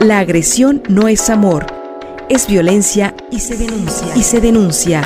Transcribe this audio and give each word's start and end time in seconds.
La 0.00 0.20
agresión 0.20 0.82
no 0.88 1.08
es 1.08 1.28
amor, 1.28 1.66
es 2.30 2.46
violencia 2.46 3.14
y 3.30 3.38
se 3.38 3.58
denuncia. 3.58 4.16
Y 4.16 4.22
se 4.22 4.40
denuncia. 4.40 5.02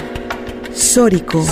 Sórico. 0.72 1.44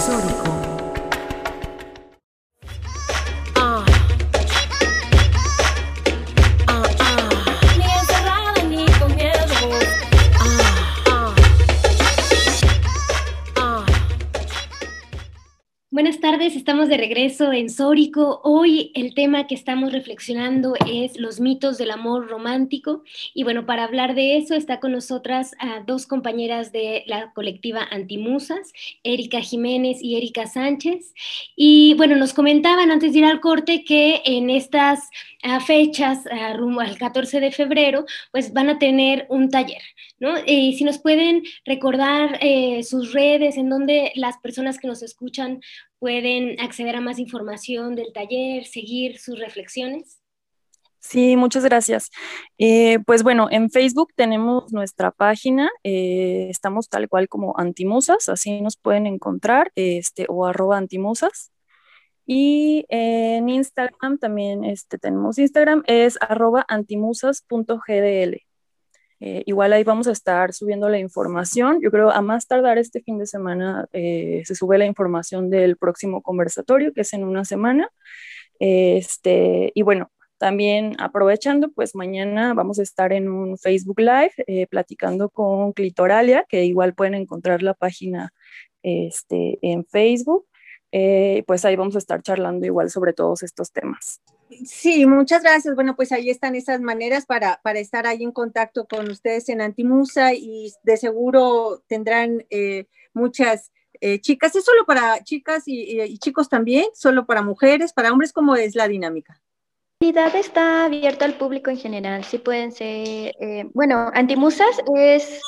Estamos 16.63 16.89
de 16.89 16.97
regreso 16.97 17.53
en 17.53 17.69
Sórico. 17.69 18.41
Hoy 18.45 18.93
el 18.95 19.15
tema 19.15 19.49
que 19.49 19.55
estamos 19.57 19.93
reflexionando 19.93 20.75
es 20.89 21.19
los 21.19 21.41
mitos 21.41 21.77
del 21.77 21.91
amor 21.91 22.29
romántico. 22.29 23.03
Y 23.35 23.43
bueno, 23.43 23.67
para 23.67 23.83
hablar 23.83 24.15
de 24.15 24.37
eso 24.37 24.55
está 24.55 24.79
con 24.79 24.93
nosotras 24.93 25.57
a 25.59 25.81
dos 25.85 26.07
compañeras 26.07 26.71
de 26.71 27.03
la 27.09 27.33
colectiva 27.33 27.89
Antimusas, 27.91 28.73
Erika 29.03 29.41
Jiménez 29.41 30.01
y 30.01 30.17
Erika 30.17 30.47
Sánchez. 30.47 31.13
Y 31.57 31.95
bueno, 31.95 32.15
nos 32.15 32.33
comentaban 32.33 32.93
antes 32.93 33.13
de 33.13 33.19
ir 33.19 33.25
al 33.25 33.41
corte 33.41 33.83
que 33.83 34.23
en 34.25 34.49
estas 34.49 35.11
ah, 35.43 35.59
fechas, 35.59 36.21
ah, 36.31 36.53
rumbo 36.53 36.81
al 36.81 36.97
14 36.97 37.41
de 37.41 37.51
febrero, 37.51 38.05
pues 38.31 38.53
van 38.53 38.71
a 38.71 38.79
tener 38.79 39.27
un 39.31 39.51
taller, 39.51 39.83
¿no? 40.21 40.35
Y 40.47 40.75
si 40.75 40.85
nos 40.85 41.01
pueden 41.01 41.43
recordar 41.65 42.39
eh, 42.41 42.85
sus 42.85 43.13
redes, 43.13 43.57
en 43.57 43.69
donde 43.69 44.13
las 44.15 44.39
personas 44.39 44.79
que 44.79 44.87
nos 44.87 45.03
escuchan 45.03 45.61
pueden 46.03 46.59
acceder 46.59 46.97
a 46.97 47.01
más 47.01 47.21
información 47.21 47.95
del 47.95 48.13
taller, 48.13 48.67
seguir 48.67 49.21
sus 49.21 49.39
reflexiones? 49.39 50.21
Sí, 50.99 51.37
muchas 51.37 51.65
gracias. 51.65 52.11
Eh, 52.59 52.99
pues 53.07 53.23
bueno, 53.23 53.47
en 53.53 53.71
Facebook 53.71 54.13
tenemos 54.17 54.73
nuestra 54.73 55.13
página, 55.13 55.71
eh, 55.85 56.49
estamos 56.51 56.89
tal 56.89 57.09
cual 57.09 57.29
como 57.29 57.55
Antimusas, 57.57 58.29
así 58.29 58.61
nos 58.61 58.77
pueden 58.77 59.07
encontrar, 59.07 59.71
este, 59.77 60.27
o 60.29 60.45
arroba 60.45 60.77
antimusas. 60.77 61.53
Y 62.27 62.85
en 62.89 63.49
Instagram 63.49 64.19
también 64.19 64.65
este, 64.65 64.99
tenemos 64.99 65.39
Instagram, 65.39 65.85
es 65.87 66.19
arroba 66.21 66.65
antimusas.gdl. 66.67 68.43
Eh, 69.25 69.45
igual 69.47 69.73
ahí 69.73 69.85
vamos 69.85 70.09
a 70.09 70.13
estar 70.13 70.53
subiendo 70.53 70.89
la 70.89 70.99
información. 70.99 71.79
Yo 71.81 71.93
creo 71.93 72.11
a 72.11 72.21
más 72.23 72.49
tardar 72.49 72.77
este 72.79 73.01
fin 73.03 73.19
de 73.19 73.27
semana 73.27 73.87
eh, 73.93 74.43
se 74.45 74.57
sube 74.57 74.79
la 74.79 74.87
información 74.87 75.49
del 75.49 75.77
próximo 75.77 76.23
conversatorio, 76.23 76.93
que 76.93 77.03
es 77.03 77.13
en 77.13 77.23
una 77.23 77.45
semana. 77.45 77.89
Este, 78.59 79.71
y 79.77 79.83
bueno, 79.83 80.11
también 80.39 80.97
aprovechando, 80.99 81.71
pues 81.71 81.95
mañana 81.95 82.53
vamos 82.55 82.81
a 82.81 82.83
estar 82.83 83.13
en 83.13 83.29
un 83.31 83.59
Facebook 83.59 84.01
Live 84.01 84.33
eh, 84.49 84.67
platicando 84.67 85.31
con 85.31 85.73
Clitoralia, 85.73 86.45
que 86.49 86.65
igual 86.65 86.95
pueden 86.95 87.15
encontrar 87.15 87.63
la 87.63 87.75
página 87.75 88.33
este, 88.83 89.61
en 89.63 89.85
Facebook. 89.87 90.47
pues 91.47 91.65
ahí 91.65 91.77
vamos 91.77 91.95
a 91.95 91.99
estar 91.99 92.23
charlando 92.23 92.67
igual 92.67 92.91
sobre 92.91 93.13
todos 93.13 93.45
estos 93.45 93.71
temas. 93.71 94.21
Sí, 94.65 95.07
muchas 95.07 95.43
gracias. 95.43 95.75
Bueno, 95.75 95.97
pues 95.97 96.13
ahí 96.13 96.31
están 96.31 96.55
esas 96.55 96.81
maneras 96.81 97.27
para, 97.27 97.61
para 97.63 97.79
estar 97.79 98.07
ahí 98.07 98.23
en 98.23 98.33
contacto 98.33 98.87
con 98.87 99.11
ustedes 99.11 99.49
en 99.49 99.61
Antimusa 99.61 100.35
y 100.35 100.73
de 100.83 100.97
seguro 100.97 101.83
tendrán 101.87 102.45
eh, 102.51 102.87
muchas 103.15 103.73
eh, 104.01 104.21
chicas. 104.21 104.55
¿Es 104.57 104.65
solo 104.65 104.85
para 104.87 105.23
chicas 105.25 105.65
y, 105.67 106.19
chicos 106.19 106.49
también? 106.49 106.87
¿Solo 106.95 107.27
para 107.27 107.43
mujeres? 107.43 107.93
¿Para 107.93 108.13
hombres? 108.13 108.33
¿Cómo 108.33 108.57
es 108.57 108.75
la 108.75 108.89
dinámica? 108.89 109.41
La 110.01 110.09
actividad 110.09 110.37
está 110.37 110.85
abierta 110.85 111.25
al 111.25 111.39
público 111.39 111.71
en 111.71 111.77
general. 111.77 112.25
Sí 112.25 112.39
pueden 112.39 112.73
ser, 112.73 113.35
eh, 113.41 113.71
bueno, 113.73 114.11
Antimusas 114.15 114.81
es, 114.97 115.41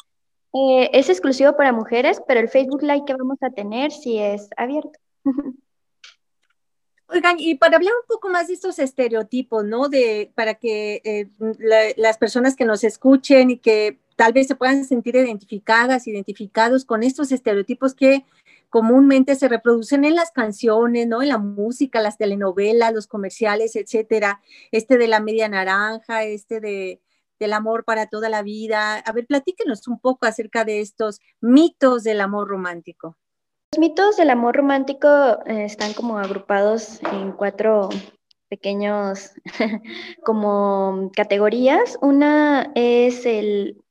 es 0.53 1.09
exclusivo 1.09 1.57
para 1.57 1.73
mujeres, 1.73 2.23
pero 2.29 2.41
el 2.41 2.49
Facebook 2.49 2.83
Live 2.83 3.05
que 3.07 3.15
vamos 3.15 3.39
a 3.43 3.51
tener 3.51 3.91
sí 3.91 4.19
es 4.19 4.49
abierto. 4.57 4.99
Oigan, 7.09 7.37
y 7.39 7.57
para 7.57 7.77
hablar 7.77 7.93
un 8.01 8.07
poco 8.09 8.29
más 8.31 8.49
de 8.49 8.55
estos 8.55 8.79
estereotipos, 8.79 9.65
¿no? 9.65 9.89
De, 9.89 10.33
para 10.35 10.55
que 10.55 11.03
eh, 11.05 11.29
las 11.97 12.17
personas 12.19 12.57
que 12.57 12.65
nos 12.65 12.83
escuchen 12.83 13.51
y 13.51 13.59
que 13.59 14.01
tal 14.17 14.33
vez 14.33 14.47
se 14.47 14.55
puedan 14.55 14.85
sentir 14.85 15.17
identificadas, 15.17 16.07
identificados 16.07 16.85
con 16.85 17.03
estos 17.03 17.31
estereotipos 17.31 17.95
que 17.95 18.25
comúnmente 18.71 19.37
se 19.37 19.49
reproducen 19.49 20.05
en 20.05 20.15
las 20.15 20.31
canciones, 20.31 21.07
¿no? 21.07 21.23
En 21.23 21.29
la 21.29 21.39
música, 21.39 22.01
las 22.01 22.19
telenovelas, 22.19 22.93
los 22.95 23.07
comerciales, 23.07 23.77
etcétera. 23.77 24.41
Este 24.73 24.97
de 24.99 25.09
la 25.09 25.21
media 25.21 25.49
naranja, 25.49 26.25
este 26.25 26.61
de, 26.61 27.01
del 27.39 27.53
amor 27.53 27.85
para 27.85 28.07
toda 28.07 28.29
la 28.29 28.43
vida. 28.43 28.97
A 28.97 29.13
ver, 29.13 29.27
platíquenos 29.27 29.87
un 29.89 30.01
poco 30.01 30.27
acerca 30.27 30.65
de 30.65 30.81
estos 30.81 31.21
mitos 31.41 32.03
del 32.03 32.21
amor 32.21 32.49
romántico. 32.49 33.17
Los 33.75 33.81
mitos 33.81 34.17
del 34.17 34.31
amor 34.31 34.55
romántico 34.55 35.09
eh, 35.47 35.65
están 35.65 35.95
como 35.95 36.17
agrupados 36.17 37.01
en 37.11 37.33
cuatro 37.33 37.89
pequeños 38.49 39.33
como 40.25 41.11
categorías. 41.13 41.99
Una 42.01 42.71
es 42.77 43.27
el 43.27 43.83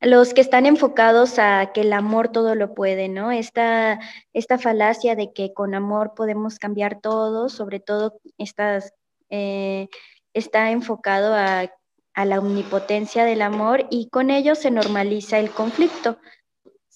los 0.00 0.32
que 0.32 0.40
están 0.40 0.64
enfocados 0.64 1.38
a 1.38 1.72
que 1.74 1.82
el 1.82 1.92
amor 1.92 2.28
todo 2.28 2.54
lo 2.54 2.72
puede, 2.72 3.10
¿no? 3.10 3.30
Esta, 3.30 4.00
esta 4.32 4.56
falacia 4.56 5.14
de 5.14 5.30
que 5.34 5.52
con 5.52 5.74
amor 5.74 6.14
podemos 6.16 6.58
cambiar 6.58 7.02
todo, 7.02 7.50
sobre 7.50 7.80
todo 7.80 8.18
estas, 8.38 8.94
eh, 9.28 9.88
está 10.32 10.70
enfocado 10.70 11.34
a, 11.34 11.70
a 12.14 12.24
la 12.24 12.38
omnipotencia 12.38 13.26
del 13.26 13.42
amor 13.42 13.88
y 13.90 14.08
con 14.08 14.30
ello 14.30 14.54
se 14.54 14.70
normaliza 14.70 15.38
el 15.38 15.50
conflicto. 15.50 16.16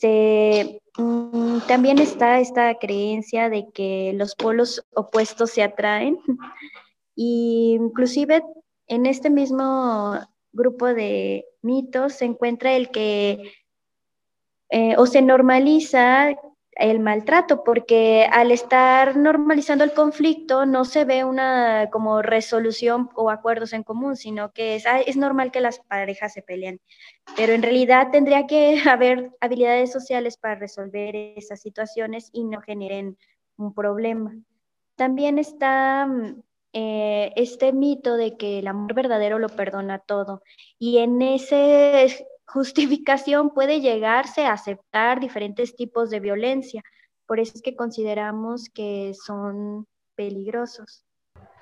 Se, 0.02 0.82
Mm, 0.98 1.60
también 1.68 1.98
está 1.98 2.38
esta 2.38 2.74
creencia 2.78 3.48
de 3.48 3.70
que 3.72 4.12
los 4.14 4.34
polos 4.34 4.84
opuestos 4.94 5.50
se 5.50 5.62
atraen. 5.62 6.18
Y 7.14 7.76
inclusive 7.78 8.42
en 8.86 9.04
este 9.04 9.28
mismo 9.28 10.18
grupo 10.50 10.86
de 10.86 11.44
mitos 11.60 12.14
se 12.14 12.24
encuentra 12.24 12.72
el 12.72 12.90
que 12.90 13.52
eh, 14.70 14.94
o 14.96 15.04
se 15.04 15.20
normaliza 15.20 16.34
el 16.76 17.00
maltrato, 17.00 17.64
porque 17.64 18.26
al 18.32 18.50
estar 18.50 19.16
normalizando 19.16 19.84
el 19.84 19.92
conflicto 19.92 20.64
no 20.64 20.84
se 20.84 21.04
ve 21.04 21.24
una 21.24 21.88
como 21.90 22.22
resolución 22.22 23.10
o 23.14 23.30
acuerdos 23.30 23.72
en 23.72 23.82
común, 23.82 24.16
sino 24.16 24.52
que 24.52 24.76
es, 24.76 24.84
es 25.06 25.16
normal 25.16 25.52
que 25.52 25.60
las 25.60 25.80
parejas 25.80 26.32
se 26.32 26.42
peleen, 26.42 26.80
pero 27.36 27.52
en 27.52 27.62
realidad 27.62 28.08
tendría 28.10 28.46
que 28.46 28.80
haber 28.88 29.30
habilidades 29.40 29.92
sociales 29.92 30.36
para 30.36 30.54
resolver 30.54 31.14
esas 31.14 31.60
situaciones 31.60 32.30
y 32.32 32.44
no 32.44 32.60
generen 32.62 33.18
un 33.56 33.74
problema. 33.74 34.34
También 34.96 35.38
está 35.38 36.06
mm, 36.06 36.42
eh, 36.72 37.32
este 37.36 37.72
mito 37.72 38.16
de 38.16 38.36
que 38.38 38.60
el 38.60 38.66
amor 38.66 38.94
verdadero 38.94 39.38
lo 39.38 39.48
perdona 39.50 39.98
todo 39.98 40.42
y 40.78 40.98
en 40.98 41.20
ese 41.20 42.26
justificación 42.52 43.50
puede 43.54 43.80
llegarse 43.80 44.44
a 44.44 44.52
aceptar 44.52 45.20
diferentes 45.20 45.74
tipos 45.74 46.10
de 46.10 46.20
violencia. 46.20 46.82
Por 47.26 47.40
eso 47.40 47.52
es 47.54 47.62
que 47.62 47.74
consideramos 47.74 48.68
que 48.68 49.12
son 49.14 49.86
peligrosos. 50.14 51.04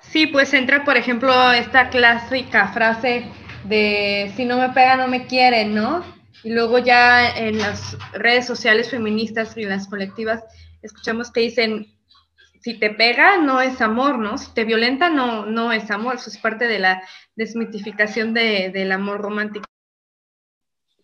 Sí, 0.01 0.27
pues 0.27 0.53
entra, 0.53 0.83
por 0.83 0.97
ejemplo, 0.97 1.31
esta 1.53 1.89
clásica 1.89 2.67
frase 2.73 3.31
de 3.63 4.33
si 4.35 4.43
no 4.43 4.57
me 4.57 4.69
pega, 4.69 4.97
no 4.97 5.07
me 5.07 5.27
quieren, 5.27 5.73
¿no? 5.73 6.03
Y 6.43 6.51
luego 6.51 6.79
ya 6.79 7.29
en 7.37 7.59
las 7.59 7.97
redes 8.11 8.45
sociales 8.45 8.89
feministas 8.89 9.55
y 9.55 9.63
las 9.63 9.87
colectivas 9.87 10.43
escuchamos 10.81 11.31
que 11.31 11.41
dicen, 11.41 11.87
si 12.59 12.79
te 12.79 12.89
pega, 12.89 13.37
no 13.37 13.61
es 13.61 13.79
amor, 13.79 14.19
¿no? 14.19 14.37
Si 14.37 14.53
te 14.53 14.65
violenta, 14.65 15.09
no, 15.09 15.45
no 15.45 15.71
es 15.71 15.89
amor. 15.89 16.15
Eso 16.15 16.29
es 16.29 16.37
parte 16.37 16.67
de 16.67 16.79
la 16.79 17.01
desmitificación 17.35 18.33
del 18.33 18.91
amor 18.91 19.21
romántico. 19.21 19.70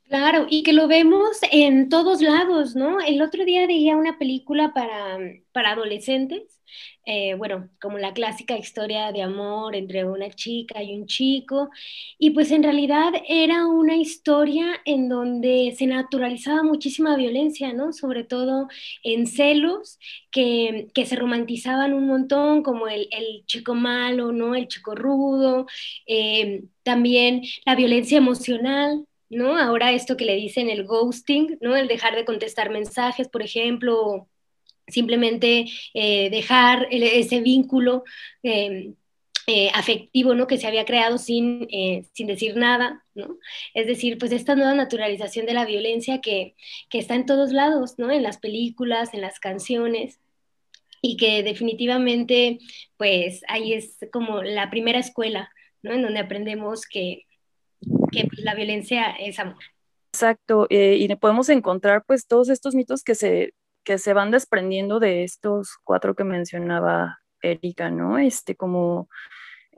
Claro, 0.09 0.45
y 0.49 0.63
que 0.63 0.71
lo 0.71 0.87
vemos 0.87 1.37
en 1.51 1.89
todos 1.89 2.21
lados, 2.21 2.75
¿no? 2.77 3.01
El 3.01 3.21
otro 3.21 3.43
día 3.43 3.67
veía 3.67 3.97
una 3.97 4.17
película 4.17 4.73
para, 4.73 5.17
para 5.51 5.71
adolescentes, 5.71 6.61
eh, 7.05 7.33
bueno, 7.35 7.69
como 7.81 7.97
la 7.97 8.13
clásica 8.13 8.57
historia 8.57 9.11
de 9.11 9.21
amor 9.21 9.75
entre 9.75 10.05
una 10.05 10.29
chica 10.29 10.81
y 10.81 10.95
un 10.97 11.07
chico, 11.07 11.69
y 12.17 12.29
pues 12.31 12.51
en 12.51 12.63
realidad 12.63 13.11
era 13.27 13.65
una 13.67 13.97
historia 13.97 14.79
en 14.85 15.09
donde 15.09 15.73
se 15.77 15.87
naturalizaba 15.87 16.63
muchísima 16.63 17.17
violencia, 17.17 17.73
¿no? 17.73 17.91
Sobre 17.91 18.23
todo 18.23 18.67
en 19.03 19.27
celos 19.27 19.99
que, 20.31 20.87
que 20.93 21.05
se 21.05 21.17
romantizaban 21.17 21.93
un 21.93 22.07
montón, 22.07 22.63
como 22.63 22.87
el, 22.87 23.09
el, 23.11 23.45
chico 23.45 23.75
malo, 23.75 24.31
¿no? 24.31 24.55
El 24.55 24.67
chico 24.69 24.95
rudo, 24.95 25.65
eh, 26.07 26.63
también 26.83 27.41
la 27.65 27.75
violencia 27.75 28.17
emocional 28.17 29.06
¿no? 29.29 29.57
Ahora 29.57 29.91
esto 29.91 30.17
que 30.17 30.25
le 30.25 30.35
dicen 30.35 30.69
el 30.69 30.85
ghosting, 30.85 31.57
¿no? 31.61 31.75
El 31.75 31.87
dejar 31.87 32.15
de 32.15 32.25
contestar 32.25 32.69
mensajes, 32.69 33.27
por 33.29 33.41
ejemplo, 33.43 34.27
simplemente 34.87 35.65
eh, 35.93 36.29
dejar 36.29 36.87
ese 36.91 37.41
vínculo. 37.41 38.03
Em, 38.43 38.95
eh, 39.49 39.71
afectivo, 39.73 40.35
¿no? 40.35 40.45
Que 40.45 40.57
se 40.57 40.67
había 40.67 40.83
creado 40.83 41.17
sin, 41.17 41.69
eh, 41.71 42.03
sin 42.11 42.27
decir 42.27 42.57
nada, 42.57 43.05
¿no? 43.15 43.37
Es 43.73 43.87
decir, 43.87 44.17
pues 44.17 44.33
esta 44.33 44.55
nueva 44.55 44.73
naturalización 44.73 45.45
de 45.45 45.53
la 45.53 45.63
violencia 45.65 46.19
que, 46.19 46.55
que 46.89 46.99
está 46.99 47.15
en 47.15 47.25
todos 47.25 47.53
lados, 47.53 47.95
¿no? 47.97 48.11
En 48.11 48.23
las 48.23 48.39
películas, 48.39 49.13
en 49.13 49.21
las 49.21 49.39
canciones, 49.39 50.19
y 51.01 51.15
que 51.15 51.43
definitivamente, 51.43 52.59
pues 52.97 53.41
ahí 53.47 53.71
es 53.71 53.97
como 54.11 54.43
la 54.43 54.69
primera 54.69 54.99
escuela, 54.99 55.49
¿no? 55.81 55.93
En 55.93 56.01
donde 56.01 56.19
aprendemos 56.19 56.85
que, 56.85 57.26
que 58.11 58.25
pues, 58.27 58.41
la 58.43 58.55
violencia 58.55 59.11
es 59.11 59.39
amor. 59.39 59.63
Exacto, 60.11 60.67
eh, 60.69 60.95
y 60.97 61.15
podemos 61.15 61.49
encontrar 61.49 62.03
pues 62.05 62.27
todos 62.27 62.49
estos 62.49 62.75
mitos 62.75 63.03
que 63.03 63.15
se, 63.15 63.53
que 63.83 63.97
se 63.97 64.13
van 64.13 64.31
desprendiendo 64.31 64.99
de 64.99 65.23
estos 65.23 65.77
cuatro 65.83 66.15
que 66.15 66.23
mencionaba 66.23 67.19
Erika, 67.41 67.89
¿no? 67.89 68.17
Este 68.17 68.55
como 68.55 69.09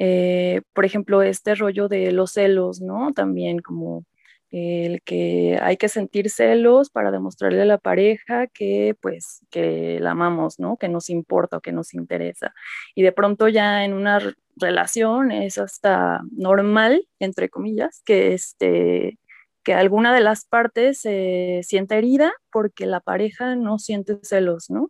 eh, 0.02 0.62
por 0.74 0.86
ejemplo, 0.86 1.22
este 1.22 1.56
rollo 1.56 1.90
de 1.90 2.14
los 2.14 2.32
celos, 2.32 2.80
¿no? 2.80 3.12
También 3.12 3.60
como 3.60 4.06
el 4.52 5.02
que 5.04 5.60
hay 5.62 5.78
que 5.78 5.90
sentir 5.90 6.30
celos 6.30 6.90
para 6.90 7.12
demostrarle 7.12 7.62
a 7.62 7.66
la 7.66 7.78
pareja 7.78 8.48
que 8.48 8.96
pues 9.02 9.46
que 9.52 10.00
la 10.00 10.12
amamos, 10.12 10.60
¿no? 10.60 10.78
Que 10.78 10.90
nos 10.90 11.10
importa 11.10 11.58
o 11.58 11.62
que 11.62 11.72
nos 11.72 11.94
interesa. 11.94 12.54
Y 12.96 13.04
de 13.04 13.12
pronto 13.12 13.48
ya 13.48 13.86
en 13.86 13.94
una 13.94 14.20
relación 14.56 15.32
es 15.32 15.58
hasta 15.58 16.22
normal, 16.32 17.08
entre 17.20 17.50
comillas, 17.50 18.02
que 18.06 18.34
este 18.34 19.20
que 19.64 19.74
alguna 19.74 20.14
de 20.14 20.22
las 20.22 20.46
partes 20.46 21.02
se 21.02 21.62
sienta 21.64 21.98
herida 21.98 22.32
porque 22.52 22.86
la 22.86 23.02
pareja 23.02 23.56
no 23.56 23.78
siente 23.78 24.18
celos, 24.24 24.70
¿no? 24.70 24.90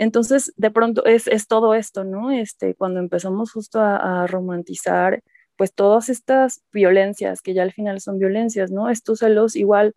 Entonces, 0.00 0.54
de 0.56 0.70
pronto 0.70 1.04
es, 1.04 1.28
todo 1.46 1.74
esto, 1.74 2.04
¿no? 2.04 2.30
Este, 2.30 2.74
cuando 2.74 3.00
empezamos 3.00 3.52
justo 3.52 3.80
a, 3.82 4.26
romantizar, 4.26 5.22
pues 5.60 5.74
todas 5.74 6.08
estas 6.08 6.62
violencias, 6.72 7.42
que 7.42 7.52
ya 7.52 7.62
al 7.62 7.72
final 7.72 8.00
son 8.00 8.18
violencias, 8.18 8.70
¿no? 8.70 8.88
Estos 8.88 9.18
celos 9.18 9.56
igual, 9.56 9.94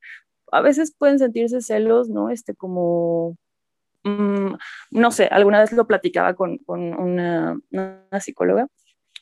a 0.52 0.60
veces 0.60 0.94
pueden 0.94 1.20
sentirse 1.20 1.62
celos, 1.62 2.10
¿no? 2.10 2.30
Este, 2.30 2.54
como, 2.54 3.38
mm, 4.04 4.56
no 4.92 5.12
sé, 5.12 5.28
alguna 5.28 5.62
vez 5.62 5.72
lo 5.72 5.88
platicaba 5.88 6.34
con, 6.34 6.60
una, 6.68 7.58
una 7.72 8.20
psicóloga, 8.20 8.68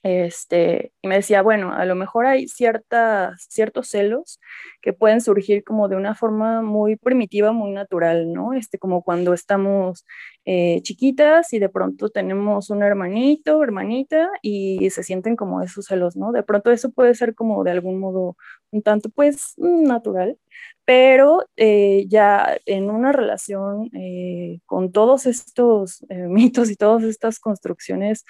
este, 0.01 0.93
y 1.03 1.07
me 1.09 1.17
decía, 1.17 1.43
bueno, 1.43 1.73
a 1.73 1.85
lo 1.85 1.93
mejor 1.93 2.25
hay 2.25 2.47
ciertas, 2.47 3.45
ciertos 3.47 3.89
celos 3.89 4.39
que 4.81 4.93
pueden 4.93 5.21
surgir 5.21 5.63
como 5.63 5.87
de 5.87 5.95
una 5.95 6.15
forma 6.15 6.61
muy 6.61 6.95
primitiva, 6.95 7.51
muy 7.51 7.71
natural, 7.71 8.33
¿no? 8.33 8.53
Este, 8.53 8.77
como 8.79 9.03
cuando 9.03 9.33
estamos 9.33 10.05
eh, 10.45 10.81
chiquitas 10.83 11.53
y 11.53 11.59
de 11.59 11.69
pronto 11.69 12.09
tenemos 12.09 12.69
un 12.69 12.83
hermanito, 12.83 13.63
hermanita, 13.63 14.29
y 14.41 14.89
se 14.89 15.03
sienten 15.03 15.35
como 15.35 15.61
esos 15.61 15.85
celos, 15.85 16.15
¿no? 16.15 16.31
De 16.31 16.43
pronto 16.43 16.71
eso 16.71 16.91
puede 16.91 17.15
ser 17.15 17.35
como 17.35 17.63
de 17.63 17.71
algún 17.71 17.99
modo 17.99 18.37
un 18.71 18.81
tanto, 18.81 19.09
pues, 19.09 19.53
natural, 19.57 20.37
pero 20.85 21.45
eh, 21.57 22.05
ya 22.09 22.57
en 22.65 22.89
una 22.89 23.11
relación 23.11 23.89
eh, 23.93 24.59
con 24.65 24.91
todos 24.91 25.25
estos 25.25 26.03
eh, 26.09 26.15
mitos 26.27 26.69
y 26.69 26.75
todas 26.75 27.03
estas 27.03 27.39
construcciones 27.39 28.25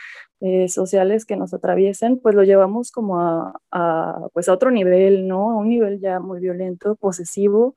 sociales 0.70 1.26
que 1.26 1.36
nos 1.36 1.54
atraviesan, 1.54 2.18
pues 2.18 2.34
lo 2.34 2.44
llevamos 2.44 2.92
como 2.92 3.20
a, 3.20 4.28
pues 4.34 4.50
a 4.50 4.54
otro 4.54 4.72
nivel, 4.72 5.28
¿no? 5.28 5.52
A 5.52 5.58
un 5.58 5.70
nivel 5.70 6.00
ya 6.00 6.20
muy 6.20 6.41
violento, 6.42 6.96
posesivo, 6.96 7.76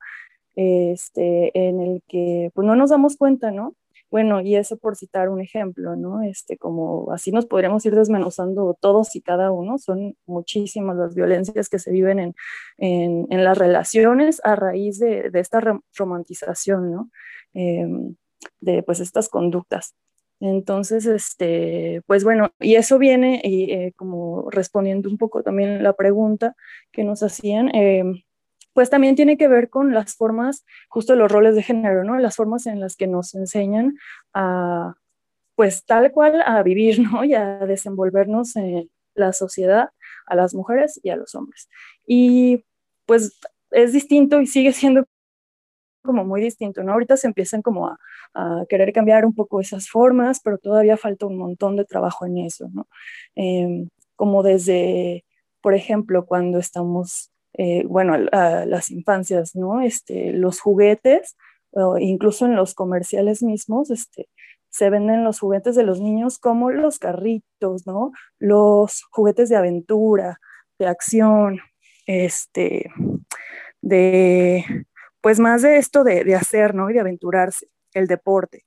este, 0.57 1.51
en 1.69 1.81
el 1.81 2.03
que 2.09 2.51
pues 2.55 2.67
no 2.67 2.77
nos 2.77 2.91
damos 2.91 3.17
cuenta, 3.17 3.51
¿no? 3.51 3.77
Bueno, 4.11 4.41
y 4.41 4.55
eso 4.55 4.77
por 4.77 4.97
citar 4.97 5.29
un 5.29 5.41
ejemplo, 5.41 5.97
¿no? 5.97 6.23
Este, 6.23 6.57
como 6.57 7.11
así 7.13 7.33
nos 7.33 7.47
podríamos 7.47 7.85
ir 7.85 7.97
desmenuzando 7.97 8.77
todos 8.81 9.17
y 9.17 9.21
cada 9.21 9.51
uno. 9.51 9.77
Son 9.79 10.17
muchísimas 10.27 10.97
las 10.97 11.15
violencias 11.17 11.69
que 11.69 11.81
se 11.81 11.91
viven 11.91 12.21
en, 12.21 12.35
en, 12.79 13.27
en 13.31 13.45
las 13.45 13.59
relaciones 13.59 14.41
a 14.45 14.55
raíz 14.55 15.01
de, 15.01 15.31
de 15.31 15.41
esta 15.41 15.61
romantización, 15.97 16.93
¿no? 16.93 17.11
Em, 17.55 18.15
de 18.61 18.83
pues 18.83 19.01
estas 19.01 19.29
conductas. 19.29 19.95
Entonces, 20.41 21.07
este, 21.07 22.03
pues 22.07 22.25
bueno, 22.25 22.53
y 22.61 22.75
eso 22.75 22.99
viene 22.99 23.41
eh, 23.45 23.93
como 23.97 24.51
respondiendo 24.51 25.09
un 25.09 25.19
poco 25.19 25.43
también 25.43 25.83
la 25.83 25.95
pregunta 25.95 26.55
que 26.93 27.05
nos 27.05 27.23
hacían, 27.23 27.75
eh, 27.75 28.05
pues 28.75 28.91
también 28.91 29.15
tiene 29.17 29.38
que 29.38 29.49
ver 29.49 29.71
con 29.71 29.94
las 29.94 30.17
formas, 30.17 30.67
justo 30.88 31.15
los 31.17 31.31
roles 31.32 31.55
de 31.55 31.62
género, 31.62 32.05
¿no? 32.05 32.19
Las 32.19 32.37
formas 32.37 32.67
en 32.67 32.81
las 32.81 32.97
que 32.97 33.06
nos 33.06 33.35
enseñan 33.35 33.97
a, 34.35 34.94
pues 35.55 35.85
tal 35.87 36.12
cual, 36.12 36.43
a 36.44 36.62
vivir, 36.62 36.99
¿no? 37.12 37.25
Y 37.25 37.35
a 37.35 37.61
desenvolvernos 37.61 38.56
en 38.56 38.91
la 39.15 39.32
sociedad, 39.32 39.91
a 40.26 40.35
las 40.35 40.55
mujeres 40.55 41.00
y 41.03 41.11
a 41.11 41.17
los 41.17 41.35
hombres. 41.35 41.69
Y 42.06 42.65
pues 43.06 43.38
es 43.71 43.93
distinto 43.93 44.41
y 44.41 44.47
sigue 44.47 44.73
siendo 44.73 45.05
como 46.05 46.25
muy 46.25 46.41
distinto, 46.41 46.82
¿no? 46.82 46.93
Ahorita 46.93 47.17
se 47.17 47.27
empiezan 47.29 47.62
como 47.62 47.88
a, 47.88 47.99
querer 48.69 48.93
cambiar 48.93 49.25
un 49.25 49.35
poco 49.35 49.61
esas 49.61 49.88
formas, 49.88 50.41
pero 50.43 50.59
todavía 50.59 50.97
falta 50.97 51.27
un 51.27 51.38
montón 51.38 51.77
de 51.77 51.85
trabajo 51.85 52.27
en 52.27 52.38
eso, 52.38 52.69
¿no? 52.73 52.88
Em, 53.37 53.88
como 54.17 54.43
desde, 54.43 55.25
por 55.61 55.75
ejemplo, 55.75 56.27
cuando 56.27 56.59
estamos 56.59 57.31
eh, 57.55 57.85
bueno, 57.87 58.15
a, 58.33 58.67
las 58.67 58.91
infancias, 58.91 59.55
¿no? 59.55 59.81
Este, 59.81 60.33
los 60.33 60.61
juguetes, 60.61 61.37
incluso 61.99 62.47
en 62.47 62.55
los 62.55 62.75
comerciales 62.75 63.43
mismos, 63.43 63.91
este, 63.91 64.29
se 64.75 64.91
venden 64.91 65.23
los 65.23 65.39
juguetes 65.39 65.77
de 65.77 65.85
los 65.85 66.01
niños 66.01 66.39
como 66.39 66.73
los 66.73 66.99
carritos, 66.99 67.87
¿no? 67.87 68.11
Los 68.41 69.05
juguetes 69.11 69.49
de 69.49 69.55
aventura, 69.55 70.41
de 70.81 70.87
acción, 70.89 71.61
este, 72.06 72.91
de, 73.83 74.65
pues 75.21 75.39
más 75.39 75.62
de 75.62 75.77
esto 75.77 76.03
de, 76.03 76.35
hacer, 76.35 76.75
¿no? 76.75 76.91
Y 76.91 76.95
de 76.95 77.01
aventurarse, 77.01 77.69
el 77.93 78.09
deporte. 78.09 78.65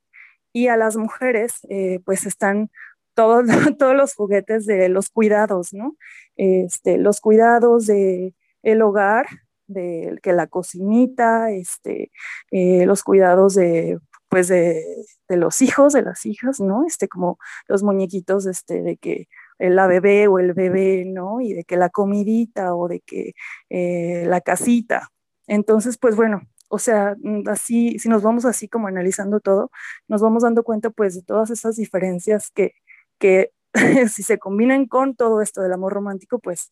Y 0.54 0.70
a 0.70 0.78
las 0.78 0.96
mujeres, 0.96 1.60
eh, 1.70 2.00
pues 2.06 2.26
están 2.26 2.72
todos, 3.14 3.46
todos 3.78 3.96
los 3.96 4.16
juguetes 4.16 4.66
de 4.66 4.88
los 4.88 5.10
cuidados, 5.10 5.74
¿no? 5.74 5.98
Este, 6.38 6.98
los 6.98 7.20
cuidados 7.20 7.86
de 7.86 8.34
el 8.64 8.82
hogar, 8.82 9.28
de 9.68 10.18
que 10.24 10.34
la 10.34 10.48
cocinita, 10.48 11.52
este, 11.52 12.12
eh, 12.52 12.86
los 12.86 13.04
cuidados 13.04 13.56
de, 13.56 14.00
pues 14.30 14.48
de, 14.48 14.84
los 15.30 15.62
hijos, 15.62 15.94
de 15.94 16.02
las 16.02 16.26
hijas, 16.26 16.60
¿no? 16.60 16.86
Este, 16.86 17.08
como 17.08 17.38
los 17.68 17.84
muñequitos, 17.84 18.46
este, 18.46 18.82
de 18.82 18.98
que 18.98 19.28
la 19.60 19.88
bebé 19.88 20.28
o 20.28 20.40
el 20.40 20.54
bebé, 20.54 21.06
¿no? 21.06 21.42
Y 21.42 21.54
de 21.54 21.64
que 21.64 21.78
la 21.78 21.90
comidita 21.90 22.76
o 22.76 22.88
de 22.88 23.02
que 23.02 23.34
eh, 23.70 24.26
la 24.28 24.42
casita. 24.42 25.10
Entonces, 25.48 25.98
pues 25.98 26.16
bueno, 26.16 26.42
o 26.70 26.80
sea, 26.80 27.16
mm, 27.22 27.48
así, 27.50 28.00
si 28.00 28.10
nos 28.10 28.24
vamos 28.24 28.46
así 28.46 28.68
como 28.68 28.88
analizando 28.88 29.40
todo, 29.40 29.72
nos 30.08 30.22
vamos 30.22 30.44
dando 30.44 30.64
cuenta 30.64 30.90
pues 30.92 31.16
de 31.16 31.24
todas 31.24 31.50
esas 31.50 31.76
diferencias 31.78 32.52
que, 32.52 32.74
que 33.20 33.52
si 34.10 34.24
se 34.24 34.40
combinan 34.40 34.88
con 34.88 35.16
todo 35.16 35.42
esto 35.42 35.62
del 35.62 35.74
amor 35.74 35.94
romántico, 35.94 36.40
pues, 36.40 36.70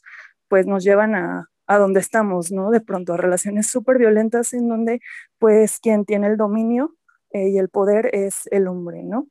pues 0.47 0.67
nos 0.67 0.83
llevan 0.83 1.15
a, 1.15 1.49
a 1.67 1.77
donde 1.77 1.99
estamos, 1.99 2.51
¿no? 2.51 2.71
De 2.71 2.81
pronto 2.81 3.13
a 3.13 3.17
relaciones 3.17 3.67
súper 3.67 3.97
violentas 3.97 4.53
en 4.53 4.67
donde 4.67 5.01
pues 5.39 5.79
quien 5.79 6.05
tiene 6.05 6.27
el 6.27 6.37
dominio 6.37 6.95
eh, 7.31 7.49
y 7.49 7.57
el 7.57 7.69
poder 7.69 8.09
es 8.13 8.47
el 8.51 8.67
hombre, 8.67 9.03
¿no? 9.03 9.27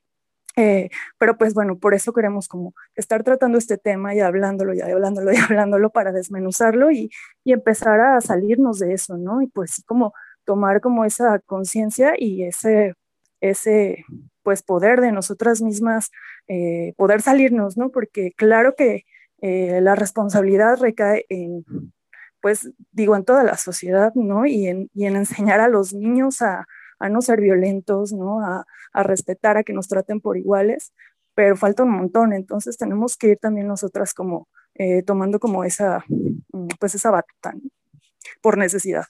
Eh, 0.56 0.90
pero 1.18 1.36
pues 1.36 1.54
bueno, 1.54 1.78
por 1.78 1.94
eso 1.94 2.12
queremos 2.12 2.48
como 2.48 2.74
estar 2.94 3.24
tratando 3.24 3.58
este 3.58 3.76
tema 3.76 4.14
y 4.14 4.20
hablándolo 4.20 4.72
y 4.74 4.80
hablándolo 4.80 5.32
y 5.32 5.36
hablándolo 5.50 5.90
para 5.90 6.12
desmenuzarlo 6.12 6.90
y, 6.92 7.10
empezar 7.44 8.00
a 8.00 8.20
salirnos 8.20 8.78
de 8.78 8.94
eso, 8.94 9.16
¿no? 9.16 9.42
Y 9.42 9.48
pues 9.48 9.82
como 9.86 10.12
tomar 10.44 10.80
como 10.80 11.04
esa 11.04 11.38
conciencia 11.40 12.14
y 12.18 12.44
ese, 12.44 12.94
ese 13.40 14.04
pues 14.42 14.62
poder 14.62 15.00
de 15.00 15.12
nosotras 15.12 15.62
mismas, 15.62 16.10
eh, 16.48 16.94
poder 16.96 17.22
salirnos, 17.22 17.76
¿no? 17.76 17.90
Porque 17.90 18.32
claro 18.36 18.74
que 18.76 19.04
la 19.40 19.94
responsabilidad 19.94 20.78
recae 20.80 21.26
en, 21.28 21.66
pues 22.44 22.68
digo, 22.92 23.16
en 23.16 23.24
toda 23.24 23.42
la 23.42 23.56
sociedad, 23.56 24.12
¿no? 24.14 24.44
Y 24.44 24.66
en, 24.66 24.90
y 24.92 25.06
en 25.06 25.16
enseñar 25.16 25.60
a 25.60 25.68
los 25.68 25.94
niños 25.94 26.42
a, 26.42 26.66
no 27.08 27.22
ser 27.22 27.40
violentos, 27.40 28.12
¿no? 28.12 28.40
A, 28.42 28.66
respetar, 29.02 29.56
a 29.56 29.62
que 29.62 29.72
nos 29.72 29.88
traten 29.88 30.20
por 30.20 30.36
iguales, 30.36 30.92
pero 31.34 31.56
falta 31.56 31.84
un 31.84 31.92
montón, 31.92 32.34
entonces 32.34 32.76
tenemos 32.76 33.16
que 33.16 33.28
ir 33.28 33.38
también 33.38 33.66
nosotras 33.66 34.12
como 34.12 34.46
eh, 34.74 35.02
tomando 35.02 35.40
como 35.40 35.64
esa, 35.64 36.04
mm, 36.08 36.68
pues 36.78 36.94
esa 36.94 37.10
batuta, 37.10 37.54
por 38.42 38.58
necesidad. 38.58 39.06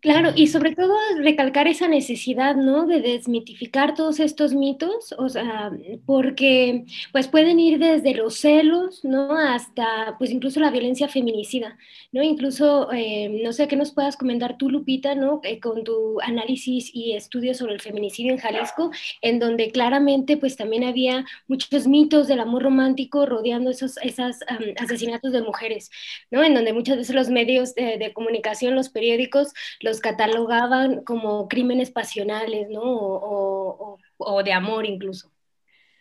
Claro, 0.00 0.30
y 0.36 0.46
sobre 0.46 0.76
todo 0.76 0.94
recalcar 1.18 1.66
esa 1.66 1.88
necesidad, 1.88 2.54
¿no? 2.54 2.86
De 2.86 3.00
desmitificar 3.00 3.94
todos 3.96 4.20
estos 4.20 4.54
mitos, 4.54 5.12
o 5.18 5.28
sea, 5.28 5.72
porque 6.06 6.84
pues 7.10 7.26
pueden 7.26 7.58
ir 7.58 7.80
desde 7.80 8.14
los 8.14 8.36
celos, 8.38 9.04
¿no? 9.04 9.36
Hasta 9.36 10.14
pues 10.18 10.30
incluso 10.30 10.60
la 10.60 10.70
violencia 10.70 11.08
feminicida, 11.08 11.76
¿no? 12.12 12.22
Incluso, 12.22 12.92
eh, 12.92 13.40
no 13.42 13.52
sé, 13.52 13.66
qué 13.66 13.74
nos 13.74 13.90
puedas 13.92 14.16
comentar 14.16 14.56
tú, 14.56 14.70
Lupita, 14.70 15.16
¿no? 15.16 15.40
Eh, 15.42 15.58
con 15.58 15.82
tu 15.82 16.20
análisis 16.20 16.90
y 16.94 17.14
estudios 17.14 17.56
sobre 17.56 17.74
el 17.74 17.80
feminicidio 17.80 18.30
en 18.32 18.38
Jalisco, 18.38 18.92
en 19.20 19.40
donde 19.40 19.72
claramente 19.72 20.36
pues 20.36 20.56
también 20.56 20.84
había 20.84 21.24
muchos 21.48 21.88
mitos 21.88 22.28
del 22.28 22.38
amor 22.40 22.62
romántico 22.62 23.26
rodeando 23.26 23.70
esos 23.70 23.96
esos, 23.98 24.36
asesinatos 24.78 25.32
de 25.32 25.42
mujeres, 25.42 25.90
¿no? 26.30 26.44
En 26.44 26.54
donde 26.54 26.72
muchas 26.72 26.98
veces 26.98 27.16
los 27.16 27.30
medios 27.30 27.74
de 27.74 28.12
comunicación, 28.14 28.74
los 28.76 28.90
periódicos, 28.90 29.52
los 29.88 30.00
catalogaban 30.00 31.02
como 31.04 31.48
crímenes 31.48 31.90
pasionales, 31.90 32.68
¿no? 32.70 32.82
O, 32.82 33.98
de 34.44 34.52
amor 34.52 34.86
incluso. 34.86 35.30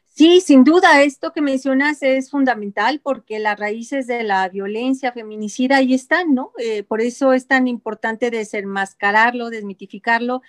Sí, 0.06 0.42
sin 0.42 0.64
duda, 0.64 1.04
esto 1.04 1.32
que 1.32 1.42
mencionas 1.42 2.02
es 2.02 2.32
fundamental 2.32 3.00
porque 3.04 3.38
las 3.40 3.60
raíces 3.60 4.08
de 4.08 4.24
la 4.24 4.50
violencia 4.50 5.12
feminicida 5.12 5.78
ahí 5.78 5.94
están, 5.94 6.34
¿no? 6.34 6.52
Eh, 6.58 6.84
por 6.84 7.02
eso 7.02 7.34
es 7.34 7.48
tan 7.48 7.68
importante 7.68 8.32
desenmascararlo, 8.32 9.50
desmitificarlo. 9.50 10.42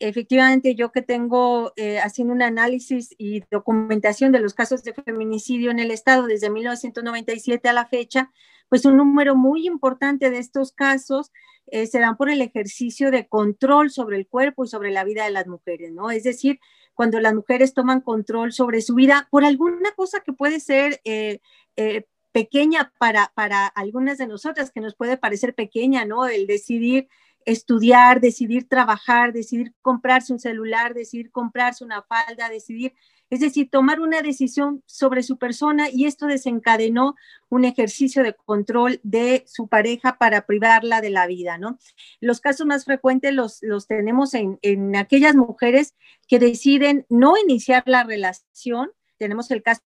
Efectivamente, 0.00 0.74
yo 0.74 0.90
que 0.92 1.02
tengo 1.02 1.72
eh, 1.76 1.98
haciendo 1.98 2.34
un 2.34 2.42
análisis 2.42 3.14
y 3.16 3.42
documentación 3.50 4.32
de 4.32 4.40
los 4.40 4.52
casos 4.54 4.82
de 4.82 4.92
feminicidio 4.92 5.70
en 5.70 5.78
el 5.78 5.90
Estado 5.90 6.26
desde 6.26 6.50
1997 6.50 7.68
a 7.68 7.72
la 7.72 7.86
fecha, 7.86 8.30
pues 8.68 8.84
un 8.84 8.96
número 8.96 9.36
muy 9.36 9.66
importante 9.66 10.30
de 10.30 10.38
estos 10.38 10.72
casos 10.72 11.30
eh, 11.68 11.86
se 11.86 11.98
dan 11.98 12.16
por 12.16 12.28
el 12.28 12.42
ejercicio 12.42 13.10
de 13.10 13.26
control 13.26 13.90
sobre 13.90 14.16
el 14.16 14.26
cuerpo 14.26 14.64
y 14.64 14.68
sobre 14.68 14.90
la 14.90 15.04
vida 15.04 15.24
de 15.24 15.30
las 15.30 15.46
mujeres, 15.46 15.92
¿no? 15.92 16.10
Es 16.10 16.24
decir, 16.24 16.60
cuando 16.92 17.20
las 17.20 17.34
mujeres 17.34 17.72
toman 17.72 18.00
control 18.00 18.52
sobre 18.52 18.82
su 18.82 18.94
vida 18.94 19.28
por 19.30 19.44
alguna 19.44 19.92
cosa 19.96 20.20
que 20.20 20.32
puede 20.32 20.60
ser 20.60 21.00
eh, 21.04 21.40
eh, 21.76 22.06
pequeña 22.32 22.92
para, 22.98 23.32
para 23.34 23.66
algunas 23.66 24.18
de 24.18 24.26
nosotras, 24.26 24.70
que 24.70 24.80
nos 24.80 24.94
puede 24.94 25.16
parecer 25.16 25.54
pequeña, 25.54 26.04
¿no? 26.04 26.26
El 26.26 26.46
decidir 26.46 27.08
estudiar, 27.46 28.20
decidir 28.20 28.68
trabajar, 28.68 29.32
decidir 29.32 29.72
comprarse 29.82 30.32
un 30.32 30.40
celular, 30.40 30.94
decidir 30.94 31.30
comprarse 31.30 31.84
una 31.84 32.02
falda, 32.02 32.48
decidir 32.48 32.94
es 33.30 33.40
decir, 33.40 33.68
tomar 33.70 34.00
una 34.00 34.22
decisión 34.22 34.82
sobre 34.86 35.22
su 35.22 35.38
persona 35.38 35.88
y 35.90 36.06
esto 36.06 36.26
desencadenó 36.26 37.16
un 37.48 37.64
ejercicio 37.64 38.22
de 38.22 38.34
control 38.34 39.00
de 39.02 39.44
su 39.46 39.66
pareja 39.66 40.18
para 40.18 40.46
privarla 40.46 41.00
de 41.00 41.10
la 41.10 41.26
vida, 41.26 41.58
¿no? 41.58 41.78
Los 42.20 42.40
casos 42.40 42.66
más 42.66 42.84
frecuentes 42.84 43.34
los, 43.34 43.58
los 43.62 43.86
tenemos 43.86 44.34
en, 44.34 44.58
en 44.62 44.94
aquellas 44.94 45.34
mujeres 45.34 45.94
que 46.28 46.38
deciden 46.38 47.06
no 47.08 47.34
iniciar 47.36 47.82
la 47.86 48.04
relación. 48.04 48.92
Tenemos 49.18 49.50
el 49.50 49.62
caso 49.62 49.82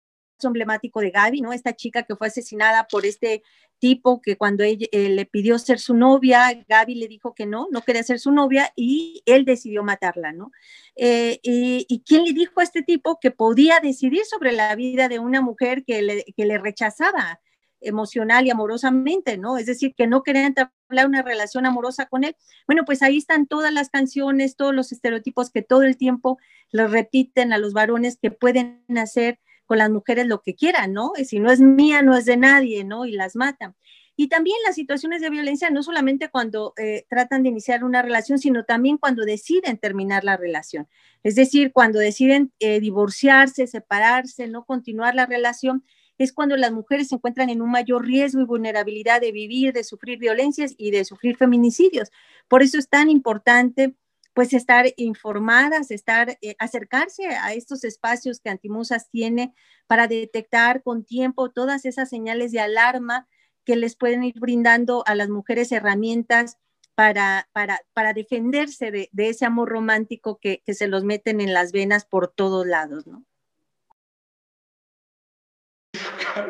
emblemático 0.47 1.00
de 1.00 1.11
Gaby, 1.11 1.40
¿no? 1.40 1.52
Esta 1.52 1.75
chica 1.75 2.04
que 2.04 2.14
fue 2.14 2.28
asesinada 2.28 2.87
por 2.87 3.04
este 3.04 3.42
tipo 3.78 4.21
que 4.21 4.37
cuando 4.37 4.64
ella, 4.64 4.87
eh, 4.92 5.09
le 5.09 5.26
pidió 5.26 5.59
ser 5.59 5.78
su 5.78 5.95
novia, 5.95 6.64
Gaby 6.68 6.95
le 6.95 7.09
dijo 7.09 7.35
que 7.35 7.47
no, 7.47 7.68
no 7.71 7.83
quería 7.83 8.02
ser 8.02 8.18
su 8.18 8.33
novia 8.33 8.73
y 8.76 9.23
él 9.26 9.45
decidió 9.45 9.83
matarla, 9.83 10.33
¿no? 10.33 10.50
Eh, 10.97 11.38
y, 11.42 12.02
quién 12.07 12.25
le 12.25 12.33
dijo 12.33 12.61
a 12.61 12.64
este 12.64 12.83
tipo 12.83 13.18
que 13.21 13.30
podía 13.30 13.80
decidir 13.80 14.25
sobre 14.25 14.52
la 14.52 14.75
vida 14.75 15.09
de 15.09 15.18
una 15.18 15.40
mujer 15.40 15.85
que 15.85 16.02
le, 16.02 16.25
que 16.37 16.47
le 16.47 16.59
rechazaba 16.59 17.40
emocional 17.80 18.47
y 18.47 18.50
amorosamente, 18.50 19.38
¿no? 19.38 19.59
Es 19.59 19.66
decir, 19.66 19.95
que 19.95 20.07
no 20.07 20.23
quería 20.23 20.47
entablar 20.47 21.07
una 21.07 21.23
relación 21.23 21.66
amorosa 21.66 22.07
con 22.07 22.25
él. 22.25 22.37
Bueno, 22.66 22.85
pues 22.85 23.02
ahí 23.02 23.18
están 23.18 23.47
todas 23.47 23.73
las 23.73 23.90
canciones, 23.90 24.57
todos 24.57 24.75
los 24.75 24.92
estereotipos 24.92 25.50
que 25.50 25.62
todo 25.62 25.83
el 25.83 25.97
tiempo 25.97 26.38
le 26.71 26.87
repiten 26.88 27.52
a 27.52 27.59
los 27.59 27.73
varones 27.73 28.18
que 28.21 28.30
pueden 28.30 28.85
hacer 28.97 29.38
con 29.68 29.78
las 29.78 29.90
mujeres 29.90 30.26
lo 30.26 30.40
que 30.40 30.56
quieran, 30.56 30.94
¿no? 30.94 31.12
Si 31.25 31.38
no 31.38 31.52
es 31.52 31.60
mía, 31.60 32.00
no 32.02 32.16
es 32.16 32.25
de 32.25 32.38
nadie, 32.38 32.84
¿no? 32.84 33.04
Y 33.04 33.12
las 33.12 33.37
matan. 33.37 33.76
Y 34.16 34.28
también 34.28 34.56
las 34.66 34.75
situaciones 34.75 35.20
de 35.20 35.30
violencia, 35.30 35.70
no 35.70 35.82
solamente 35.82 36.30
cuando 36.30 36.72
eh, 36.78 37.04
tratan 37.08 37.42
de 37.42 37.50
iniciar 37.50 37.84
una 37.84 38.02
relación, 38.02 38.38
sino 38.38 38.64
también 38.64 38.96
cuando 38.96 39.25
deciden 39.25 39.76
terminar 39.76 40.25
la 40.25 40.37
relación. 40.37 40.88
Es 41.22 41.37
decir, 41.37 41.70
cuando 41.72 41.98
deciden 42.00 42.50
eh, 42.58 42.80
divorciarse, 42.80 43.66
separarse, 43.66 44.48
no 44.48 44.64
continuar 44.64 45.14
la 45.14 45.26
relación, 45.26 45.84
es 46.16 46.32
cuando 46.32 46.56
las 46.56 46.72
mujeres 46.72 47.08
se 47.08 47.14
encuentran 47.14 47.50
en 47.50 47.60
un 47.62 47.70
mayor 47.70 48.06
riesgo 48.06 48.40
y 48.40 48.46
vulnerabilidad 48.46 49.20
de 49.20 49.32
vivir, 49.32 49.72
de 49.72 49.84
sufrir 49.84 50.18
violencias 50.18 50.75
y 50.78 50.90
de 50.90 51.04
sufrir 51.04 51.37
feminicidios. 51.37 52.10
Por 52.48 52.62
eso 52.62 52.78
es 52.78 52.88
tan 52.88 53.10
importante 53.10 53.94
pues 54.38 54.52
estar 54.52 54.87
informadas, 54.97 55.90
estar, 55.90 56.38
eh, 56.42 56.54
acercarse 56.61 57.26
a 57.26 57.54
estos 57.54 57.83
espacios 57.83 58.38
que 58.38 58.50
Antimusas 58.50 59.11
tiene 59.11 59.52
para 59.88 60.07
detectar 60.07 60.85
con 60.85 61.04
tiempo 61.04 61.50
todas 61.50 61.85
esas 61.85 62.09
señales 62.09 62.52
de 62.52 62.61
alarma 62.61 63.26
que 63.64 63.75
les 63.75 63.97
pueden 63.97 64.23
ir 64.23 64.38
brindando 64.38 65.02
a 65.09 65.16
las 65.16 65.28
mujeres 65.28 65.73
herramientas 65.73 66.57
para, 66.95 67.49
para, 67.52 67.80
para 67.95 68.12
defenderse 68.12 68.92
de, 68.92 69.09
de, 69.11 69.28
ese 69.28 69.45
amor 69.45 69.71
romántico 69.71 70.38
que, 70.40 70.62
que 70.64 70.75
se 70.75 70.87
los 70.87 71.02
meten 71.02 71.40
en 71.40 71.52
las 71.52 71.73
venas 71.73 72.04
por 72.04 72.28
todos 72.28 72.64
lados, 72.64 73.09
¿no? 73.09 73.25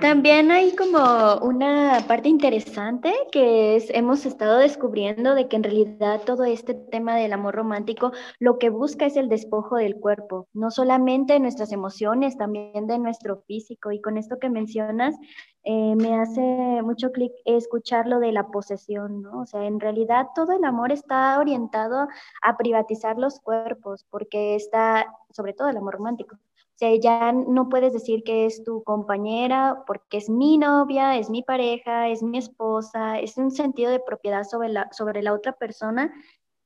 También 0.00 0.50
hay 0.50 0.76
como 0.76 1.36
una 1.42 2.04
parte 2.06 2.28
interesante 2.28 3.12
que 3.32 3.76
es, 3.76 3.90
hemos 3.90 4.24
estado 4.26 4.58
descubriendo 4.58 5.34
de 5.34 5.48
que 5.48 5.56
en 5.56 5.64
realidad 5.64 6.22
todo 6.24 6.44
este 6.44 6.74
tema 6.74 7.16
del 7.16 7.32
amor 7.32 7.54
romántico 7.54 8.12
lo 8.38 8.58
que 8.58 8.70
busca 8.70 9.06
es 9.06 9.16
el 9.16 9.28
despojo 9.28 9.76
del 9.76 9.96
cuerpo, 9.96 10.48
no 10.52 10.70
solamente 10.70 11.32
de 11.32 11.40
nuestras 11.40 11.72
emociones, 11.72 12.36
también 12.36 12.86
de 12.86 12.98
nuestro 12.98 13.42
físico. 13.46 13.90
Y 13.90 14.00
con 14.00 14.18
esto 14.18 14.38
que 14.38 14.50
mencionas, 14.50 15.16
eh, 15.64 15.94
me 15.96 16.14
hace 16.20 16.40
mucho 16.82 17.10
clic 17.12 17.32
escuchar 17.44 18.06
lo 18.06 18.20
de 18.20 18.32
la 18.32 18.48
posesión, 18.48 19.22
¿no? 19.22 19.40
O 19.40 19.46
sea, 19.46 19.64
en 19.64 19.80
realidad 19.80 20.28
todo 20.34 20.52
el 20.52 20.64
amor 20.64 20.92
está 20.92 21.38
orientado 21.38 22.08
a 22.42 22.56
privatizar 22.56 23.18
los 23.18 23.40
cuerpos, 23.40 24.06
porque 24.10 24.54
está, 24.54 25.06
sobre 25.32 25.52
todo 25.54 25.68
el 25.68 25.76
amor 25.76 25.94
romántico, 25.94 26.38
sea, 26.78 26.94
ya 26.96 27.32
no 27.32 27.68
puedes 27.68 27.92
decir 27.92 28.22
que 28.22 28.46
es 28.46 28.62
tu 28.64 28.82
compañera 28.84 29.82
porque 29.86 30.18
es 30.18 30.30
mi 30.30 30.58
novia, 30.58 31.16
es 31.16 31.28
mi 31.28 31.42
pareja, 31.42 32.08
es 32.08 32.22
mi 32.22 32.38
esposa, 32.38 33.18
es 33.18 33.36
un 33.36 33.50
sentido 33.50 33.90
de 33.90 34.00
propiedad 34.00 34.44
sobre 34.44 34.68
la, 34.68 34.88
sobre 34.92 35.22
la 35.22 35.32
otra 35.32 35.52
persona 35.52 36.12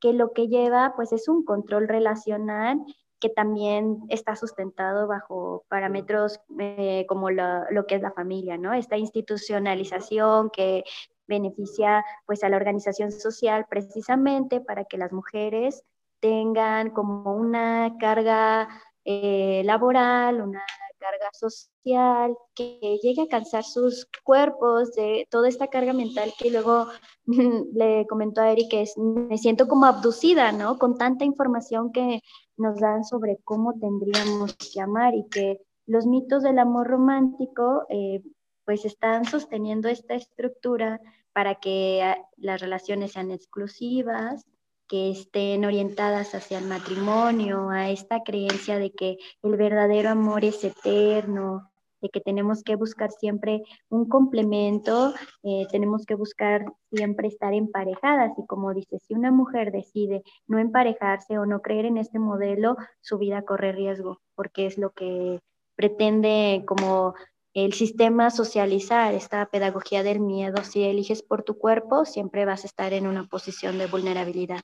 que 0.01 0.13
lo 0.13 0.33
que 0.33 0.49
lleva 0.49 0.95
pues 0.97 1.13
es 1.13 1.29
un 1.29 1.45
control 1.45 1.89
relacional 1.89 2.85
que 3.23 3.29
también 3.29 4.01
está 4.09 4.35
sustentado 4.35 5.07
bajo 5.07 5.65
parámetros 5.69 6.41
eh, 6.59 7.07
como 7.09 7.31
lo, 7.31 7.87
que 7.87 7.95
es 7.95 8.03
la 8.03 8.11
familia, 8.11 8.59
¿no? 8.59 8.75
Esta 8.75 8.97
institucionalización 8.97 10.51
que 10.51 10.83
beneficia 11.29 12.05
pues 12.27 12.43
a 12.43 12.49
la 12.49 12.57
organización 12.57 13.13
social 13.13 13.67
precisamente 13.71 14.61
para 14.61 14.85
que 14.85 14.99
las 14.99 15.13
mujeres 15.13 15.85
tengan 16.19 16.91
como 16.91 17.35
una 17.37 17.97
carga 18.01 18.69
eh, 19.05 19.63
laboral, 19.65 20.41
una 20.41 20.63
carga 20.99 21.31
social, 21.33 22.37
que 22.55 22.99
llegue 23.03 23.23
a 23.23 23.29
cansar 23.29 23.65
sus 23.65 24.07
cuerpos 24.25 24.93
de 24.93 25.27
toda 25.31 25.49
esta 25.49 25.67
carga 25.67 25.93
mental 25.93 26.33
que 26.39 26.51
luego 26.51 26.87
le 27.75 28.07
comentó 28.09 28.41
a 28.41 28.53
Eric 28.53 28.71
que 28.71 28.85
me 28.97 29.37
siento 29.39 29.67
como 29.67 29.87
abducida, 29.87 30.53
¿no? 30.53 30.79
Con 30.79 30.97
tanta 30.97 31.25
información 31.25 31.93
que 31.93 32.21
nos 32.57 32.79
dan 32.79 33.05
sobre 33.05 33.39
cómo 33.45 33.75
tendríamos 33.79 34.55
que 34.57 34.81
amar 34.81 35.15
y 35.15 35.27
que 35.29 35.61
los 35.87 36.07
mitos 36.07 36.43
del 36.43 36.59
amor 36.59 36.87
romántico 36.87 37.85
eh, 37.89 38.23
pues 38.65 38.85
están 38.85 39.25
sosteniendo 39.25 39.89
esta 39.89 40.15
estructura 40.15 41.01
para 41.33 41.57
que 41.57 42.03
ah, 42.03 42.19
las 42.37 42.61
relaciones 42.61 43.13
sean 43.13 43.31
exclusivas, 43.31 44.47
que 44.93 45.11
estén 45.11 45.65
orientadas 45.65 46.35
hacia 46.35 46.59
el 46.59 46.67
matrimonio, 46.67 47.71
a 47.71 47.89
esta 47.89 48.23
creencia 48.23 48.79
de 48.79 48.93
que 48.93 49.17
el 49.43 49.57
verdadero 49.57 50.11
amor 50.11 50.45
es 50.45 50.63
eterno, 50.65 51.73
de 52.03 52.11
que 52.11 52.21
tenemos 52.21 52.63
que 52.63 52.77
buscar 52.77 53.11
siempre 53.11 53.63
un 53.89 54.07
complemento, 54.07 55.15
eh, 55.45 55.67
tenemos 55.71 56.05
que 56.05 56.15
buscar 56.15 56.67
siempre 56.91 57.29
estar 57.29 57.55
emparejadas. 57.55 58.33
Y 58.37 58.47
como 58.47 58.75
dice, 58.75 58.99
si 58.99 59.15
una 59.15 59.31
mujer 59.31 59.73
decide 59.73 60.25
no 60.47 60.59
emparejarse 60.59 61.39
o 61.39 61.47
no 61.47 61.63
creer 61.63 61.87
en 61.87 61.97
este 61.97 62.19
modelo, 62.19 62.77
su 63.01 63.17
vida 63.17 63.47
corre 63.47 63.73
riesgo, 63.73 64.21
porque 64.35 64.67
es 64.67 64.77
lo 64.77 64.91
que 64.91 65.41
pretende 65.75 66.65
como 66.67 67.15
el 67.55 67.73
sistema 67.73 68.31
socializar, 68.31 69.15
esta 69.15 69.47
pedagogía 69.47 70.03
del 70.03 70.21
miedo. 70.21 70.63
Si 70.65 70.83
eliges 70.83 71.23
por 71.23 71.45
tu 71.45 71.57
cuerpo, 71.57 72.05
siempre 72.05 72.45
vas 72.45 72.65
a 72.65 72.67
estar 72.67 72.93
en 72.93 73.07
una 73.07 73.27
posición 73.27 73.79
de 73.79 73.87
vulnerabilidad. 73.87 74.61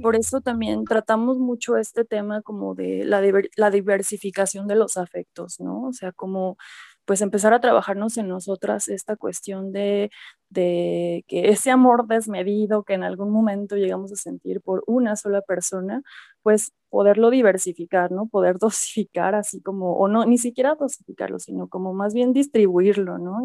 Por 0.00 0.14
eso 0.16 0.40
también 0.40 0.84
tratamos 0.84 1.38
mucho 1.38 1.76
este 1.76 2.04
tema 2.04 2.40
como 2.42 2.74
de 2.74 3.04
la, 3.04 3.20
la 3.56 3.70
diversificación 3.70 4.68
de 4.68 4.76
los 4.76 4.96
afectos, 4.96 5.58
¿no? 5.60 5.82
O 5.88 5.92
sea, 5.92 6.12
como 6.12 6.56
pues 7.04 7.20
empezar 7.22 7.54
a 7.54 7.60
trabajarnos 7.60 8.18
en 8.18 8.28
nosotras 8.28 8.88
esta 8.88 9.16
cuestión 9.16 9.72
de, 9.72 10.10
de 10.50 11.24
que 11.26 11.48
ese 11.48 11.70
amor 11.70 12.06
desmedido 12.06 12.84
que 12.84 12.92
en 12.94 13.02
algún 13.02 13.30
momento 13.32 13.76
llegamos 13.76 14.12
a 14.12 14.16
sentir 14.16 14.60
por 14.60 14.84
una 14.86 15.16
sola 15.16 15.40
persona, 15.40 16.02
pues 16.42 16.72
poderlo 16.90 17.30
diversificar, 17.30 18.12
¿no? 18.12 18.26
Poder 18.28 18.58
dosificar 18.60 19.34
así 19.34 19.60
como, 19.62 19.94
o 19.96 20.06
no, 20.08 20.26
ni 20.26 20.38
siquiera 20.38 20.74
dosificarlo, 20.76 21.38
sino 21.38 21.68
como 21.68 21.94
más 21.94 22.14
bien 22.14 22.32
distribuirlo, 22.34 23.18
¿no? 23.18 23.40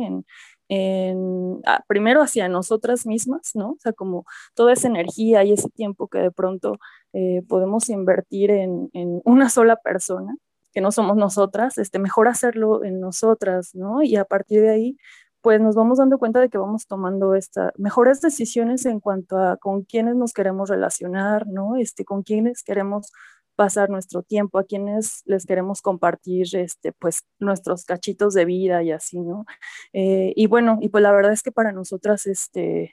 En, 0.69 1.61
ah, 1.65 1.83
primero 1.87 2.21
hacia 2.21 2.47
nosotras 2.49 3.05
mismas, 3.05 3.51
¿no? 3.55 3.71
O 3.71 3.77
sea, 3.79 3.93
como 3.93 4.25
toda 4.53 4.73
esa 4.73 4.87
energía 4.87 5.43
y 5.43 5.53
ese 5.53 5.69
tiempo 5.69 6.07
que 6.07 6.19
de 6.19 6.31
pronto 6.31 6.77
eh, 7.13 7.43
podemos 7.47 7.89
invertir 7.89 8.51
en, 8.51 8.89
una 9.25 9.49
sola 9.49 9.75
persona, 9.77 10.35
que 10.73 10.81
no 10.81 10.91
somos 10.91 11.17
nosotras, 11.17 11.77
este, 11.77 11.99
mejor 11.99 12.27
hacerlo 12.27 12.83
en 12.83 12.99
nosotras, 12.99 13.75
¿no? 13.75 14.01
Y 14.03 14.15
a 14.15 14.25
partir 14.25 14.61
de 14.61 14.71
ahí, 14.71 14.97
pues 15.41 15.61
nos 15.61 15.75
vamos 15.75 15.97
dando 15.99 16.17
cuenta 16.17 16.39
de 16.39 16.49
que 16.49 16.57
vamos 16.57 16.87
tomando 16.87 17.35
esta, 17.35 17.73
mejores 17.77 18.21
decisiones 18.21 18.85
en 18.85 18.99
cuanto 18.99 19.37
a 19.37 19.57
con 19.57 19.83
quiénes 19.83 20.15
nos 20.15 20.33
queremos 20.33 20.69
relacionar, 20.69 21.47
¿no? 21.47 21.75
Este, 21.75 22.05
con 22.05 22.23
quiénes 22.23 22.63
queremos 22.63 23.11
pasar 23.55 23.89
nuestro 23.89 24.23
tiempo, 24.23 24.59
a 24.59 24.65
quienes 24.65 25.21
les 25.25 25.45
queremos 25.45 25.81
compartir 25.81 26.47
este, 26.55 26.91
pues, 26.93 27.23
nuestros 27.39 27.85
cachitos 27.85 28.33
de 28.33 28.45
vida 28.45 28.83
y 28.83 28.91
así, 28.91 29.19
¿no? 29.19 29.45
Eh, 29.93 30.33
y 30.35 30.47
bueno, 30.47 30.77
y 30.81 30.89
pues 30.89 31.03
la 31.03 31.11
verdad 31.11 31.33
es 31.33 31.43
que 31.43 31.51
para 31.51 31.71
nosotras, 31.71 32.25
este, 32.27 32.91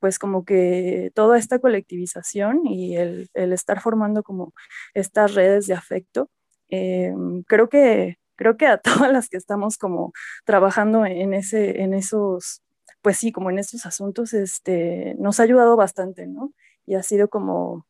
pues 0.00 0.18
como 0.18 0.44
que 0.44 1.10
toda 1.14 1.38
esta 1.38 1.58
colectivización 1.58 2.66
y 2.66 2.96
el, 2.96 3.28
el 3.34 3.52
estar 3.52 3.80
formando 3.80 4.22
como 4.22 4.54
estas 4.94 5.34
redes 5.34 5.66
de 5.66 5.74
afecto, 5.74 6.30
eh, 6.70 7.12
creo 7.46 7.68
que 7.68 8.16
creo 8.36 8.56
que 8.56 8.66
a 8.66 8.78
todas 9.08 9.12
las 9.12 9.28
que 9.28 9.36
estamos 9.36 9.78
como 9.78 10.12
trabajando 10.44 11.04
en 11.06 11.34
ese 11.34 11.82
en 11.82 11.94
esos 11.94 12.62
pues 13.02 13.18
sí 13.18 13.32
como 13.32 13.50
en 13.50 13.58
estos 13.58 13.86
asuntos 13.86 14.32
este 14.34 15.14
nos 15.18 15.40
ha 15.40 15.44
ayudado 15.44 15.76
bastante 15.76 16.26
no 16.26 16.52
y 16.86 16.94
ha 16.96 17.02
sido 17.02 17.28
como 17.28 17.86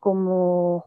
como 0.00 0.86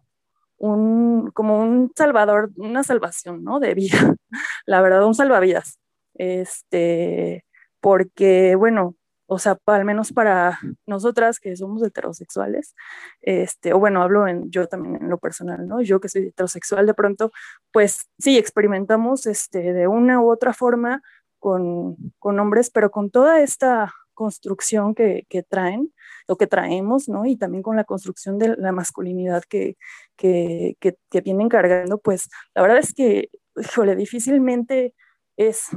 un 0.72 1.32
como 1.32 1.60
un 1.60 1.92
salvador 1.96 2.52
una 2.58 2.84
salvación 2.84 3.44
no 3.44 3.60
de 3.60 3.74
vida 3.74 4.16
la 4.66 4.82
verdad 4.82 5.06
un 5.06 5.16
salvavidas 5.16 5.80
este 6.16 7.46
porque 7.82 8.56
bueno 8.56 8.96
o 9.34 9.40
sea, 9.40 9.58
al 9.66 9.86
menos 9.86 10.14
para 10.14 10.60
nosotras 10.86 11.40
que 11.40 11.56
somos 11.56 11.82
heterosexuales, 11.84 12.76
este, 13.22 13.74
o 13.74 13.80
bueno, 13.80 14.04
hablo 14.04 14.28
en 14.28 14.52
yo 14.52 14.68
también 14.68 14.98
en 15.02 15.10
lo 15.10 15.18
personal, 15.18 15.68
¿no? 15.68 15.82
Yo 15.82 16.00
que 16.00 16.10
soy 16.10 16.28
heterosexual 16.28 16.86
de 16.86 16.94
pronto, 16.94 17.32
pues 17.72 18.10
sí, 18.20 18.38
experimentamos 18.38 19.26
este, 19.26 19.74
de 19.74 19.88
una 19.88 20.22
u 20.22 20.32
otra 20.32 20.54
forma 20.54 21.02
con, 21.40 21.96
con 22.20 22.40
hombres, 22.40 22.70
pero 22.70 22.92
con 22.92 23.10
toda 23.10 23.42
esta 23.42 23.94
construcción 24.14 24.94
que, 24.94 25.26
que, 25.30 25.42
traen, 25.42 25.92
lo 26.28 26.38
que 26.38 26.48
traemos, 26.48 27.10
¿no? 27.10 27.26
Y 27.26 27.38
también 27.38 27.64
con 27.64 27.76
la 27.76 27.84
construcción 27.84 28.38
de 28.38 28.56
la 28.58 28.72
masculinidad 28.72 29.44
que, 29.44 29.78
que, 30.16 30.78
que 30.80 31.22
vienen 31.22 31.50
cargando, 31.50 31.98
pues 32.00 32.30
la 32.54 32.62
verdad 32.62 32.80
es 32.80 32.94
que, 32.94 33.30
híjole, 33.56 33.96
difícilmente 33.96 34.94
es 35.38 35.70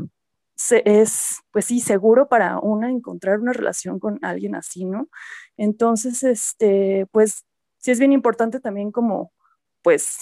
es, 0.85 1.41
pues 1.50 1.67
sí, 1.67 1.81
seguro 1.81 2.29
para 2.29 2.59
una 2.61 2.91
encontrar 2.91 3.41
una 3.41 3.53
relación 3.53 3.99
con 3.99 4.19
alguien 4.23 4.55
así, 4.55 4.85
¿no? 4.85 5.09
Entonces, 5.57 6.23
este, 6.23 7.07
pues 7.12 7.45
sí 7.79 7.91
es 7.91 7.99
bien 7.99 8.12
importante 8.12 8.61
también 8.61 8.91
como, 8.91 9.33
pues 9.87 10.16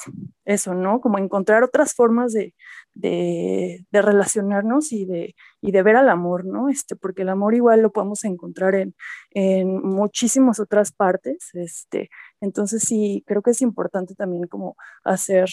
eso, 0.45 0.75
¿no? 0.75 1.01
Como 1.01 1.17
encontrar 1.17 1.65
otras 1.65 1.95
formas 1.95 2.35
de, 2.35 2.53
de, 2.93 3.83
relacionarnos 3.93 4.93
y 4.93 5.07
de, 5.07 5.35
y 5.63 5.73
de 5.73 5.83
ver 5.83 5.97
al 5.97 6.11
amor, 6.11 6.45
¿no? 6.45 6.69
Este, 6.69 6.97
porque 6.97 7.23
el 7.23 7.31
amor 7.31 7.55
igual 7.55 7.81
lo 7.81 7.91
podemos 7.91 8.25
encontrar 8.27 8.75
en, 8.75 8.95
en 9.31 9.83
muchísimas 9.83 10.61
otras 10.61 10.93
partes, 10.93 11.49
este, 11.55 12.11
entonces 12.43 12.83
sí, 12.83 13.25
creo 13.27 13.41
que 13.41 13.53
es 13.53 13.63
importante 13.63 14.15
también 14.15 14.47
como 14.49 14.77
hacer 15.03 15.49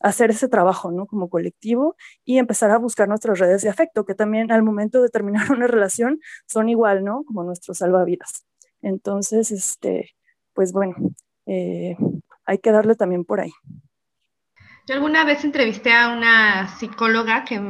hacer 0.00 0.30
ese 0.30 0.48
trabajo, 0.48 0.90
¿no? 0.90 1.06
Como 1.06 1.30
colectivo 1.30 1.94
y 2.24 2.38
empezar 2.38 2.72
a 2.72 2.78
buscar 2.78 3.06
nuestras 3.06 3.38
redes 3.38 3.62
de 3.62 3.68
afecto, 3.68 4.04
que 4.04 4.16
también 4.16 4.50
al 4.50 4.64
momento 4.64 5.00
de 5.02 5.08
terminar 5.08 5.46
una 5.52 5.68
relación 5.68 6.18
son 6.48 6.68
igual, 6.68 7.04
¿no? 7.04 7.22
Como 7.22 7.44
nuestros 7.44 7.78
salvavidas. 7.78 8.44
Entonces, 8.80 9.52
este, 9.52 10.10
pues 10.52 10.72
bueno, 10.72 10.96
eh, 11.46 11.96
hay 12.44 12.58
que 12.58 12.72
darle 12.72 12.94
también 12.94 13.24
por 13.24 13.40
ahí. 13.40 13.52
Yo 14.88 14.94
alguna 14.94 15.24
vez 15.24 15.44
entrevisté 15.44 15.92
a 15.92 16.08
una 16.08 16.68
psicóloga 16.76 17.44
que 17.44 17.60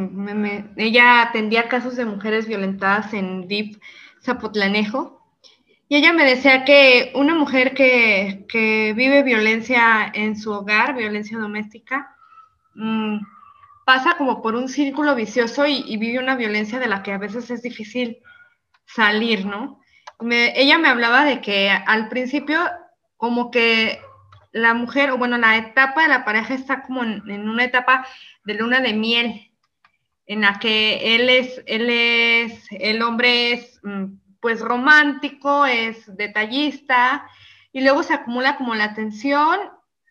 ella 0.76 1.22
atendía 1.22 1.68
casos 1.68 1.96
de 1.96 2.06
mujeres 2.06 2.46
violentadas 2.46 3.12
en 3.12 3.46
VIP 3.46 3.82
Zapotlanejo 4.22 5.20
y 5.88 5.96
ella 5.96 6.14
me 6.14 6.24
decía 6.24 6.64
que 6.64 7.12
una 7.14 7.34
mujer 7.34 7.74
que, 7.74 8.46
que 8.48 8.94
vive 8.96 9.22
violencia 9.22 10.10
en 10.14 10.38
su 10.38 10.52
hogar, 10.52 10.96
violencia 10.96 11.38
doméstica, 11.38 12.16
Mm, 12.74 13.18
pasa 13.84 14.16
como 14.16 14.40
por 14.42 14.54
un 14.54 14.68
círculo 14.68 15.14
vicioso 15.14 15.66
y, 15.66 15.96
vive 15.96 16.18
una 16.18 16.36
violencia 16.36 16.78
de 16.78 16.88
la 16.88 17.02
que 17.02 17.12
a 17.12 17.18
veces 17.18 17.50
es 17.50 17.62
difícil 17.62 18.18
salir, 18.86 19.46
¿no? 19.46 19.80
ella 20.20 20.78
me 20.78 20.88
hablaba 20.88 21.24
de 21.24 21.40
que 21.40 21.68
al 21.68 22.08
principio 22.08 22.60
como 23.16 23.50
que 23.50 24.00
la 24.52 24.74
mujer, 24.74 25.10
o 25.10 25.18
bueno, 25.18 25.38
la 25.38 25.56
etapa 25.56 26.02
de 26.02 26.08
la 26.08 26.24
pareja 26.24 26.54
está 26.54 26.82
como 26.82 27.02
en, 27.02 27.48
una 27.48 27.64
etapa 27.64 28.06
de 28.44 28.54
luna 28.54 28.80
de 28.80 28.92
miel, 28.92 29.50
en 30.26 30.42
la 30.42 30.58
que 30.58 31.16
él 31.16 31.28
es, 31.28 31.62
él 31.66 31.90
es, 31.90 32.66
el 32.70 33.02
hombre 33.02 33.52
es 33.52 33.80
mm, 33.82 34.04
pues 34.40 34.60
romántico, 34.60 35.66
es 35.66 36.14
detallista, 36.16 37.26
y 37.72 37.80
luego 37.80 38.02
se 38.02 38.14
acumula 38.14 38.56
como 38.56 38.74
la 38.74 38.94
tensión 38.94 39.58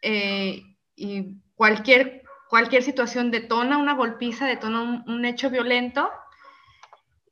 eh, 0.02 0.64
y 0.96 1.36
cualquier 1.56 2.22
cualquier 2.52 2.84
situación 2.84 3.32
detona 3.32 3.78
una 3.78 3.94
golpiza, 3.94 4.46
detona 4.46 4.82
un, 5.08 5.24
hecho 5.24 5.50
violento. 5.50 6.12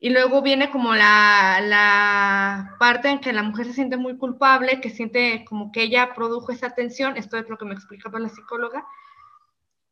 Y 0.02 0.12
luego 0.12 0.42
viene 0.42 0.70
como 0.70 0.96
la, 0.96 1.60
la, 1.62 2.76
parte 2.80 3.10
en 3.10 3.20
que 3.20 3.34
la 3.34 3.44
mujer 3.44 3.66
se 3.66 3.74
siente 3.74 3.98
muy 3.98 4.18
culpable, 4.18 4.80
que 4.80 4.90
siente 4.90 5.44
como 5.44 5.72
que 5.74 5.84
ella 5.84 6.14
produjo 6.14 6.54
esa 6.54 6.70
tensión, 6.70 7.18
esto 7.18 7.38
es 7.38 7.50
lo 7.50 7.58
que 7.58 7.66
me 7.66 7.74
explicaba 7.74 8.20
la 8.20 8.30
psicóloga. 8.30 8.86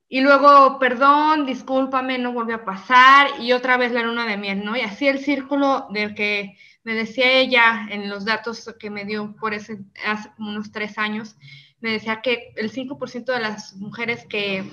Y 0.08 0.22
luego, 0.22 0.80
perdón, 0.80 1.46
discúlpame, 1.46 2.18
no 2.18 2.32
volvió 2.32 2.56
a 2.56 2.66
pasar, 2.66 3.28
y 3.42 3.52
otra 3.52 3.76
vez 3.76 3.92
la 3.92 4.04
luna 4.04 4.26
de 4.26 4.38
miel, 4.38 4.64
¿no? 4.64 4.78
Y 4.78 4.82
así 4.82 5.08
el 5.10 5.20
círculo 5.20 5.88
del 5.90 6.16
que 6.16 6.58
me 6.86 6.94
decía 6.94 7.30
ella 7.30 7.88
en 7.90 8.10
los 8.10 8.24
datos 8.24 8.74
que 8.80 8.90
me 8.90 9.04
dio 9.04 9.36
por 9.36 9.54
ese, 9.54 9.80
hace 10.06 10.30
como 10.38 10.52
unos 10.52 10.72
tres 10.72 10.98
años, 10.98 11.36
me 11.82 11.92
decía 11.92 12.22
que 12.22 12.54
el 12.56 12.72
5% 12.72 13.26
de 13.26 13.40
las 13.42 13.76
mujeres 13.76 14.26
que 14.26 14.64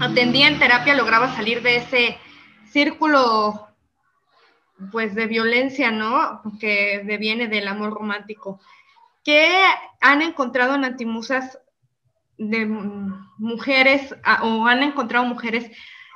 atendían 0.00 0.58
terapia 0.58 0.94
lograba 0.94 1.34
salir 1.36 1.62
de 1.62 1.76
ese 1.76 2.18
círculo 2.70 3.69
pues 4.90 5.14
de 5.14 5.26
violencia, 5.26 5.90
¿no? 5.90 6.42
Que 6.58 7.02
deviene 7.04 7.48
del 7.48 7.68
amor 7.68 7.92
romántico. 7.92 8.60
¿Qué 9.24 9.52
han 10.00 10.22
encontrado 10.22 10.74
en 10.74 10.84
Antimusas 10.84 11.58
de 12.38 12.66
mujeres 13.36 14.14
o 14.42 14.66
han 14.66 14.82
encontrado 14.82 15.26
mujeres 15.26 15.70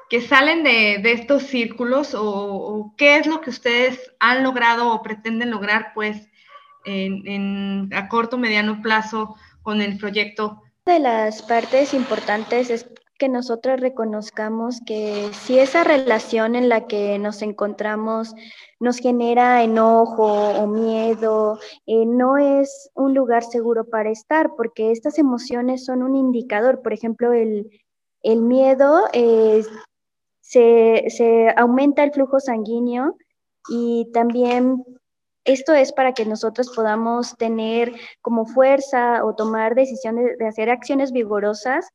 que 0.09 0.22
salen 0.22 0.64
de, 0.64 1.00
estos 1.12 1.42
círculos 1.44 2.14
o, 2.16 2.94
qué 2.96 3.16
es 3.16 3.27
lo 3.27 3.40
que 3.40 3.50
ustedes 3.50 4.12
han 4.20 4.42
logrado 4.42 4.92
o 4.92 5.03
pretenden 5.03 5.50
lograr 5.50 5.92
pues 5.94 6.29
en, 6.85 7.27
en 7.27 7.90
a 7.94 8.09
corto 8.09 8.38
mediano 8.38 8.81
plazo 8.81 9.37
con 9.62 9.83
el 9.83 9.98
proyecto? 9.98 10.62
De 10.87 10.98
las 10.98 11.42
partes 11.42 11.94
importantes 11.94 12.70
es 12.70 12.87
que 13.18 13.29
nosotros 13.29 13.81
reconozcamos 13.81 14.81
que 14.85 15.31
si 15.33 15.59
esa 15.59 15.85
relación 15.85 16.57
en 16.57 16.68
la 16.68 16.87
que 16.87 17.18
nos 17.18 17.42
encontramos 17.42 18.35
nos 18.81 18.98
genera 18.98 19.62
enojo 19.62 20.50
o 20.50 20.66
miedo, 20.66 21.59
eh, 21.87 22.07
no 22.07 22.38
es 22.38 22.90
un 22.94 23.14
lugar 23.14 23.44
seguro 23.44 23.85
para 23.88 24.11
estar, 24.11 24.50
porque 24.57 24.90
estas 24.90 25.18
emociones 25.18 25.85
son 25.85 26.03
un 26.03 26.16
indicador. 26.16 26.83
Por 26.83 26.92
ejemplo, 26.92 27.33
el, 27.33 27.70
miedo 28.22 29.05
eh, 29.12 29.62
se, 30.40 31.05
se 31.09 31.55
aumenta 31.57 32.03
el 32.03 32.12
flujo 32.12 32.40
sanguíneo 32.40 33.16
y 33.68 34.11
también 34.12 34.85
esto 35.44 35.74
es 35.74 35.92
para 35.92 36.12
que 36.12 36.24
nosotros 36.24 36.70
podamos 36.74 37.37
tener 37.37 37.92
como 38.22 38.46
fuerza 38.46 39.24
o 39.24 39.35
tomar 39.35 39.74
decisiones 39.74 40.38
de 40.38 40.46
hacer 40.46 40.70
acciones 40.70 41.12
vigorosas 41.12 41.88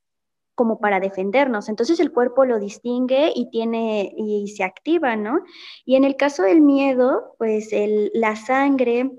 como 0.59 0.77
para 0.77 0.99
defendernos. 0.99 1.69
Entonces 1.69 2.01
el 2.01 2.11
cuerpo 2.11 2.43
lo 2.43 2.59
distingue 2.59 3.31
y 3.33 3.49
tiene 3.49 4.13
y 4.17 4.49
se 4.49 4.65
activa, 4.65 5.15
¿no? 5.15 5.39
Y 5.85 5.95
en 5.95 6.03
el 6.03 6.17
caso 6.17 6.43
del 6.43 6.59
miedo, 6.59 7.33
pues 7.37 7.69
la 8.13 8.35
sangre 8.35 9.09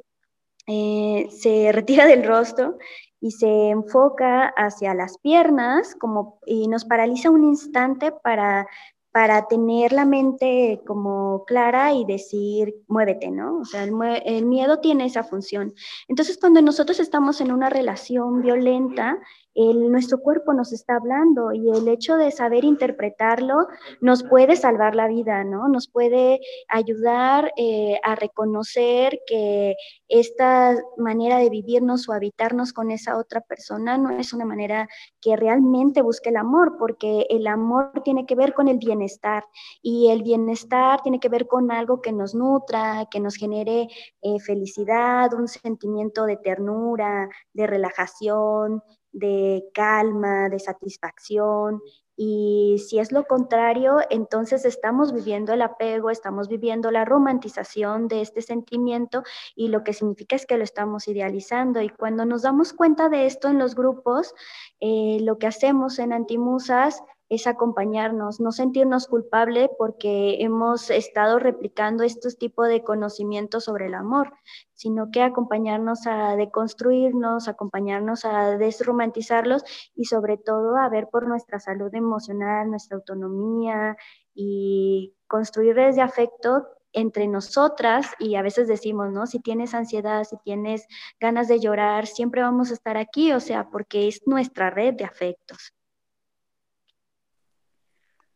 eh, 0.67 1.29
se 1.31 1.73
retira 1.73 2.05
del 2.05 2.25
rostro 2.25 2.77
y 3.23 3.31
se 3.31 3.71
enfoca 3.71 4.49
hacia 4.49 4.93
las 4.93 5.17
piernas 5.17 5.95
como, 5.95 6.41
y 6.45 6.69
nos 6.69 6.85
paraliza 6.85 7.31
un 7.31 7.45
instante 7.45 8.13
para 8.13 8.67
para 9.13 9.47
tener 9.49 9.93
la 9.93 10.05
mente 10.05 10.83
como 10.87 11.45
clara 11.45 11.93
y 11.93 12.05
decir, 12.05 12.77
muévete, 12.87 13.31
¿no? 13.31 13.59
O 13.59 13.65
sea, 13.65 13.83
el, 13.83 14.47
miedo 14.47 14.79
tiene 14.79 15.07
esa 15.07 15.25
función. 15.25 15.75
Entonces, 16.07 16.39
cuando 16.39 16.63
nosotros 16.63 17.01
estamos 17.01 17.41
en 17.41 17.51
una 17.51 17.71
relación 17.71 18.41
violenta, 18.41 19.19
el, 19.55 19.91
nuestro 19.91 20.19
cuerpo 20.19 20.53
nos 20.53 20.73
está 20.73 20.97
hablando 20.97 21.53
y 21.53 21.71
el 21.71 21.89
hecho 21.89 22.17
de 22.17 22.31
saber 22.31 22.65
interpretarlo 22.65 23.67
nos 24.01 24.23
puede 24.23 24.57
salvar 24.57 24.95
la 24.95 25.09
vida, 25.09 25.45
¿no? 25.45 25.69
Nos 25.69 25.89
puede 25.89 26.41
ayudar 26.69 27.53
eh, 27.57 27.99
a 28.05 28.15
reconocer 28.15 29.21
que 29.27 29.75
esta 30.09 30.77
manera 30.97 31.39
de 31.39 31.51
vivirnos 31.51 32.09
o 32.09 32.13
habitarnos 32.13 32.73
con 32.73 32.91
esa 32.91 33.17
otra 33.17 33.41
persona 33.41 33.99
no 33.99 34.11
es 34.11 34.33
una 34.33 34.45
manera 34.45 34.89
que 35.21 35.37
realmente 35.37 36.03
busque 36.03 36.31
el 36.31 36.37
amor, 36.37 36.77
porque 36.79 37.27
el 37.31 37.47
amor 37.47 37.93
tiene 38.05 38.27
que 38.27 38.35
ver 38.35 38.55
con 38.55 38.69
el 38.69 38.79
bienestar 38.79 39.45
y 39.83 40.11
el 40.11 40.23
bienestar 40.23 41.03
tiene 41.03 41.21
que 41.21 41.29
ver 41.29 41.47
con 41.47 41.71
algo 41.71 42.01
que 42.01 42.13
nos 42.13 42.35
nutra, 42.35 43.07
que 43.11 43.21
nos 43.21 43.37
genere 43.37 43.89
eh, 44.23 44.41
felicidad, 44.41 45.33
un 45.35 45.49
sentimiento 45.49 46.25
de 46.25 46.37
ternura, 46.37 47.29
de 47.53 47.67
relajación, 47.67 48.83
de 49.13 49.65
calma, 49.75 50.49
de 50.49 50.59
satisfacción. 50.59 51.81
Y 52.17 52.77
si 52.87 52.99
es 52.99 53.13
lo 53.13 53.25
contrario, 53.25 53.99
entonces 54.11 54.67
estamos 54.67 55.15
viviendo 55.15 55.55
el 55.55 55.63
apego, 55.63 56.11
estamos 56.11 56.49
viviendo 56.49 56.91
la 56.91 57.07
romantización 57.07 58.09
de 58.09 58.21
este 58.21 58.43
sentimiento 58.43 59.23
y 59.57 59.69
lo 59.69 59.85
que 59.85 59.95
significa 59.95 60.37
es 60.37 60.45
que 60.45 60.59
lo 60.59 60.65
estamos 60.65 61.09
idealizando. 61.09 61.81
Y 61.81 61.89
cuando 61.89 62.27
nos 62.27 62.43
damos 62.43 62.75
cuenta 62.75 63.09
de 63.09 63.25
esto 63.25 63.49
en 63.49 63.59
los 63.59 63.75
grupos, 63.75 64.35
eh, 64.81 65.19
lo 65.23 65.39
que 65.39 65.47
hacemos 65.47 65.99
en 65.99 66.13
Antimusas 66.13 67.03
es 67.31 67.47
acompañarnos, 67.47 68.41
no 68.41 68.51
sentirnos 68.51 69.07
culpable 69.07 69.71
porque 69.79 70.43
hemos 70.43 70.91
estado 70.91 71.39
replicando 71.39 72.03
estos 72.03 72.37
tipos 72.39 72.69
de 72.69 72.83
conocimientos 72.83 73.65
sobre 73.65 73.87
el 73.87 73.95
amor, 73.95 74.35
sino 74.75 75.11
que 75.13 75.23
acompañarnos 75.23 76.07
a 76.09 76.35
deconstruirnos, 76.35 77.47
acompañarnos 77.47 78.25
a 78.25 78.59
desromantizarlos 78.59 79.63
y 79.95 80.07
sobre 80.07 80.39
todo 80.39 80.77
a 80.77 80.89
ver 80.89 81.09
por 81.09 81.29
nuestra 81.29 81.61
salud 81.61 81.95
emocional, 81.95 82.69
nuestra 82.69 82.97
autonomía 82.97 83.97
y 84.35 85.15
construir 85.29 85.77
desde 85.77 86.03
afecto 86.03 86.67
entre 86.93 87.29
nosotras 87.29 88.09
y 88.19 88.35
a 88.35 88.43
veces 88.43 88.67
decimos, 88.67 89.13
¿no? 89.13 89.29
Si 89.29 89.39
tienes 89.39 89.75
ansiedad, 89.75 90.25
si 90.25 90.37
tienes 90.39 90.89
ganas 91.21 91.47
de 91.47 91.61
llorar, 91.61 92.09
siempre 92.09 92.43
vamos 92.43 92.73
a 92.73 92.75
estar 92.75 92.97
aquí, 92.97 93.33
o 93.33 93.39
sea, 93.39 93.71
porque 93.71 94.09
es 94.09 94.23
nuestra 94.27 94.71
red 94.71 94.95
de 94.95 95.05
afectos. 95.05 95.73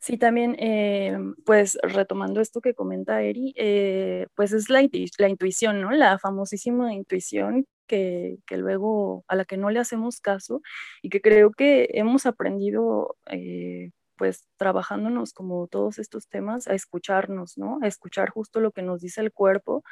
Sí, 0.04 0.18
también, 0.18 0.54
eh, 0.58 1.16
pues 1.46 1.78
retomando 1.82 2.42
esto 2.42 2.60
que 2.60 2.74
comenta 2.74 3.22
Eri, 3.22 3.54
eh, 3.56 4.26
pues 4.34 4.52
es 4.52 4.68
la, 4.68 4.82
intuición, 4.82 5.80
¿no? 5.80 5.92
La 5.92 6.18
famosísima 6.18 6.92
intuición 6.92 7.66
que, 7.86 8.36
que, 8.46 8.58
luego 8.58 9.24
a 9.28 9.34
la 9.34 9.46
que 9.46 9.56
no 9.56 9.70
le 9.70 9.80
hacemos 9.80 10.20
caso 10.20 10.60
y 11.00 11.08
que 11.08 11.22
creo 11.22 11.52
que 11.52 11.88
hemos 11.94 12.26
aprendido, 12.26 13.16
eh, 13.30 13.92
pues 14.18 14.46
trabajándonos 14.58 15.32
como 15.32 15.68
todos 15.68 15.98
estos 15.98 16.28
temas, 16.28 16.68
a 16.68 16.74
escucharnos, 16.74 17.56
¿no? 17.56 17.78
A 17.80 17.86
escuchar 17.86 18.28
justo 18.28 18.60
lo 18.60 18.72
que 18.72 18.82
nos 18.82 19.00
dice 19.00 19.22
el 19.22 19.32
cuerpo, 19.32 19.84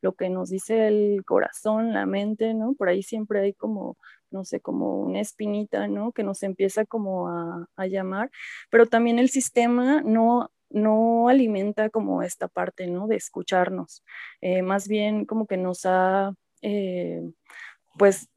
lo 0.00 0.14
que 0.14 0.30
nos 0.30 0.50
dice 0.50 0.86
el 0.86 1.24
corazón, 1.24 1.92
la 1.92 2.06
mente, 2.06 2.54
¿no? 2.54 2.74
Por 2.74 2.88
ahí 2.88 3.02
siempre 3.02 3.40
hay 3.40 3.52
como 3.54 3.96
no 4.30 4.44
sé, 4.44 4.60
como 4.60 5.00
una 5.00 5.20
espinita, 5.20 5.88
¿no? 5.88 6.12
Que 6.12 6.22
nos 6.22 6.42
empieza 6.42 6.84
como 6.84 7.28
a, 7.28 7.86
llamar, 7.86 8.30
pero 8.70 8.86
también 8.86 9.18
el 9.18 9.30
sistema 9.30 10.02
no, 10.02 10.50
no 10.70 11.28
alimenta 11.28 11.90
como 11.90 12.22
esta 12.22 12.48
parte, 12.48 12.86
¿no? 12.88 13.06
De 13.06 13.16
escucharnos, 13.16 14.02
eh, 14.40 14.62
más 14.62 14.88
bien 14.88 15.24
como 15.24 15.46
que 15.46 15.56
nos 15.56 15.86
ha, 15.86 16.32
eh, 16.62 17.22
pues, 17.98 18.28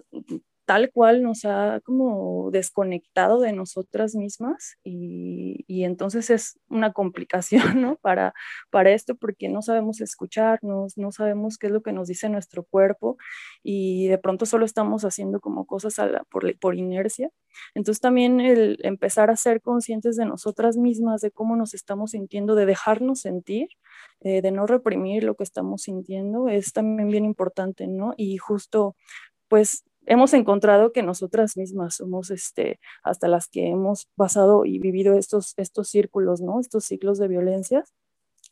tal 0.70 0.92
cual 0.92 1.24
nos 1.24 1.46
ha 1.46 1.82
como 1.84 2.52
desconectado 2.52 3.40
de 3.40 3.54
nosotras 3.54 4.14
mismas 4.14 4.78
y, 4.84 5.66
y, 5.66 5.84
entonces 5.84 6.30
es 6.30 6.60
una 6.70 6.94
complicación, 6.94 7.64
¿no? 7.82 7.96
Para, 7.96 8.36
para 8.70 8.92
esto 8.92 9.16
porque 9.16 9.50
no 9.50 9.64
sabemos 9.64 10.00
escucharnos, 10.00 10.96
no 10.96 11.12
sabemos 11.12 11.58
qué 11.58 11.66
es 11.66 11.74
lo 11.74 11.82
que 11.82 11.92
nos 11.92 12.08
dice 12.08 12.30
nuestro 12.30 12.66
cuerpo 12.66 13.18
y 13.64 14.10
de 14.10 14.20
pronto 14.20 14.46
solo 14.46 14.64
estamos 14.64 15.06
haciendo 15.06 15.40
como 15.40 15.66
cosas 15.66 15.96
por, 16.30 16.56
por 16.60 16.76
inercia. 16.76 17.32
Entonces 17.74 18.00
también 18.00 18.40
el 18.40 18.78
empezar 18.84 19.32
a 19.32 19.38
ser 19.38 19.62
conscientes 19.62 20.18
de 20.18 20.26
nosotras 20.26 20.78
mismas, 20.78 21.22
de 21.22 21.32
cómo 21.32 21.56
nos 21.56 21.74
estamos 21.74 22.12
sintiendo, 22.12 22.54
de 22.54 22.68
dejarnos 22.68 23.22
sentir, 23.22 23.70
eh, 24.22 24.44
de 24.44 24.52
no 24.52 24.68
reprimir 24.68 25.24
lo 25.24 25.34
que 25.34 25.46
estamos 25.46 25.82
sintiendo, 25.82 26.48
es 26.48 26.74
también 26.74 27.10
bien 27.10 27.26
importante, 27.26 27.88
¿no? 27.88 28.14
Y 28.18 28.38
justo 28.38 28.96
pues 29.48 29.84
hemos 30.10 30.34
encontrado 30.34 30.92
que 30.92 31.04
nosotras 31.04 31.56
mismas 31.56 31.96
somos 31.96 32.32
este, 32.32 32.80
hasta 33.04 33.28
las 33.28 33.48
que 33.48 33.70
hemos 33.70 34.08
pasado 34.16 34.66
y 34.66 34.80
vivido 34.80 35.14
estos, 35.14 35.54
estos 35.58 35.90
círculos, 35.90 36.42
¿no? 36.42 36.60
Estos 36.60 36.86
ciclos 36.86 37.20
de 37.20 37.28
violencias. 37.30 37.94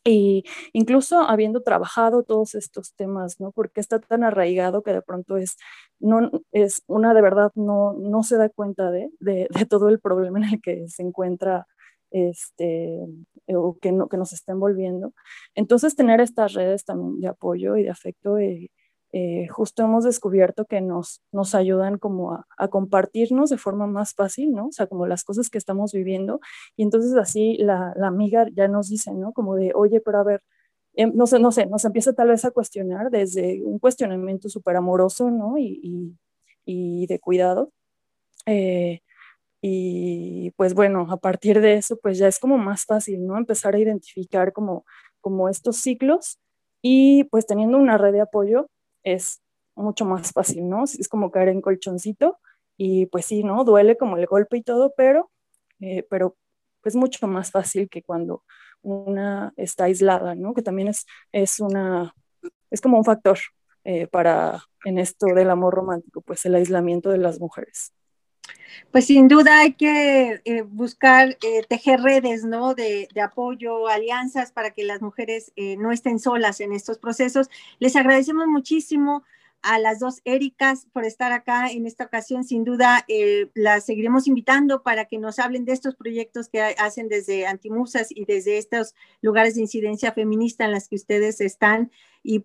Y 0.04 0.44
incluso 0.72 1.20
habiendo 1.20 1.62
trabajado 1.62 2.22
todos 2.22 2.54
estos 2.54 2.94
temas, 2.94 3.40
¿no? 3.40 3.50
Porque 3.52 3.80
está 3.80 3.98
tan 3.98 4.22
arraigado 4.24 4.82
que 4.82 4.92
de 4.92 5.02
pronto 5.02 5.36
es, 5.36 5.56
no, 5.98 6.30
es 6.52 6.82
una 6.86 7.12
de 7.12 7.22
verdad 7.22 7.50
no, 7.56 7.92
no 7.94 8.22
se 8.22 8.36
da 8.36 8.48
cuenta 8.48 8.90
de, 8.92 9.10
de, 9.18 9.48
de 9.50 9.66
todo 9.66 9.88
el 9.88 10.00
problema 10.00 10.38
en 10.38 10.44
el 10.54 10.62
que 10.62 10.88
se 10.88 11.02
encuentra 11.02 11.66
este, 12.12 13.00
o 13.48 13.76
que, 13.80 13.92
no, 13.92 14.08
que 14.08 14.16
nos 14.16 14.32
está 14.32 14.52
envolviendo. 14.52 15.12
Entonces, 15.54 15.96
tener 15.96 16.20
estas 16.20 16.54
redes 16.54 16.84
también 16.84 17.20
de 17.20 17.28
apoyo 17.28 17.76
y 17.76 17.82
de 17.82 17.90
afecto 17.90 18.38
eh, 18.38 18.70
eh, 19.12 19.48
justo 19.48 19.82
hemos 19.82 20.04
descubierto 20.04 20.66
que 20.66 20.80
nos, 20.80 21.22
nos 21.32 21.54
ayudan 21.54 21.98
como 21.98 22.32
a, 22.56 22.68
compartirnos 22.68 23.50
de 23.50 23.58
forma 23.58 23.86
más 23.86 24.14
fácil, 24.14 24.52
¿no? 24.52 24.66
O 24.68 24.72
sea, 24.72 24.86
como 24.86 25.06
las 25.06 25.24
cosas 25.24 25.50
que 25.50 25.58
estamos 25.58 25.92
viviendo. 25.92 26.40
Y 26.76 26.82
entonces 26.82 27.14
así 27.16 27.56
la, 27.58 27.94
amiga 28.02 28.46
ya 28.54 28.68
nos 28.68 28.88
dice, 28.88 29.14
¿no? 29.14 29.32
Como 29.32 29.56
de, 29.56 29.72
oye, 29.74 30.00
pero 30.00 30.18
a 30.18 30.24
ver, 30.24 30.42
em, 30.94 31.12
no 31.14 31.26
sé, 31.26 31.38
no 31.40 31.52
sé, 31.52 31.66
nos 31.66 31.84
empieza 31.84 32.12
tal 32.14 32.28
vez 32.28 32.44
a 32.44 32.50
cuestionar 32.50 33.10
desde 33.10 33.62
un 33.64 33.78
cuestionamiento 33.78 34.48
súper 34.48 34.76
amoroso, 34.76 35.30
¿no? 35.30 35.56
Y 35.58 37.06
de 37.06 37.18
cuidado. 37.20 37.72
Eh, 38.46 39.00
y 39.60 40.52
pues 40.52 40.74
bueno, 40.74 41.06
a 41.10 41.16
partir 41.18 41.60
de 41.60 41.74
eso, 41.74 41.98
pues 42.00 42.18
ya 42.18 42.28
es 42.28 42.38
como 42.38 42.58
más 42.58 42.84
fácil, 42.84 43.26
¿no? 43.26 43.36
Empezar 43.36 43.74
a 43.74 43.78
identificar 43.78 44.52
como, 44.52 44.84
como 45.20 45.48
estos 45.48 45.78
ciclos 45.78 46.38
y 46.82 47.24
pues 47.24 47.46
teniendo 47.46 47.78
una 47.78 47.98
red 47.98 48.12
de 48.12 48.20
apoyo, 48.20 48.70
es 49.14 49.42
mucho 49.74 50.04
más 50.04 50.32
fácil, 50.32 50.68
¿no? 50.68 50.84
Es 50.84 51.08
como 51.08 51.30
caer 51.30 51.48
en 51.48 51.60
colchoncito 51.60 52.38
y 52.76 53.06
pues 53.06 53.26
sí, 53.26 53.42
¿no? 53.44 53.64
Duele 53.64 53.96
como 53.96 54.16
el 54.16 54.26
golpe 54.26 54.58
y 54.58 54.62
todo, 54.62 54.94
pero, 54.96 55.30
eh, 55.80 56.06
pero 56.10 56.36
es 56.84 56.96
mucho 56.96 57.26
más 57.28 57.50
fácil 57.50 57.88
que 57.88 58.02
cuando 58.02 58.44
una 58.82 59.52
está 59.56 59.84
aislada, 59.84 60.34
¿no? 60.34 60.54
Que 60.54 60.62
también 60.62 60.88
es, 60.88 61.06
es 61.32 61.60
una, 61.60 62.14
es 62.70 62.80
como 62.80 62.98
un 62.98 63.04
factor 63.04 63.38
eh, 63.84 64.06
para, 64.08 64.62
en 64.84 64.98
esto 64.98 65.26
del 65.26 65.50
amor 65.50 65.74
romántico, 65.74 66.20
pues 66.22 66.44
el 66.46 66.54
aislamiento 66.54 67.10
de 67.10 67.18
las 67.18 67.40
mujeres. 67.40 67.92
Pues 68.90 69.06
sin 69.06 69.28
duda 69.28 69.60
hay 69.60 69.74
que 69.74 70.40
eh, 70.44 70.62
buscar 70.62 71.36
tejer 71.68 72.00
redes, 72.00 72.44
¿no? 72.44 72.74
De, 72.74 73.08
de, 73.12 73.20
apoyo, 73.20 73.88
alianzas 73.88 74.52
para 74.52 74.70
que 74.70 74.84
las 74.84 75.02
mujeres 75.02 75.52
no 75.78 75.92
estén 75.92 76.18
solas 76.18 76.60
en 76.60 76.72
estos 76.72 76.98
procesos. 76.98 77.48
Les 77.80 77.96
agradecemos 77.96 78.46
muchísimo 78.46 79.24
a 79.62 79.78
las 79.78 79.98
dos 79.98 80.20
Éricas 80.24 80.86
por 80.92 81.04
estar 81.04 81.32
acá 81.32 81.70
en 81.70 81.86
esta 81.86 82.04
ocasión. 82.04 82.44
Sin 82.44 82.64
duda, 82.64 83.04
eh, 83.08 83.50
las 83.54 83.86
seguiremos 83.86 84.26
invitando 84.26 84.82
para 84.82 85.06
que 85.06 85.18
nos 85.18 85.38
hablen 85.38 85.64
de 85.64 85.72
estos 85.72 85.96
proyectos 85.96 86.48
que 86.48 86.60
hacen 86.62 87.08
desde 87.08 87.46
Antimusas 87.46 88.08
y 88.10 88.24
desde 88.24 88.58
estos 88.58 88.94
lugares 89.20 89.54
de 89.54 89.62
incidencia 89.62 90.12
feminista 90.12 90.64
en 90.64 90.72
las 90.72 90.88
que 90.88 90.96
ustedes 90.96 91.40
están. 91.40 91.90
Y, 92.22 92.40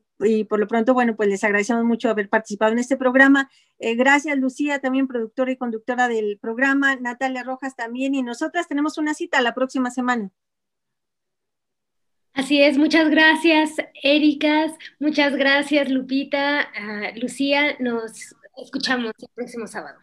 por 0.45 0.59
lo 0.59 0.67
pronto, 0.67 0.93
bueno, 0.93 1.15
pues 1.15 1.27
les 1.29 1.43
agradecemos 1.43 1.83
mucho 1.83 2.09
haber 2.09 2.29
participado 2.29 2.71
en 2.71 2.79
este 2.79 2.95
programa. 2.95 3.49
Eh, 3.79 3.95
gracias, 3.95 4.37
Lucía, 4.37 4.79
también 4.79 5.07
productora 5.07 5.51
y 5.51 5.57
conductora 5.57 6.07
del 6.07 6.39
programa. 6.39 6.95
Natalia 6.95 7.43
Rojas 7.43 7.75
también. 7.75 8.15
Y 8.15 8.23
nosotras 8.23 8.67
tenemos 8.67 8.97
una 8.97 9.13
cita 9.13 9.41
la 9.41 9.53
próxima 9.53 9.91
semana. 9.91 10.31
Así 12.33 12.61
es, 12.61 12.77
muchas 12.77 13.09
gracias, 13.09 13.75
Ericas, 14.01 14.71
muchas 14.99 15.35
gracias, 15.35 15.89
Lupita, 15.89 16.61
ah, 16.75 17.11
Lucía, 17.15 17.75
nos 17.79 18.35
escuchamos 18.57 19.13
el 19.19 19.29
próximo 19.35 19.67
sábado. 19.67 19.99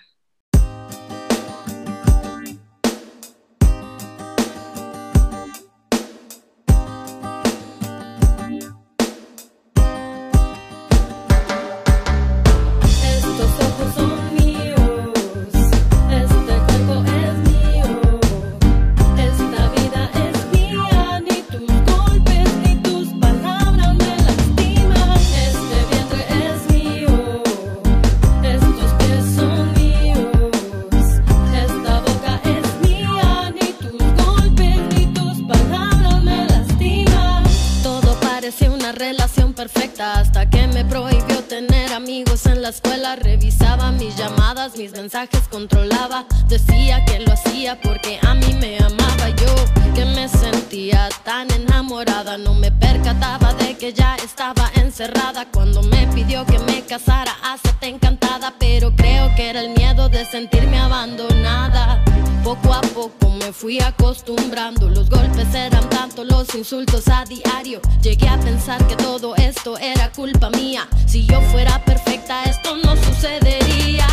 parecía 38.51 38.73
una 38.73 38.91
relación 38.91 39.53
perfecta 39.53 40.19
hasta 40.19 40.51
que 40.51 40.67
me 40.67 40.85
prohibió 40.85 41.41
tener 41.45 41.90
en 41.93 42.63
la 42.63 42.69
escuela, 42.69 43.17
revisaba 43.17 43.91
mis 43.91 44.17
llamadas, 44.17 44.77
mis 44.77 44.93
mensajes 44.93 45.49
controlaba. 45.51 46.25
Decía 46.47 47.05
que 47.05 47.19
lo 47.19 47.33
hacía 47.33 47.81
porque 47.81 48.21
a 48.23 48.33
mí 48.35 48.55
me 48.61 48.79
amaba 48.79 49.31
yo, 49.31 49.93
que 49.93 50.05
me 50.05 50.29
sentía 50.29 51.09
tan 51.25 51.51
enamorada. 51.51 52.39
No 52.39 52.55
me 52.55 52.71
percataba 52.71 53.55
de 53.55 53.77
que 53.77 53.93
ya 53.93 54.15
estaba 54.17 54.71
encerrada 54.77 55.47
cuando 55.51 55.83
me 55.83 56.07
pidió 56.15 56.47
que 56.47 56.61
me 56.61 56.83
casara. 56.83 57.37
Hacete 57.43 57.89
encantada, 57.89 58.55
pero 58.61 58.95
creo 58.95 59.35
que 59.35 59.51
era 59.51 59.61
el 59.61 59.71
miedo 59.71 60.09
de 60.09 60.25
sentirme 60.27 60.79
abandonada. 60.79 62.05
Poco 62.45 62.73
a 62.73 62.81
poco 62.83 63.31
me 63.31 63.53
fui 63.53 63.81
acostumbrando, 63.81 64.89
los 64.89 65.11
golpes 65.11 65.53
eran 65.55 65.89
tanto, 65.91 66.25
los 66.25 66.55
insultos 66.55 67.09
a 67.09 67.25
diario. 67.25 67.81
Llegué 68.01 68.29
a 68.29 68.39
pensar 68.39 68.87
que 68.87 68.97
todo 68.97 69.35
esto 69.37 69.77
era 69.77 70.11
culpa 70.13 70.51
mía. 70.51 70.87
Si 71.07 71.27
yo 71.27 71.41
fuera 71.53 71.80
perfecta, 71.81 72.45
esto 72.45 72.77
no 72.77 72.97
sucedería. 72.97 74.07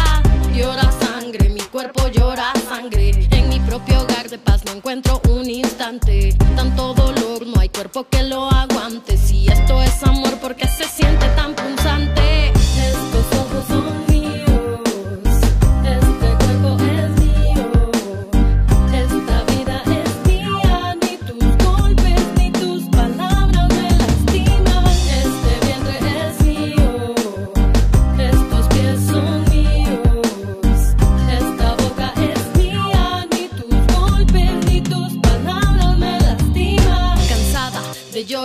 Llora 0.53 0.91
sangre, 0.91 1.49
mi 1.49 1.62
cuerpo 1.62 2.08
llora 2.08 2.53
sangre. 2.67 3.12
En 3.32 3.49
mi 3.49 3.60
propio 3.60 4.01
hogar 4.01 4.30
de 4.30 4.38
paz 4.38 4.63
no 4.65 4.73
encuentro 4.73 5.21
un 5.30 5.49
instante. 5.49 6.36
Tanto 6.56 6.93
dolor, 6.93 7.45
no 7.45 7.60
hay 7.60 7.69
cuerpo 7.69 8.08
que 8.10 8.23
lo 8.23 8.49
aguante. 8.51 9.17
Si 9.17 9.47
esto 9.47 9.82
es 9.82 10.03
amor, 10.03 10.39
¿por 10.39 10.56
qué 10.56 10.67
se 10.67 10.86
siente 10.86 11.27
tan 11.36 11.53
punzante? 11.53 12.27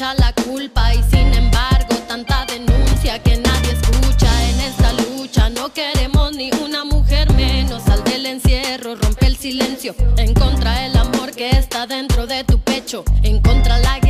La 0.00 0.32
culpa 0.32 0.94
y 0.94 1.02
sin 1.10 1.34
embargo 1.34 1.94
tanta 2.08 2.46
denuncia 2.46 3.18
que 3.22 3.36
nadie 3.36 3.72
escucha 3.72 4.30
en 4.48 4.60
esta 4.60 4.92
lucha. 4.94 5.50
No 5.50 5.74
queremos 5.74 6.32
ni 6.32 6.50
una 6.64 6.84
mujer 6.84 7.30
menos. 7.34 7.82
Sal 7.82 8.02
del 8.04 8.24
encierro, 8.24 8.94
rompe 8.94 9.26
el 9.26 9.36
silencio. 9.36 9.94
En 10.16 10.32
contra 10.32 10.86
el 10.86 10.96
amor 10.96 11.32
que 11.32 11.50
está 11.50 11.86
dentro 11.86 12.26
de 12.26 12.44
tu 12.44 12.58
pecho. 12.60 13.04
En 13.22 13.42
contra 13.42 13.78
la 13.78 13.98
guerrera 13.98 14.09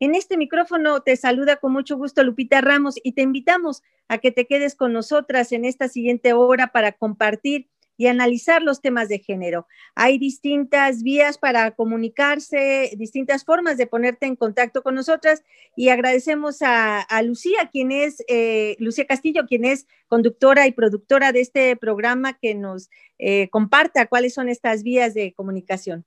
en 0.00 0.14
este 0.14 0.36
micrófono 0.36 1.00
te 1.02 1.16
saluda 1.16 1.56
con 1.56 1.72
mucho 1.72 1.96
gusto 1.96 2.24
Lupita 2.24 2.60
Ramos 2.60 2.94
y 3.02 3.12
te 3.12 3.22
invitamos 3.22 3.82
a 4.08 4.18
que 4.18 4.32
te 4.32 4.46
quedes 4.46 4.74
con 4.74 4.92
nosotras 4.92 5.52
en 5.52 5.64
esta 5.64 5.88
siguiente 5.88 6.32
hora 6.32 6.68
para 6.68 6.92
compartir 6.92 7.68
y 7.98 8.06
analizar 8.06 8.62
los 8.62 8.80
temas 8.80 9.10
de 9.10 9.18
género. 9.18 9.66
Hay 9.94 10.16
distintas 10.16 11.02
vías 11.02 11.36
para 11.36 11.72
comunicarse, 11.72 12.94
distintas 12.96 13.44
formas 13.44 13.76
de 13.76 13.86
ponerte 13.86 14.24
en 14.24 14.36
contacto 14.36 14.82
con 14.82 14.94
nosotras 14.94 15.42
y 15.76 15.90
agradecemos 15.90 16.62
a, 16.62 17.04
Lucía, 17.22 17.68
quien 17.70 17.92
es, 17.92 18.24
eh, 18.26 18.74
Lucía 18.78 19.06
Castillo, 19.06 19.44
quien 19.46 19.66
es 19.66 19.86
conductora 20.08 20.66
y 20.66 20.72
productora 20.72 21.32
de 21.32 21.42
este 21.42 21.76
programa, 21.76 22.38
que 22.38 22.54
nos 22.54 22.88
eh, 23.18 23.50
comparta 23.50 24.06
cuáles 24.06 24.32
son 24.32 24.48
estas 24.48 24.82
vías 24.82 25.12
de 25.12 25.34
comunicación. 25.34 26.06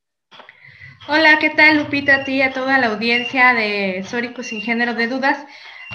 Hola, 1.06 1.38
¿qué 1.38 1.50
tal 1.50 1.80
Lupita? 1.80 2.16
A 2.16 2.24
ti 2.24 2.36
y 2.36 2.42
a 2.42 2.54
toda 2.54 2.78
la 2.80 2.88
audiencia 2.88 3.54
de 3.54 4.06
Sórico 4.08 4.42
sin 4.42 4.62
género 4.62 4.94
de 4.94 5.08
dudas. 5.08 5.46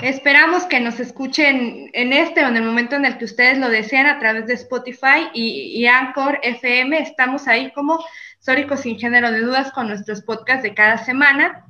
Esperamos 0.02 0.64
que 0.64 0.80
nos 0.80 1.00
escuchen 1.00 1.88
en 1.94 2.12
este 2.12 2.44
o 2.44 2.48
en 2.48 2.58
el 2.58 2.62
momento 2.62 2.94
en 2.94 3.06
el 3.06 3.16
que 3.16 3.24
ustedes 3.24 3.56
lo 3.56 3.70
desean 3.70 4.04
a 4.04 4.18
través 4.18 4.46
de 4.46 4.52
Spotify 4.52 5.30
y, 5.32 5.86
Anchor 5.86 6.40
FM. 6.42 6.98
Estamos 6.98 7.48
ahí 7.48 7.72
como 7.72 8.04
Sórico 8.38 8.76
sin 8.76 8.98
género 8.98 9.30
de 9.32 9.40
dudas 9.40 9.72
con 9.72 9.88
nuestros 9.88 10.20
podcasts 10.20 10.62
de 10.62 10.74
cada 10.74 10.98
semana. 10.98 11.64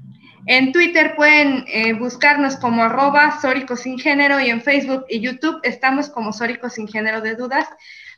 En 0.47 0.73
Twitter 0.73 1.15
pueden 1.15 1.65
eh, 1.69 1.93
buscarnos 1.93 2.57
como 2.57 2.83
arroba 2.83 3.41
Sórico 3.41 3.77
Sin 3.77 4.01
Género 4.01 4.41
y 4.41 4.51
en 4.51 4.63
Facebook 4.63 5.05
y 5.09 5.21
YouTube 5.21 5.61
estamos 5.63 6.11
como 6.11 6.33
Sórico 6.33 6.71
Sin 6.71 6.89
Género 6.89 7.21
de 7.21 7.37
Dudas 7.37 7.69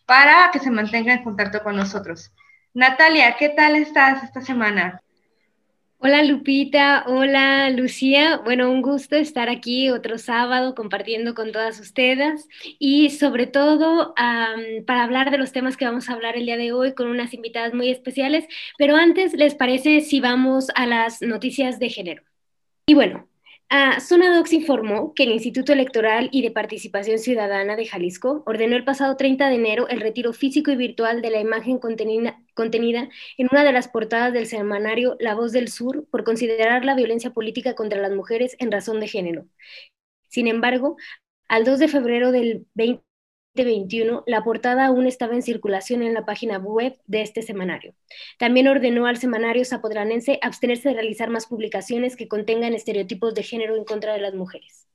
para 0.07 0.49
que 0.51 0.61
se 0.61 0.71
mantengan 0.71 1.19
en 1.19 1.25
contacto 1.25 1.63
con 1.63 1.77
nosotros. 1.77 2.33
Natalia, 2.73 3.37
¿qué 3.37 3.51
tal 3.51 3.77
estás 3.77 4.23
esta 4.23 4.41
semana? 4.41 5.03
Hola 6.03 6.25
Lupita, 6.25 7.05
hola 7.07 7.69
Lucía. 7.71 8.39
Bueno, 8.39 8.71
un 8.71 8.81
gusto 8.81 9.17
estar 9.17 9.51
aquí 9.51 9.91
otro 9.91 10.17
sábado 10.17 10.75
compartiendo 10.75 11.35
con 11.35 11.53
todas 11.53 11.79
ustedes 11.79 12.49
y 12.79 13.11
sobre 13.11 13.47
todo 13.47 14.15
para 14.87 15.05
hablar 15.05 15.31
de 15.31 15.37
los 15.37 15.53
temas 15.53 15.77
que 15.77 15.85
vamos 15.85 16.09
a 16.09 16.15
hablar 16.15 16.37
el 16.37 16.47
día 16.47 16.57
de 16.57 16.73
hoy 16.73 16.95
con 16.95 17.09
unas 17.09 17.35
invitadas 17.35 17.75
muy 17.75 17.91
especiales. 17.91 18.47
Pero 18.79 18.97
antes, 18.97 19.35
¿les 19.35 19.55
parece 19.55 20.01
si 20.01 20.21
vamos 20.21 20.69
a 20.75 20.87
las 20.87 21.21
noticias 21.21 21.79
de 21.79 21.91
género? 21.91 22.23
Y 22.87 22.95
bueno, 22.95 23.29
Ah, 23.73 23.99
Docs 24.01 24.53
informó 24.53 25.15
que 25.15 25.23
el 25.23 25.31
Instituto 25.31 25.73
Electoral 25.73 26.29
y 26.33 26.43
de 26.43 26.51
Participación 26.51 27.19
Ciudadana 27.21 27.77
de 27.77 27.87
Jalisco 27.87 28.43
ordenó 28.45 28.75
el 28.77 28.85
pasado 28.85 29.17
30 29.17 29.49
de 29.49 29.55
enero 29.55 29.87
el 29.89 30.01
retiro 30.01 30.33
físico 30.33 30.73
y 30.73 30.77
virtual 30.77 31.23
de 31.23 31.31
la 31.31 31.41
imagen 31.41 31.79
contenida, 31.79 32.41
contenida 32.55 33.09
en 33.39 33.49
una 33.53 33.63
de 33.63 33.71
las 33.73 33.87
portadas 33.87 34.33
del 34.33 34.47
semanario 34.47 35.17
La 35.21 35.37
Voz 35.37 35.53
del 35.53 35.69
Sur 35.69 36.05
por 36.11 36.25
considerar 36.25 36.85
la 36.85 36.97
violencia 36.97 37.31
política 37.31 37.77
contra 37.77 38.01
las 38.01 38.11
mujeres 38.13 38.57
en 38.59 38.73
razón 38.73 38.99
de 38.99 39.07
género. 39.07 39.47
Sin 40.29 40.49
embargo, 40.49 40.97
al 41.49 41.65
2 41.65 41.79
de 41.79 41.89
febrero 41.89 42.33
del 42.33 42.67
20 42.75 43.05
2021, 43.55 44.23
la 44.27 44.45
portada 44.45 44.87
aún 44.87 45.07
estaba 45.07 45.35
en 45.35 45.43
circulación 45.43 46.03
en 46.03 46.15
la 46.15 46.25
página 46.25 46.59
web 46.59 46.97
de 47.07 47.23
este 47.23 47.43
semanario. 47.43 47.95
También 48.39 48.69
ordenó 48.69 49.07
al 49.07 49.17
semanario 49.19 49.65
zapodranense 49.65 50.39
abstenerse 50.43 50.91
de 50.91 50.95
realizar 50.95 51.31
más 51.31 51.47
publicaciones 51.47 52.17
que 52.17 52.29
contengan 52.29 52.75
estereotipos 52.75 53.35
de 53.35 53.43
género 53.43 53.77
en 53.77 53.85
contra 53.85 54.13
de 54.13 54.21
las 54.21 54.35
mujeres. 54.35 54.87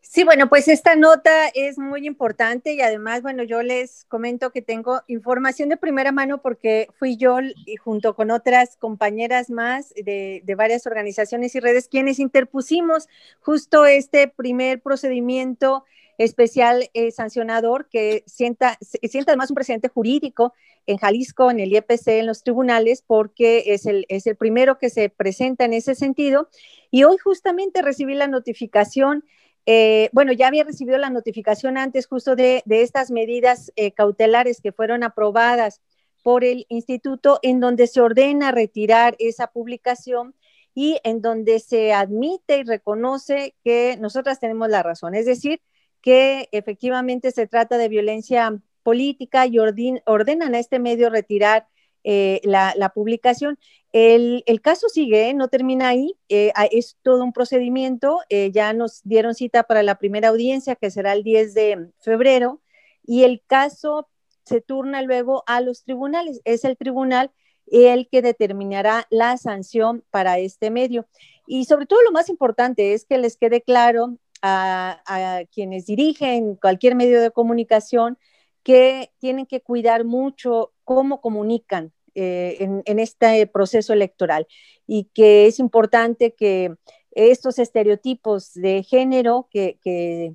Sí, 0.00 0.24
bueno, 0.24 0.48
pues 0.48 0.68
esta 0.68 0.96
nota 0.96 1.48
es 1.48 1.78
muy 1.78 2.06
importante 2.06 2.72
y 2.72 2.80
además, 2.80 3.20
bueno, 3.20 3.42
yo 3.42 3.62
les 3.62 4.06
comento 4.06 4.50
que 4.52 4.62
tengo 4.62 5.02
información 5.06 5.68
de 5.68 5.76
primera 5.76 6.12
mano 6.12 6.40
porque 6.40 6.88
fui 6.98 7.18
yo 7.18 7.40
y 7.66 7.76
junto 7.76 8.14
con 8.14 8.30
otras 8.30 8.76
compañeras 8.76 9.50
más 9.50 9.92
de, 9.94 10.40
de 10.44 10.54
varias 10.54 10.86
organizaciones 10.86 11.54
y 11.54 11.60
redes 11.60 11.88
quienes 11.88 12.20
interpusimos 12.20 13.06
justo 13.40 13.84
este 13.84 14.28
primer 14.28 14.80
procedimiento 14.80 15.84
especial 16.18 16.90
eh, 16.94 17.12
sancionador 17.12 17.88
que 17.88 18.24
sienta, 18.26 18.76
sienta 18.80 19.32
además 19.32 19.50
un 19.50 19.54
presidente 19.54 19.88
jurídico 19.88 20.52
en 20.86 20.98
Jalisco, 20.98 21.50
en 21.50 21.60
el 21.60 21.72
IEPC, 21.72 22.08
en 22.08 22.26
los 22.26 22.42
tribunales, 22.42 23.02
porque 23.06 23.64
es 23.66 23.86
el, 23.86 24.04
es 24.08 24.26
el 24.26 24.36
primero 24.36 24.78
que 24.78 24.90
se 24.90 25.10
presenta 25.10 25.64
en 25.64 25.74
ese 25.74 25.94
sentido. 25.94 26.48
Y 26.90 27.04
hoy 27.04 27.18
justamente 27.18 27.82
recibí 27.82 28.14
la 28.14 28.26
notificación, 28.26 29.24
eh, 29.66 30.08
bueno, 30.12 30.32
ya 30.32 30.48
había 30.48 30.64
recibido 30.64 30.98
la 30.98 31.10
notificación 31.10 31.78
antes 31.78 32.06
justo 32.06 32.34
de, 32.34 32.62
de 32.64 32.82
estas 32.82 33.10
medidas 33.10 33.72
eh, 33.76 33.92
cautelares 33.92 34.60
que 34.60 34.72
fueron 34.72 35.04
aprobadas 35.04 35.82
por 36.24 36.42
el 36.42 36.66
instituto, 36.68 37.38
en 37.42 37.60
donde 37.60 37.86
se 37.86 38.00
ordena 38.00 38.50
retirar 38.50 39.14
esa 39.20 39.48
publicación 39.48 40.34
y 40.74 40.98
en 41.04 41.22
donde 41.22 41.60
se 41.60 41.92
admite 41.92 42.58
y 42.58 42.62
reconoce 42.64 43.54
que 43.62 43.96
nosotras 44.00 44.40
tenemos 44.40 44.68
la 44.68 44.82
razón. 44.82 45.14
Es 45.14 45.26
decir, 45.26 45.60
que 46.02 46.48
efectivamente 46.52 47.30
se 47.30 47.46
trata 47.46 47.78
de 47.78 47.88
violencia 47.88 48.58
política 48.82 49.46
y 49.46 49.58
ordenan 49.58 50.54
a 50.54 50.58
este 50.58 50.78
medio 50.78 51.10
retirar 51.10 51.66
eh, 52.04 52.40
la, 52.44 52.92
publicación. 52.94 53.58
El, 53.92 54.42
caso 54.62 54.88
sigue, 54.88 55.34
no 55.34 55.48
termina 55.48 55.88
ahí, 55.88 56.14
eh, 56.28 56.52
es 56.70 56.96
todo 57.02 57.22
un 57.22 57.32
procedimiento, 57.32 58.20
eh, 58.30 58.50
ya 58.50 58.72
nos 58.72 59.02
dieron 59.04 59.34
cita 59.34 59.64
para 59.64 59.82
la 59.82 59.98
primera 59.98 60.28
audiencia 60.28 60.76
que 60.76 60.90
será 60.90 61.12
el 61.12 61.22
10 61.22 61.54
de 61.54 61.90
febrero 61.98 62.62
y 63.04 63.24
el 63.24 63.42
caso 63.46 64.08
se 64.44 64.60
turna 64.60 65.02
luego 65.02 65.42
a 65.46 65.60
los 65.60 65.84
tribunales, 65.84 66.40
es 66.44 66.64
el 66.64 66.76
tribunal 66.76 67.30
el 67.70 68.08
que 68.08 68.22
determinará 68.22 69.06
la 69.10 69.36
sanción 69.36 70.02
para 70.10 70.38
este 70.38 70.70
medio. 70.70 71.06
Y 71.46 71.66
sobre 71.66 71.84
todo 71.84 72.02
lo 72.02 72.12
más 72.12 72.30
importante 72.30 72.94
es 72.94 73.04
que 73.04 73.18
les 73.18 73.36
quede 73.36 73.60
claro 73.60 74.16
a, 74.42 75.42
quienes 75.52 75.86
dirigen 75.86 76.56
cualquier 76.56 76.94
medio 76.94 77.20
de 77.20 77.30
comunicación 77.30 78.18
que 78.62 79.10
tienen 79.18 79.46
que 79.46 79.60
cuidar 79.60 80.04
mucho 80.04 80.72
cómo 80.84 81.20
comunican 81.20 81.92
eh, 82.14 82.82
en, 82.84 82.98
este 82.98 83.46
proceso 83.46 83.92
electoral. 83.92 84.46
Y 84.86 85.04
que 85.14 85.46
es 85.46 85.58
importante 85.58 86.34
que 86.34 86.74
estos 87.12 87.58
estereotipos 87.58 88.52
de 88.54 88.82
género 88.82 89.48
que, 89.50 90.34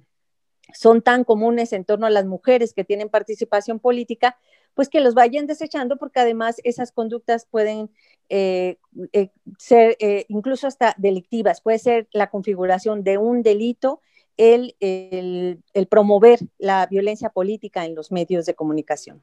son 0.74 1.02
tan 1.02 1.24
comunes 1.24 1.72
en 1.74 1.86
torno 1.86 2.08
a 2.08 2.10
las 2.10 2.26
mujeres 2.26 2.74
que 2.74 2.84
tienen 2.84 3.10
participación 3.10 3.80
política, 3.80 4.40
pues 4.74 4.90
que 4.90 5.00
los 5.00 5.14
vayan 5.14 5.48
desechando 5.48 5.98
porque 5.98 6.20
además 6.20 6.58
esas 6.64 6.92
conductas 6.92 7.46
pueden 7.46 7.90
eh, 8.30 8.78
eh, 9.12 9.30
ser 9.58 9.96
eh, 10.00 10.26
incluso 10.30 10.68
hasta 10.68 10.96
delictivas, 10.98 11.62
puede 11.62 11.80
ser 11.80 12.08
la 12.12 12.30
configuración 12.30 13.04
de 13.04 13.18
un 13.18 13.44
delito 13.44 14.02
el, 14.38 14.76
el 14.80 15.88
promover 15.88 16.40
la 16.58 16.88
violencia 16.88 17.30
política 17.30 17.86
en 17.86 17.94
los 17.94 18.12
medios 18.12 18.46
de 18.46 18.56
comunicación. 18.56 19.22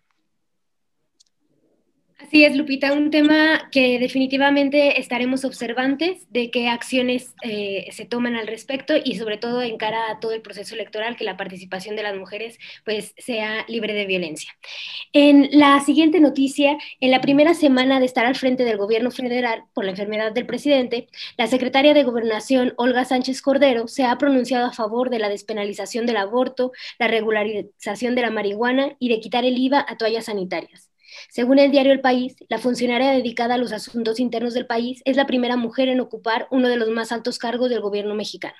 Así 2.22 2.44
es, 2.44 2.54
Lupita, 2.54 2.92
un 2.92 3.10
tema 3.10 3.70
que 3.72 3.98
definitivamente 3.98 5.00
estaremos 5.00 5.44
observantes 5.46 6.30
de 6.30 6.50
qué 6.50 6.68
acciones 6.68 7.34
eh, 7.42 7.88
se 7.92 8.04
toman 8.04 8.36
al 8.36 8.46
respecto 8.46 8.94
y 9.02 9.16
sobre 9.16 9.38
todo 9.38 9.62
en 9.62 9.78
cara 9.78 10.10
a 10.10 10.20
todo 10.20 10.32
el 10.32 10.42
proceso 10.42 10.74
electoral, 10.74 11.16
que 11.16 11.24
la 11.24 11.38
participación 11.38 11.96
de 11.96 12.02
las 12.02 12.14
mujeres 12.16 12.58
pues 12.84 13.14
sea 13.16 13.64
libre 13.68 13.94
de 13.94 14.04
violencia. 14.04 14.54
En 15.14 15.48
la 15.52 15.80
siguiente 15.80 16.20
noticia, 16.20 16.76
en 17.00 17.10
la 17.10 17.22
primera 17.22 17.54
semana 17.54 18.00
de 18.00 18.06
estar 18.06 18.26
al 18.26 18.36
frente 18.36 18.64
del 18.64 18.76
gobierno 18.76 19.10
federal 19.10 19.64
por 19.72 19.84
la 19.84 19.92
enfermedad 19.92 20.32
del 20.32 20.46
presidente, 20.46 21.08
la 21.38 21.46
secretaria 21.46 21.94
de 21.94 22.04
Gobernación, 22.04 22.74
Olga 22.76 23.06
Sánchez 23.06 23.40
Cordero, 23.40 23.88
se 23.88 24.04
ha 24.04 24.18
pronunciado 24.18 24.66
a 24.66 24.72
favor 24.72 25.08
de 25.08 25.20
la 25.20 25.30
despenalización 25.30 26.04
del 26.04 26.18
aborto, 26.18 26.72
la 26.98 27.08
regularización 27.08 28.14
de 28.14 28.22
la 28.22 28.30
marihuana 28.30 28.94
y 28.98 29.08
de 29.08 29.20
quitar 29.20 29.46
el 29.46 29.56
IVA 29.56 29.86
a 29.88 29.96
toallas 29.96 30.26
sanitarias. 30.26 30.89
Según 31.28 31.58
el 31.58 31.70
diario 31.70 31.92
El 31.92 32.00
País, 32.00 32.36
la 32.48 32.58
funcionaria 32.58 33.10
dedicada 33.10 33.54
a 33.54 33.58
los 33.58 33.72
asuntos 33.72 34.20
internos 34.20 34.54
del 34.54 34.66
país 34.66 35.02
es 35.04 35.16
la 35.16 35.26
primera 35.26 35.56
mujer 35.56 35.88
en 35.88 36.00
ocupar 36.00 36.48
uno 36.50 36.68
de 36.68 36.76
los 36.76 36.88
más 36.88 37.12
altos 37.12 37.38
cargos 37.38 37.70
del 37.70 37.80
gobierno 37.80 38.14
mexicano. 38.14 38.56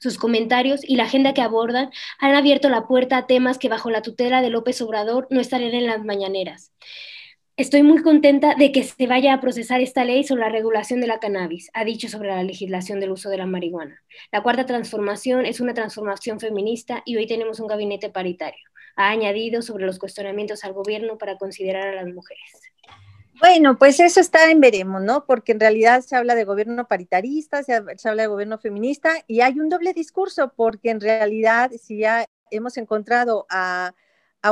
Sus 0.00 0.18
comentarios 0.18 0.80
y 0.82 0.96
la 0.96 1.04
agenda 1.04 1.34
que 1.34 1.42
abordan 1.42 1.90
han 2.18 2.34
abierto 2.34 2.68
la 2.68 2.86
puerta 2.86 3.18
a 3.18 3.26
temas 3.26 3.58
que 3.58 3.68
bajo 3.68 3.90
la 3.90 4.02
tutela 4.02 4.42
de 4.42 4.50
López 4.50 4.80
Obrador 4.80 5.26
no 5.30 5.40
estarían 5.40 5.74
en 5.74 5.86
las 5.86 6.04
mañaneras. 6.04 6.72
Estoy 7.56 7.82
muy 7.82 8.02
contenta 8.02 8.54
de 8.54 8.70
que 8.70 8.84
se 8.84 9.06
vaya 9.08 9.34
a 9.34 9.40
procesar 9.40 9.80
esta 9.80 10.04
ley 10.04 10.22
sobre 10.22 10.42
la 10.42 10.48
regulación 10.48 11.00
de 11.00 11.08
la 11.08 11.18
cannabis, 11.18 11.70
ha 11.74 11.84
dicho 11.84 12.08
sobre 12.08 12.28
la 12.28 12.44
legislación 12.44 13.00
del 13.00 13.10
uso 13.10 13.30
de 13.30 13.36
la 13.36 13.46
marihuana. 13.46 14.00
La 14.30 14.44
cuarta 14.44 14.64
transformación 14.64 15.44
es 15.44 15.58
una 15.58 15.74
transformación 15.74 16.38
feminista 16.38 17.02
y 17.04 17.16
hoy 17.16 17.26
tenemos 17.26 17.58
un 17.58 17.66
gabinete 17.66 18.10
paritario 18.10 18.62
ha 18.98 19.10
añadido 19.10 19.62
sobre 19.62 19.86
los 19.86 19.98
cuestionamientos 19.98 20.64
al 20.64 20.72
gobierno 20.72 21.18
para 21.18 21.38
considerar 21.38 21.86
a 21.86 21.94
las 21.94 22.12
mujeres? 22.12 22.44
Bueno, 23.40 23.78
pues 23.78 24.00
eso 24.00 24.18
está 24.18 24.50
en 24.50 24.60
veremos, 24.60 25.00
¿no? 25.00 25.24
Porque 25.24 25.52
en 25.52 25.60
realidad 25.60 26.00
se 26.00 26.16
habla 26.16 26.34
de 26.34 26.42
gobierno 26.42 26.88
paritarista, 26.88 27.62
se, 27.62 27.74
habla 27.74 28.22
de 28.22 28.26
gobierno 28.26 28.58
feminista 28.58 29.12
y 29.28 29.40
hay 29.40 29.60
un 29.60 29.68
doble 29.68 29.92
discurso, 29.92 30.52
porque 30.56 30.90
en 30.90 31.00
realidad 31.00 31.70
si 31.80 31.98
ya 31.98 32.26
hemos 32.50 32.76
encontrado 32.76 33.46
a, 33.48 33.94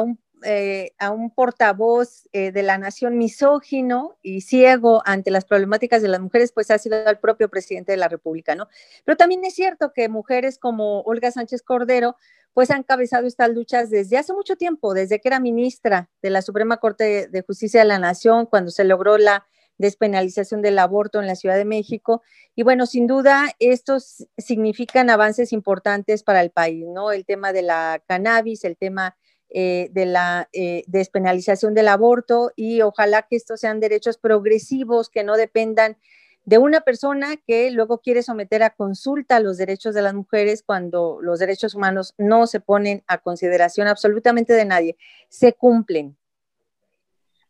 un 0.01 0.21
eh, 0.45 0.93
a 0.99 1.11
un 1.11 1.31
portavoz 1.31 2.29
eh, 2.33 2.53
de 2.53 2.63
la 2.63 2.79
nación 2.79 3.19
misógino 3.19 4.19
y 4.23 4.43
ciego 4.43 5.03
ante 5.07 5.33
las 5.33 5.47
problemáticas 5.47 6.03
de 6.03 6.09
las 6.09 6.21
mujeres, 6.21 6.53
pues 6.53 6.71
ha 6.71 6.79
sido 6.79 7.09
el 7.09 7.19
propio 7.19 7.49
presidente 7.49 7.93
de 7.93 7.99
la 7.99 8.09
República, 8.09 8.55
¿no? 8.55 8.69
Pero 9.05 9.17
también 9.17 9.45
es 9.45 9.55
cierto 9.55 9.93
que 9.93 10.09
mujeres 10.09 10.59
como 10.59 11.01
Olga 11.01 11.33
Sánchez 11.33 11.63
Cordero, 11.63 12.17
pues 12.57 12.71
han 12.71 12.79
encabezado 12.79 13.27
estas 13.27 13.51
luchas 13.51 13.90
desde 13.90 14.16
hace 14.16 14.33
mucho 14.33 14.57
tiempo, 14.57 14.95
desde 14.95 15.21
que 15.21 15.29
era 15.29 15.40
ministra 15.40 16.09
de 16.23 16.31
la 16.31 16.40
Suprema 16.40 16.79
Corte 16.79 17.29
de 17.29 17.42
Justicia 17.42 17.81
de 17.81 17.87
la 17.87 17.99
Nación, 17.99 18.47
cuando 18.47 18.71
se 18.71 18.85
logró 18.85 19.19
la 19.19 19.47
despenalización 19.77 20.62
del 20.62 20.79
aborto 20.79 21.21
en 21.21 21.27
la 21.27 21.35
Ciudad 21.35 21.59
de 21.59 21.66
México. 21.66 22.23
Y 22.54 22.63
bueno, 22.63 22.87
sin 22.87 23.07
duda, 23.07 23.50
estos 23.59 24.27
significan 24.38 25.11
avances 25.11 25.52
importantes 25.52 26.23
para 26.23 26.40
el 26.40 26.50
país, 26.50 26.87
¿no? 26.88 27.13
El 27.13 27.27
tema 27.27 27.52
de 27.52 27.61
la 27.61 28.02
cannabis, 28.09 28.65
el 28.65 28.79
tema 28.79 29.19
eh, 29.50 29.90
de 29.92 30.07
la 30.07 30.48
eh, 30.54 30.83
despenalización 30.87 31.75
del 31.75 31.88
aborto 31.88 32.52
y 32.57 32.81
ojalá 32.81 33.27
que 33.29 33.37
estos 33.37 33.61
sean 33.61 33.81
derechos 33.81 34.17
progresivos 34.17 35.11
que 35.11 35.25
no 35.25 35.37
dependan 35.37 35.98
de 36.47 36.59
una 36.59 36.81
persona 36.81 37.37
que 37.37 37.71
luego 37.73 37.99
quiere 37.99 38.23
someter 38.23 38.63
a 38.63 38.71
consulta 38.71 39.40
los 39.40 39.59
derechos 39.59 39.94
de 39.94 40.03
las 40.03 40.15
mujeres 40.15 40.63
cuando 40.65 41.19
los 41.21 41.40
derechos 41.40 41.75
humanos 41.75 42.15
no 42.19 42.47
se 42.47 42.61
ponen 42.61 43.03
a 43.09 43.19
consideración 43.19 43.88
absolutamente 43.88 44.53
de 44.53 44.65
nadie, 44.65 44.97
se 45.29 45.53
cumplen. 45.53 46.17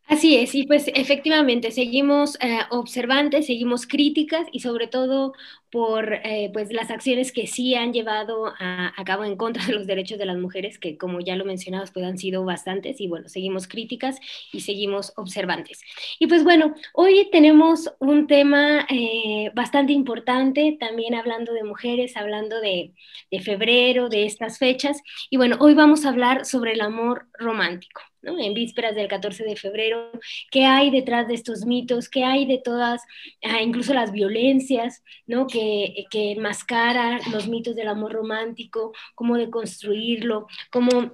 Así 0.07 0.37
es, 0.37 0.55
y 0.55 0.65
pues 0.65 0.87
efectivamente 0.95 1.69
seguimos 1.71 2.37
eh, 2.39 2.59
observantes, 2.69 3.45
seguimos 3.45 3.85
críticas 3.85 4.47
y 4.53 4.61
sobre 4.61 4.87
todo 4.87 5.33
por 5.69 6.13
eh, 6.13 6.49
pues 6.53 6.71
las 6.71 6.89
acciones 6.91 7.33
que 7.33 7.45
sí 7.45 7.75
han 7.75 7.91
llevado 7.91 8.53
a, 8.57 8.93
cabo 9.05 9.25
en 9.25 9.35
contra 9.35 9.65
de 9.65 9.73
los 9.73 9.85
derechos 9.85 10.17
de 10.17 10.25
las 10.25 10.37
mujeres, 10.37 10.79
que 10.79 10.97
como 10.97 11.19
ya 11.19 11.35
lo 11.35 11.43
mencionabas, 11.43 11.91
pues 11.91 12.05
han 12.05 12.17
sido 12.17 12.45
bastantes 12.45 13.01
y 13.01 13.07
bueno, 13.07 13.27
seguimos 13.27 13.67
críticas 13.67 14.17
y 14.53 14.61
seguimos 14.61 15.11
observantes. 15.17 15.81
Y 16.19 16.27
pues 16.27 16.45
bueno, 16.45 16.73
hoy 16.93 17.27
tenemos 17.29 17.91
un 17.99 18.27
tema 18.27 18.87
eh, 18.89 19.51
bastante 19.55 19.91
importante, 19.91 20.77
también 20.79 21.15
hablando 21.15 21.51
de 21.51 21.63
mujeres, 21.65 22.15
hablando 22.15 22.61
de, 22.61 22.93
de 23.29 23.41
febrero, 23.41 24.07
de 24.07 24.25
estas 24.25 24.57
fechas, 24.57 25.01
y 25.29 25.35
bueno, 25.35 25.57
hoy 25.59 25.73
vamos 25.73 26.05
a 26.05 26.09
hablar 26.09 26.45
sobre 26.45 26.71
el 26.73 26.81
amor 26.81 27.27
romántico 27.37 28.01
en 28.37 28.53
vísperas 28.53 28.95
del 28.95 29.07
14 29.07 29.43
de 29.43 29.55
febrero, 29.55 30.11
qué 30.51 30.65
hay 30.65 30.89
detrás 30.89 31.27
de 31.27 31.35
estos 31.35 31.65
mitos, 31.65 32.09
qué 32.09 32.23
hay 32.23 32.45
de 32.45 32.57
todas, 32.57 33.01
ah, 33.43 33.61
incluso 33.61 33.93
las 33.93 34.11
violencias, 34.11 35.03
¿no? 35.25 35.47
que, 35.47 36.05
que 36.11 36.31
enmascaran 36.31 37.19
los 37.31 37.47
mitos 37.47 37.75
del 37.75 37.87
amor 37.87 38.13
romántico, 38.13 38.93
cómo 39.15 39.37
deconstruirlo, 39.37 40.47
cómo 40.71 41.13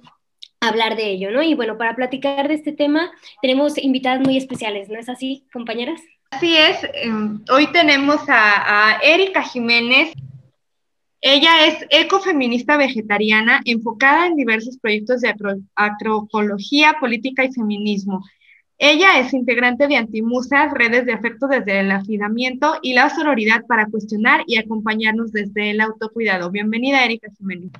hablar 0.60 0.96
de 0.96 1.10
ello, 1.10 1.30
¿no? 1.30 1.42
Y 1.42 1.54
bueno, 1.54 1.76
para 1.76 1.94
platicar 1.94 2.48
de 2.48 2.54
este 2.54 2.72
tema 2.72 3.10
tenemos 3.42 3.76
invitadas 3.78 4.20
muy 4.20 4.36
especiales, 4.36 4.88
¿no 4.88 4.98
es 4.98 5.08
así, 5.08 5.46
compañeras? 5.52 6.00
Así 6.30 6.56
es, 6.56 6.78
em, 6.94 7.44
hoy 7.52 7.70
tenemos 7.70 8.28
a, 8.28 8.94
a 8.94 8.98
Erika 9.02 9.42
Jiménez, 9.42 10.12
ella 11.26 11.66
es 11.66 11.86
ecofeminista 11.88 12.76
vegetariana 12.76 13.62
enfocada 13.64 14.26
en 14.26 14.36
diversos 14.36 14.76
proyectos 14.76 15.22
de 15.22 15.34
agroecología, 15.74 16.96
política 17.00 17.42
y 17.42 17.50
feminismo. 17.50 18.22
Ella 18.76 19.18
es 19.18 19.32
integrante 19.32 19.88
de 19.88 19.96
Antimusas, 19.96 20.70
redes 20.74 21.06
de 21.06 21.14
afecto 21.14 21.46
desde 21.46 21.80
el 21.80 21.90
afidamiento 21.92 22.74
y 22.82 22.92
la 22.92 23.08
sororidad 23.08 23.64
para 23.66 23.86
cuestionar 23.86 24.42
y 24.46 24.58
acompañarnos 24.58 25.32
desde 25.32 25.70
el 25.70 25.80
autocuidado. 25.80 26.50
Bienvenida, 26.50 27.02
Erika 27.02 27.30
Jiménez. 27.38 27.70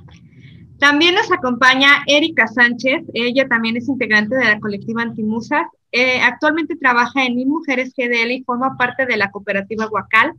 También 0.79 1.15
nos 1.15 1.31
acompaña 1.31 2.03
Erika 2.07 2.47
Sánchez. 2.47 3.03
Ella 3.13 3.47
también 3.47 3.77
es 3.77 3.89
integrante 3.89 4.37
de 4.37 4.45
la 4.45 4.59
colectiva 4.59 5.03
Antimusas. 5.03 5.67
Eh, 5.93 6.19
actualmente 6.23 6.77
trabaja 6.77 7.27
en 7.27 7.35
Mi 7.35 7.45
Mujeres 7.45 7.93
GDL 7.95 8.31
y 8.31 8.43
forma 8.43 8.79
parte 8.79 9.05
de 9.05 9.19
la 9.19 9.31
cooperativa 9.31 9.87
Huacal 9.87 10.33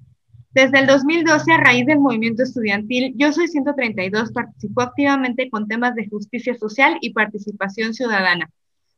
desde 0.56 0.80
el 0.80 0.88
2012, 0.88 1.51
a 1.51 1.58
raíz 1.58 1.86
del 1.86 1.99
movimiento 1.99 2.41
estudiantil, 2.41 3.14
Yo 3.18 3.34
Soy 3.34 3.49
132 3.49 4.32
participó 4.32 4.84
activamente 4.84 5.49
con 5.49 5.68
temas 5.68 5.95
de 5.95 6.08
justicia 6.08 6.56
social 6.58 6.97
y 7.01 7.12
participación 7.12 7.93
ciudadana. 7.93 8.49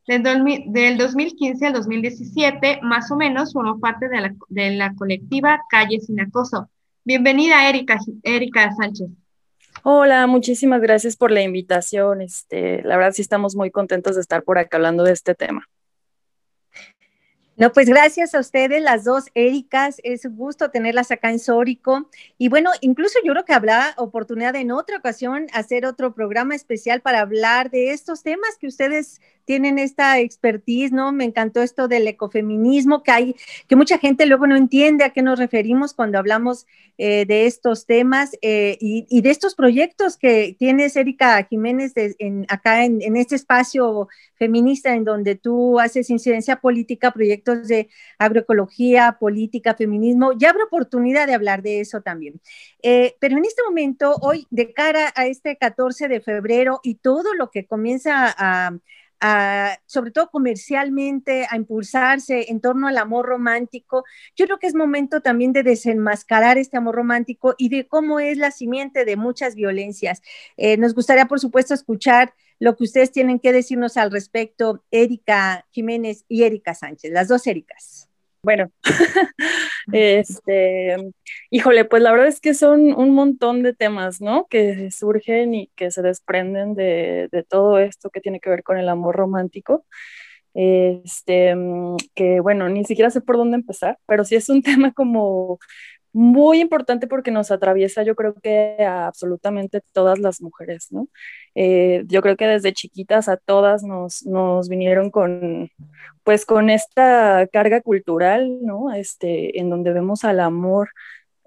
Del 0.05 0.97
2015 0.97 1.65
al 1.65 1.73
2017, 1.73 2.81
más 2.83 3.09
o 3.09 3.15
menos, 3.15 3.53
formó 3.53 3.79
parte 3.79 4.07
de 4.07 4.21
la, 4.21 4.35
de 4.49 4.75
la 4.75 4.93
colectiva 4.93 5.59
Calle 5.67 5.99
Sin 5.99 6.19
Acoso. 6.19 6.69
Bienvenida, 7.03 7.67
Erika, 7.67 7.97
Erika 8.21 8.71
Sánchez. 8.75 9.09
Hola, 9.81 10.27
muchísimas 10.27 10.79
gracias 10.79 11.17
por 11.17 11.31
la 11.31 11.41
invitación. 11.41 12.21
Este, 12.21 12.83
la 12.83 12.97
verdad 12.97 13.13
sí 13.13 13.23
estamos 13.23 13.55
muy 13.55 13.71
contentos 13.71 14.13
de 14.13 14.21
estar 14.21 14.43
por 14.43 14.59
acá 14.59 14.77
hablando 14.77 15.03
de 15.03 15.13
este 15.13 15.33
tema. 15.33 15.67
No, 17.59 17.71
pues 17.73 17.87
gracias 17.89 18.35
a 18.35 18.39
ustedes, 18.39 18.83
las 18.83 19.03
dos 19.03 19.25
Éricas, 19.33 19.99
es 20.03 20.25
un 20.25 20.35
gusto 20.37 20.69
tenerlas 20.69 21.09
acá 21.09 21.31
en 21.31 21.39
Sórico. 21.39 22.07
Y 22.37 22.49
bueno, 22.49 22.69
incluso 22.81 23.17
yo 23.25 23.33
creo 23.33 23.45
que 23.45 23.53
habrá 23.53 23.95
oportunidad 23.97 24.55
en 24.55 24.71
otra 24.71 24.97
ocasión 24.97 25.47
hacer 25.53 25.83
otro 25.87 26.13
programa 26.13 26.53
especial 26.53 27.01
para 27.01 27.19
hablar 27.21 27.71
de 27.71 27.93
estos 27.93 28.21
temas 28.21 28.57
que 28.59 28.67
ustedes 28.67 29.21
tienen 29.47 29.79
esta 29.79 30.19
expertise, 30.19 30.91
¿no? 30.91 31.13
Me 31.13 31.23
encantó 31.23 31.63
esto 31.63 31.87
del 31.87 32.05
ecofeminismo, 32.05 33.01
que 33.01 33.11
hay, 33.11 33.35
que 33.67 33.77
mucha 33.77 33.97
gente 33.97 34.25
luego 34.25 34.45
no 34.45 34.57
entiende 34.57 35.05
a 35.05 35.11
qué 35.11 35.21
nos 35.21 35.39
referimos 35.39 35.93
cuando 35.93 36.19
hablamos 36.19 36.67
eh, 36.97 37.25
de 37.25 37.45
estos 37.45 37.85
temas 37.85 38.37
eh, 38.41 38.77
y, 38.81 39.21
de 39.21 39.29
estos 39.29 39.55
proyectos 39.55 40.17
que 40.17 40.55
tienes, 40.59 40.97
Erika 40.97 41.41
Jiménez, 41.49 41.93
acá 42.49 42.83
en, 42.83 43.01
en, 43.01 43.15
este 43.15 43.35
espacio 43.35 44.09
feminista 44.35 44.93
en 44.93 45.05
donde 45.05 45.35
tú 45.35 45.79
haces 45.79 46.09
incidencia 46.09 46.57
política, 46.57 47.11
proyectos 47.11 47.67
de 47.67 47.87
agroecología, 48.17 49.17
política, 49.17 49.75
feminismo. 49.75 50.33
Ya 50.37 50.49
habrá 50.49 50.65
oportunidad 50.65 51.25
de 51.25 51.35
hablar 51.35 51.61
de 51.61 51.79
eso 51.79 52.01
también. 52.01 52.41
Eh, 52.83 53.15
pero 53.19 53.37
en 53.37 53.45
este 53.45 53.63
momento, 53.63 54.15
hoy, 54.21 54.45
de 54.49 54.73
cara 54.73 55.13
a 55.15 55.25
este 55.27 55.55
14 55.55 56.09
de 56.09 56.19
febrero 56.19 56.81
y 56.83 56.95
todo 56.95 57.33
lo 57.33 57.49
que 57.49 57.65
comienza 57.65 58.35
a 58.37 58.77
sobre 59.85 60.11
todo 60.11 60.29
comercialmente, 60.29 61.47
a 61.49 61.55
impulsarse 61.55 62.49
en 62.49 62.61
torno 62.61 62.87
al 62.87 62.97
amor 62.97 63.25
romántico. 63.25 64.03
Yo 64.35 64.45
creo 64.45 64.59
que 64.59 64.67
es 64.67 64.75
momento 64.75 65.21
también 65.21 65.53
de 65.53 65.63
desenmascarar 65.63 66.57
este 66.57 66.77
amor 66.77 66.95
romántico 66.95 67.55
y 67.57 67.69
de 67.69 67.87
cómo 67.87 68.19
es 68.19 68.37
la 68.37 68.51
simiente 68.51 69.05
de 69.05 69.15
muchas 69.15 69.55
violencias. 69.55 70.21
Eh, 70.57 70.77
nos 70.77 70.93
gustaría, 70.93 71.25
por 71.25 71.39
supuesto, 71.39 71.73
escuchar 71.73 72.33
lo 72.59 72.75
que 72.75 72.85
ustedes 72.85 73.11
tienen 73.11 73.39
que 73.39 73.53
decirnos 73.53 73.97
al 73.97 74.11
respecto, 74.11 74.83
Erika 74.91 75.65
Jiménez 75.71 76.25
y 76.27 76.43
Erika 76.43 76.73
Sánchez, 76.73 77.11
las 77.11 77.27
dos 77.27 77.45
Ericas. 77.47 78.06
Bueno, 78.47 78.71
este, 79.91 80.95
híjole, 81.49 81.83
pues 81.83 82.01
la 82.01 82.11
verdad 82.11 82.27
es 82.27 82.39
que 82.39 82.53
son 82.53 82.93
un 82.93 83.13
montón 83.13 83.61
de 83.61 83.73
temas, 83.73 84.21
¿no? 84.21 84.47
Que 84.49 84.89
surgen 84.89 85.53
y 85.53 85.67
que 85.75 85.91
se 85.91 86.01
desprenden 86.01 86.73
de, 86.73 87.27
de 87.29 87.43
todo 87.43 87.77
esto 87.77 88.09
que 88.09 88.21
tiene 88.21 88.39
que 88.39 88.49
ver 88.49 88.63
con 88.63 88.77
el 88.77 88.87
amor 88.87 89.17
romántico. 89.17 89.85
Este, 90.53 91.55
que 92.15 92.39
bueno, 92.39 92.69
ni 92.69 92.85
siquiera 92.85 93.09
sé 93.09 93.19
por 93.19 93.35
dónde 93.35 93.57
empezar, 93.57 93.99
pero 94.07 94.23
sí 94.23 94.35
es 94.35 94.47
un 94.47 94.61
tema 94.63 94.93
como 94.93 95.59
muy 96.13 96.61
importante 96.61 97.07
porque 97.07 97.31
nos 97.31 97.51
atraviesa, 97.51 98.03
yo 98.03 98.15
creo 98.15 98.33
que 98.35 98.77
a 98.79 99.07
absolutamente 99.07 99.81
todas 99.91 100.19
las 100.19 100.41
mujeres, 100.41 100.87
¿no? 100.91 101.09
Eh, 101.59 102.03
yo 102.05 102.21
creo 102.21 102.37
que 102.37 102.45
desde 102.45 102.71
chiquitas 102.71 103.27
a 103.27 103.35
todas 103.35 103.81
nos, 103.81 104.23
nos 104.27 104.69
vinieron 104.69 105.09
con, 105.09 105.71
pues 106.23 106.45
con 106.45 106.69
esta 106.69 107.47
carga 107.51 107.81
cultural, 107.81 108.59
¿no? 108.61 108.93
Este, 108.93 109.59
en 109.59 109.71
donde 109.71 109.91
vemos 109.91 110.23
al 110.23 110.39
amor, 110.39 110.91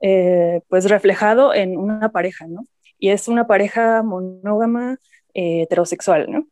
eh, 0.03 0.63
pues 0.69 0.91
reflejado 0.91 1.55
en 1.55 1.77
una 1.77 2.11
pareja, 2.11 2.49
¿no? 2.49 2.65
Y 2.99 3.11
es 3.11 3.29
una 3.29 3.47
pareja 3.47 4.03
monógama 4.03 4.99
eh, 5.33 5.63
heterosexual, 5.63 6.29
¿no? 6.29 6.49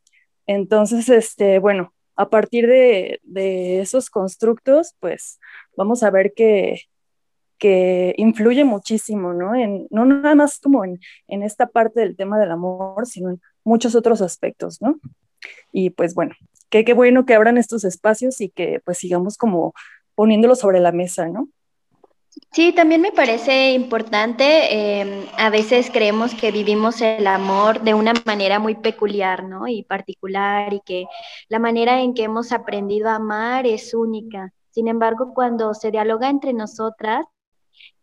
Entonces, 0.47 1.09
este, 1.09 1.59
bueno, 1.59 1.93
a 2.15 2.31
partir 2.31 2.69
de, 2.69 3.19
de 3.25 3.81
esos 3.81 4.09
constructos, 4.09 4.95
pues 5.01 5.41
vamos 5.77 6.05
a 6.05 6.11
ver 6.11 6.33
que 6.33 6.83
que 7.59 8.15
influye 8.17 8.65
muchísimo, 8.65 9.35
¿no? 9.35 9.55
En, 9.55 9.87
no 9.91 10.05
nada 10.05 10.35
más 10.35 10.61
como 10.61 10.85
en, 10.85 11.01
en, 11.27 11.43
esta 11.43 11.67
parte 11.67 12.01
del 12.01 12.17
tema 12.17 12.39
del 12.39 12.53
amor, 12.53 13.07
sino 13.07 13.31
en 13.31 13.41
muchos 13.65 13.95
otros 13.95 14.23
aspectos, 14.23 14.81
¿no? 14.81 14.99
Y 15.73 15.91
pues 15.91 16.15
bueno, 16.15 16.35
qué, 16.71 16.85
qué 16.85 16.95
bueno 16.95 17.27
que 17.27 17.35
abran 17.35 17.59
estos 17.59 17.85
espacios 17.85 18.41
y 18.41 18.51
que 18.51 18.81
pues 18.85 18.99
sigamos 18.99 19.37
como 19.37 19.75
poniéndolo 20.15 20.55
sobre 20.55 20.81
la 20.81 20.93
mesa, 20.93 21.29
¿no? 21.29 21.49
Sí, 22.53 22.73
también 22.73 23.01
me 23.01 23.13
parece 23.13 23.73
importante. 23.73 25.01
Em, 25.01 25.27
a 25.37 25.51
veces 25.51 25.91
creemos 25.91 26.35
que 26.35 26.51
vivimos 26.51 27.01
el 27.01 27.27
amor 27.27 27.83
de 27.83 27.95
una 27.95 28.13
manera 28.25 28.59
muy 28.59 28.75
peculiar, 28.75 29.45
¿no? 29.45 29.67
Y 29.67 29.83
particular, 29.83 30.73
y 30.73 30.81
que 30.81 31.07
la 31.49 31.59
manera 31.59 32.01
en 32.01 32.15
que 32.15 32.25
hemos 32.25 32.53
aprendido 32.53 33.09
a 33.09 33.17
amar 33.17 33.67
es 33.67 33.95
única. 33.95 34.53
Sin 34.71 34.89
embargo, 34.89 35.33
cuando 35.35 35.75
se 35.75 35.91
dialoga 35.91 36.31
entre 36.31 36.53
nosotras, 36.53 37.27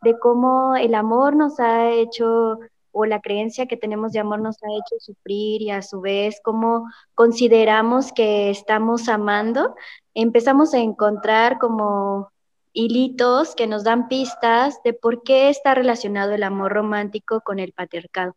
de 0.01 0.17
cómo 0.19 0.75
el 0.75 0.95
amor 0.95 1.35
nos 1.35 1.59
ha 1.59 1.91
hecho 1.91 2.59
o 2.97 3.05
la 3.05 3.19
creencia 3.19 3.65
que 3.65 3.75
tenemos 3.75 4.13
de 4.13 4.19
amor 4.19 4.39
nos 4.39 4.55
ha 4.63 4.67
hecho 4.67 4.95
sufrir 4.99 5.61
y 5.61 5.69
a 5.69 5.81
su 5.81 5.99
vez 5.99 6.39
cómo 6.41 6.87
consideramos 7.13 8.13
que 8.13 8.49
estamos 8.49 9.09
amando, 9.09 9.75
empezamos 10.13 10.73
a 10.73 10.79
encontrar 10.79 11.59
como 11.59 12.31
hilitos 12.71 13.53
que 13.53 13.67
nos 13.67 13.83
dan 13.83 14.07
pistas 14.07 14.81
de 14.83 14.93
por 14.93 15.23
qué 15.23 15.49
está 15.49 15.75
relacionado 15.75 16.31
el 16.31 16.43
amor 16.43 16.71
romántico 16.71 17.41
con 17.41 17.59
el 17.59 17.73
patriarcado 17.73 18.33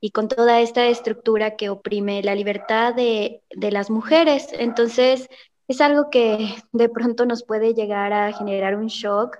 y 0.00 0.12
con 0.12 0.28
toda 0.28 0.60
esta 0.60 0.86
estructura 0.86 1.56
que 1.56 1.68
oprime 1.68 2.22
la 2.22 2.36
libertad 2.36 2.94
de, 2.94 3.42
de 3.50 3.72
las 3.72 3.90
mujeres. 3.90 4.48
Entonces, 4.52 5.28
es 5.66 5.80
algo 5.80 6.10
que 6.10 6.54
de 6.72 6.88
pronto 6.88 7.26
nos 7.26 7.42
puede 7.42 7.74
llegar 7.74 8.12
a 8.12 8.32
generar 8.32 8.76
un 8.76 8.86
shock 8.86 9.38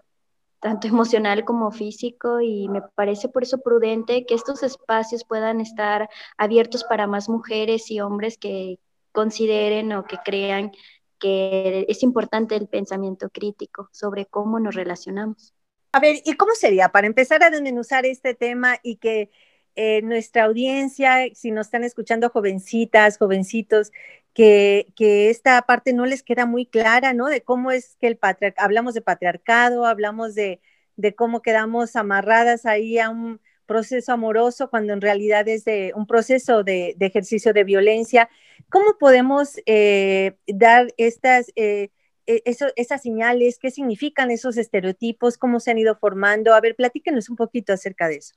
tanto 0.65 0.89
emocional 0.89 1.45
como 1.45 1.71
físico, 1.71 2.41
y 2.41 2.71
me 2.71 2.81
parece 2.81 3.29
por 3.29 3.43
eso 3.43 3.59
prudente 3.59 4.25
que 4.25 4.35
estos 4.35 4.63
espacios 4.63 5.23
puedan 5.23 5.61
estar 5.61 6.09
abiertos 6.39 6.85
para 6.85 7.07
más 7.07 7.29
mujeres 7.29 7.91
y 7.91 8.01
hombres 8.01 8.39
que 8.39 8.79
consideren 9.13 9.93
o 9.93 10.05
que 10.05 10.17
crean 10.25 10.73
que 11.19 11.85
es 11.87 12.03
importante 12.03 12.57
el 12.57 12.67
pensamiento 12.67 13.29
crítico 13.29 13.91
sobre 13.93 14.25
cómo 14.25 14.59
nos 14.59 14.75
relacionamos. 14.75 15.53
A 15.93 16.01
ver, 16.01 16.23
¿y 16.25 16.33
cómo 16.33 16.53
sería 16.55 16.89
para 16.89 17.07
empezar 17.07 17.43
a 17.43 17.51
desmenuzar 17.51 18.07
este 18.07 18.33
tema 18.35 18.79
y 18.83 18.97
que 18.97 19.31
eh, 19.77 20.01
nuestra 20.01 20.45
audiencia, 20.45 21.27
si 21.35 21.51
nos 21.51 21.67
están 21.67 21.85
escuchando 21.85 22.31
jovencitas, 22.31 23.19
jovencitos, 23.19 23.93
que, 24.35 25.31
esta 25.31 25.63
parte 25.63 25.93
no 25.93 26.07
les 26.07 26.23
queda 26.23 26.45
muy 26.47 26.67
clara, 26.67 27.15
¿no? 27.15 27.29
De 27.29 27.43
cómo 27.43 27.71
es 27.71 27.97
que 28.01 28.09
el 28.09 28.19
patriarcado, 28.19 28.65
hablamos 28.67 28.95
de 28.95 29.01
patriarcado, 29.03 29.87
hablamos 29.87 30.35
de, 30.35 30.61
de 30.97 31.15
cómo 31.15 31.41
quedamos 31.41 31.97
amarradas 31.97 32.67
ahí 32.67 32.99
a 32.99 33.11
un 33.11 33.41
proceso 33.67 34.13
amoroso 34.13 34.69
cuando 34.69 34.93
en 34.93 35.01
realidad 35.01 35.49
es 35.49 35.65
de 35.65 35.93
un 35.95 36.07
proceso 36.07 36.65
de, 36.65 36.97
ejercicio 37.01 37.53
de 37.53 37.65
violencia. 37.65 38.29
¿Cómo 38.69 38.99
podemos 38.99 39.61
eh, 39.67 40.37
dar 40.47 40.89
estas, 40.97 41.53
eh, 41.57 41.91
e, 42.27 42.43
esas 42.77 43.03
señales? 43.03 43.59
¿Qué 43.59 43.71
significan 43.71 44.31
esos 44.31 44.57
estereotipos? 44.57 45.39
¿Cómo 45.39 45.61
se 45.61 45.71
han 45.71 45.79
ido 45.79 45.97
formando? 45.97 46.55
A 46.55 46.61
ver, 46.61 46.77
platíquenos 46.77 47.31
un 47.31 47.37
poquito 47.37 47.73
acerca 47.73 48.09
de 48.09 48.17
eso. 48.17 48.35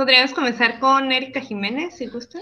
Podríamos 0.00 0.32
comenzar 0.32 0.80
con 0.80 1.12
Erika 1.12 1.42
Jiménez, 1.42 1.96
si 1.98 2.06
gusta. 2.06 2.38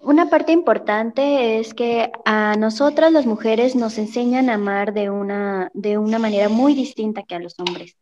Una 0.00 0.30
parte 0.30 0.52
importante 0.52 1.58
es 1.58 1.74
que 1.74 2.12
a 2.24 2.54
nosotras 2.54 3.10
las 3.10 3.26
mujeres 3.26 3.74
nos 3.74 3.98
enseñan 3.98 4.48
a 4.48 4.54
amar 4.54 4.94
de 4.94 5.10
una, 5.10 5.72
de 5.74 5.98
una 5.98 6.20
manera 6.20 6.48
muy 6.48 6.74
distinta 6.76 7.24
que 7.24 7.34
a 7.34 7.40
los 7.40 7.58
hombres. 7.58 7.96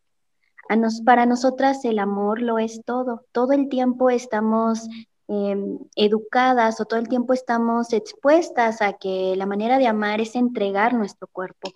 Para 1.07 1.25
nosotras 1.25 1.83
el 1.87 1.99
amor 1.99 2.43
lo 2.43 2.59
es 2.59 2.83
todo. 2.85 3.25
Todo 3.33 3.55
el 3.55 3.71
tiempo 3.71 4.11
estamos 4.11 4.87
em, 5.27 5.79
educadas 5.97 6.83
o 6.83 6.85
todo 6.85 7.01
el 7.01 7.09
tiempo 7.09 7.33
estamos 7.33 7.95
expuestas 7.95 8.83
a 8.83 8.93
que 8.93 9.37
la 9.37 9.47
manera 9.47 9.79
de 9.79 9.87
amar 9.87 10.21
es 10.21 10.37
entregar 10.37 10.93
nuestro 10.93 11.29
cuerpo. 11.29 11.73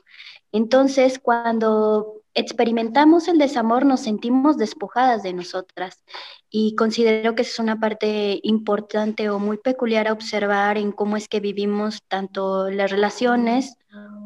Entonces, 0.52 1.18
cuando 1.18 2.22
experimentamos 2.36 3.28
el 3.28 3.38
desamor, 3.38 3.86
nos 3.86 4.00
sentimos 4.00 4.58
despojadas 4.58 5.22
de 5.22 5.32
nosotras. 5.32 6.04
Y 6.50 6.76
considero 6.76 7.34
que 7.34 7.42
es 7.42 7.58
una 7.58 7.80
parte 7.80 8.40
importante 8.42 9.30
o 9.30 9.38
muy 9.38 9.56
peculiar 9.56 10.06
a 10.06 10.12
observar 10.12 10.76
en 10.76 10.92
cómo 10.92 11.16
es 11.16 11.28
que 11.28 11.40
vivimos 11.40 12.02
tanto 12.08 12.70
las 12.70 12.90
relaciones 12.90 13.76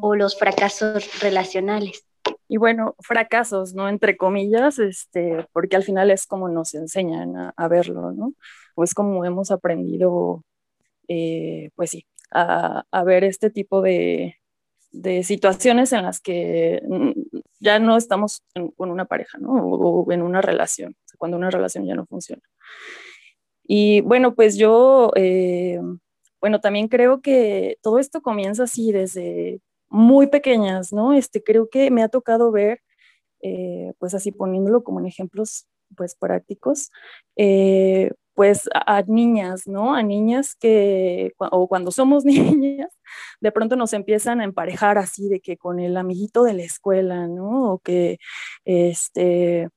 o 0.01 0.15
los 0.15 0.37
fracasos 0.37 1.21
relacionales. 1.21 2.05
Y 2.49 2.57
bueno, 2.57 2.95
fracasos, 2.99 3.73
¿no? 3.73 3.87
Entre 3.87 4.17
comillas, 4.17 4.77
este, 4.77 5.47
porque 5.53 5.77
al 5.77 5.83
final 5.83 6.11
es 6.11 6.27
como 6.27 6.49
nos 6.49 6.73
enseñan 6.73 7.53
a, 7.55 7.67
verlo, 7.69 8.11
¿no? 8.11 8.33
O 8.75 8.83
es 8.83 8.93
como 8.93 9.23
hemos 9.23 9.51
aprendido, 9.51 10.43
eh, 11.07 11.69
pues 11.75 11.91
sí, 11.91 12.05
a 12.29 13.03
ver 13.05 13.23
este 13.23 13.49
tipo 13.49 13.81
de, 13.81 14.40
de 14.91 15.23
situaciones 15.23 15.93
en 15.93 16.03
las 16.03 16.19
que 16.19 16.81
mm, 16.87 17.11
ya 17.59 17.79
no 17.79 17.97
estamos 17.97 18.43
con 18.75 18.91
una 18.91 19.05
pareja, 19.05 19.37
¿no? 19.37 19.51
O, 19.51 20.11
en 20.11 20.21
una 20.21 20.41
relación, 20.41 20.95
cuando 21.17 21.37
una 21.37 21.49
relación 21.49 21.85
ya 21.85 21.95
no 21.95 22.05
funciona. 22.05 22.41
Y 23.63 24.01
bueno, 24.01 24.35
pues 24.35 24.57
yo, 24.57 25.11
eh, 25.15 25.79
bueno, 26.41 26.59
también 26.59 26.87
creo 26.87 27.21
que 27.21 27.77
todo 27.81 27.99
esto 27.99 28.21
comienza 28.21 28.63
así 28.63 28.91
desde 28.91 29.61
muy 29.89 30.27
pequeñas, 30.27 30.91
¿no? 30.93 31.13
Este, 31.13 31.43
creo 31.43 31.69
que 31.69 31.91
me 31.91 32.03
ha 32.03 32.09
tocado 32.09 32.51
ver, 32.51 32.81
eh, 33.41 33.93
pues 33.99 34.13
así 34.13 34.31
poniéndolo 34.31 34.83
como 34.83 34.99
en 34.99 35.05
ejemplos, 35.05 35.67
pues 35.95 36.15
prácticos, 36.15 36.89
eh, 37.35 38.11
pues 38.33 38.69
a, 38.73 39.01
niñas, 39.03 39.67
¿no? 39.67 39.93
A 39.95 40.03
niñas 40.03 40.55
que, 40.55 41.33
o 41.37 41.67
cuando 41.67 41.91
somos 41.91 42.25
niñas, 42.25 42.89
de 43.41 43.51
pronto 43.51 43.75
nos 43.75 43.93
empiezan 43.93 44.41
a 44.41 44.45
emparejar 44.45 44.97
así 44.97 45.29
de 45.29 45.39
que 45.41 45.57
con 45.57 45.79
el 45.79 45.97
amiguito 45.97 46.43
de 46.43 46.53
la 46.53 46.63
escuela, 46.63 47.27
¿no? 47.27 47.73
O 47.73 47.79
que, 47.79 48.19
este, 48.65 49.69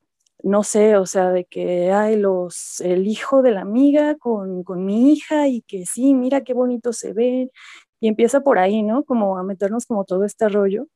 no 0.42 0.62
sé, 0.62 0.96
o 0.96 1.06
sea, 1.06 1.30
de 1.30 1.44
que 1.46 1.92
hay 1.92 2.16
los, 2.16 2.80
el 2.80 3.06
hijo 3.06 3.42
de 3.42 3.52
la 3.52 3.62
amiga 3.62 4.16
con, 4.16 4.62
con 4.64 4.84
mi 4.84 5.12
hija 5.12 5.48
y 5.48 5.62
que 5.62 5.86
sí, 5.86 6.14
mira 6.14 6.42
qué 6.44 6.54
bonito 6.54 6.92
se 6.92 7.12
ven. 7.12 7.50
Y 8.00 8.08
empieza 8.08 8.40
por 8.42 8.58
ahí, 8.58 8.82
¿no? 8.82 9.04
Como 9.04 9.38
a 9.38 9.42
meternos 9.42 9.86
como 9.86 10.04
todo 10.04 10.24
este 10.24 10.48
rollo. 10.48 10.86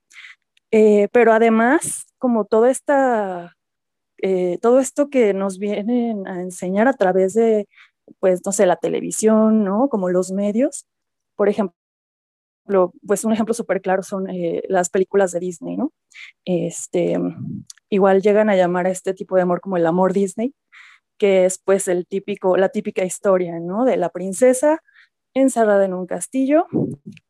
Eh, 0.70 1.08
pero 1.12 1.32
además, 1.32 2.06
como 2.18 2.44
toda 2.44 2.70
esta 2.70 3.57
eh, 4.22 4.58
todo 4.60 4.80
esto 4.80 5.10
que 5.10 5.34
nos 5.34 5.58
vienen 5.58 6.26
a 6.26 6.40
enseñar 6.40 6.88
a 6.88 6.94
través 6.94 7.34
de, 7.34 7.68
pues, 8.20 8.40
no 8.44 8.66
la 8.66 8.76
televisión, 8.76 9.64
¿no? 9.64 9.88
Como 9.88 10.08
los 10.10 10.32
medios. 10.32 10.86
Por 11.36 11.48
ejemplo, 11.48 11.74
pues 13.06 13.24
un 13.24 13.32
ejemplo 13.32 13.54
súper 13.54 13.80
claro 13.80 14.02
son 14.02 14.28
eh, 14.30 14.62
las 14.68 14.90
películas 14.90 15.32
de 15.32 15.40
Disney, 15.40 15.76
¿no? 15.76 15.92
Este, 16.44 17.16
igual 17.88 18.22
llegan 18.22 18.50
a 18.50 18.56
llamar 18.56 18.86
a 18.86 18.90
este 18.90 19.14
tipo 19.14 19.36
de 19.36 19.42
amor 19.42 19.60
como 19.60 19.76
el 19.76 19.86
amor 19.86 20.12
Disney, 20.12 20.54
que 21.18 21.46
es 21.46 21.58
pues 21.58 21.88
el 21.88 22.06
típico, 22.06 22.56
la 22.56 22.68
típica 22.70 23.04
historia, 23.04 23.58
¿no? 23.60 23.84
De 23.84 23.96
la 23.96 24.10
princesa 24.10 24.82
encerrada 25.34 25.84
en 25.84 25.94
un 25.94 26.06
castillo 26.06 26.66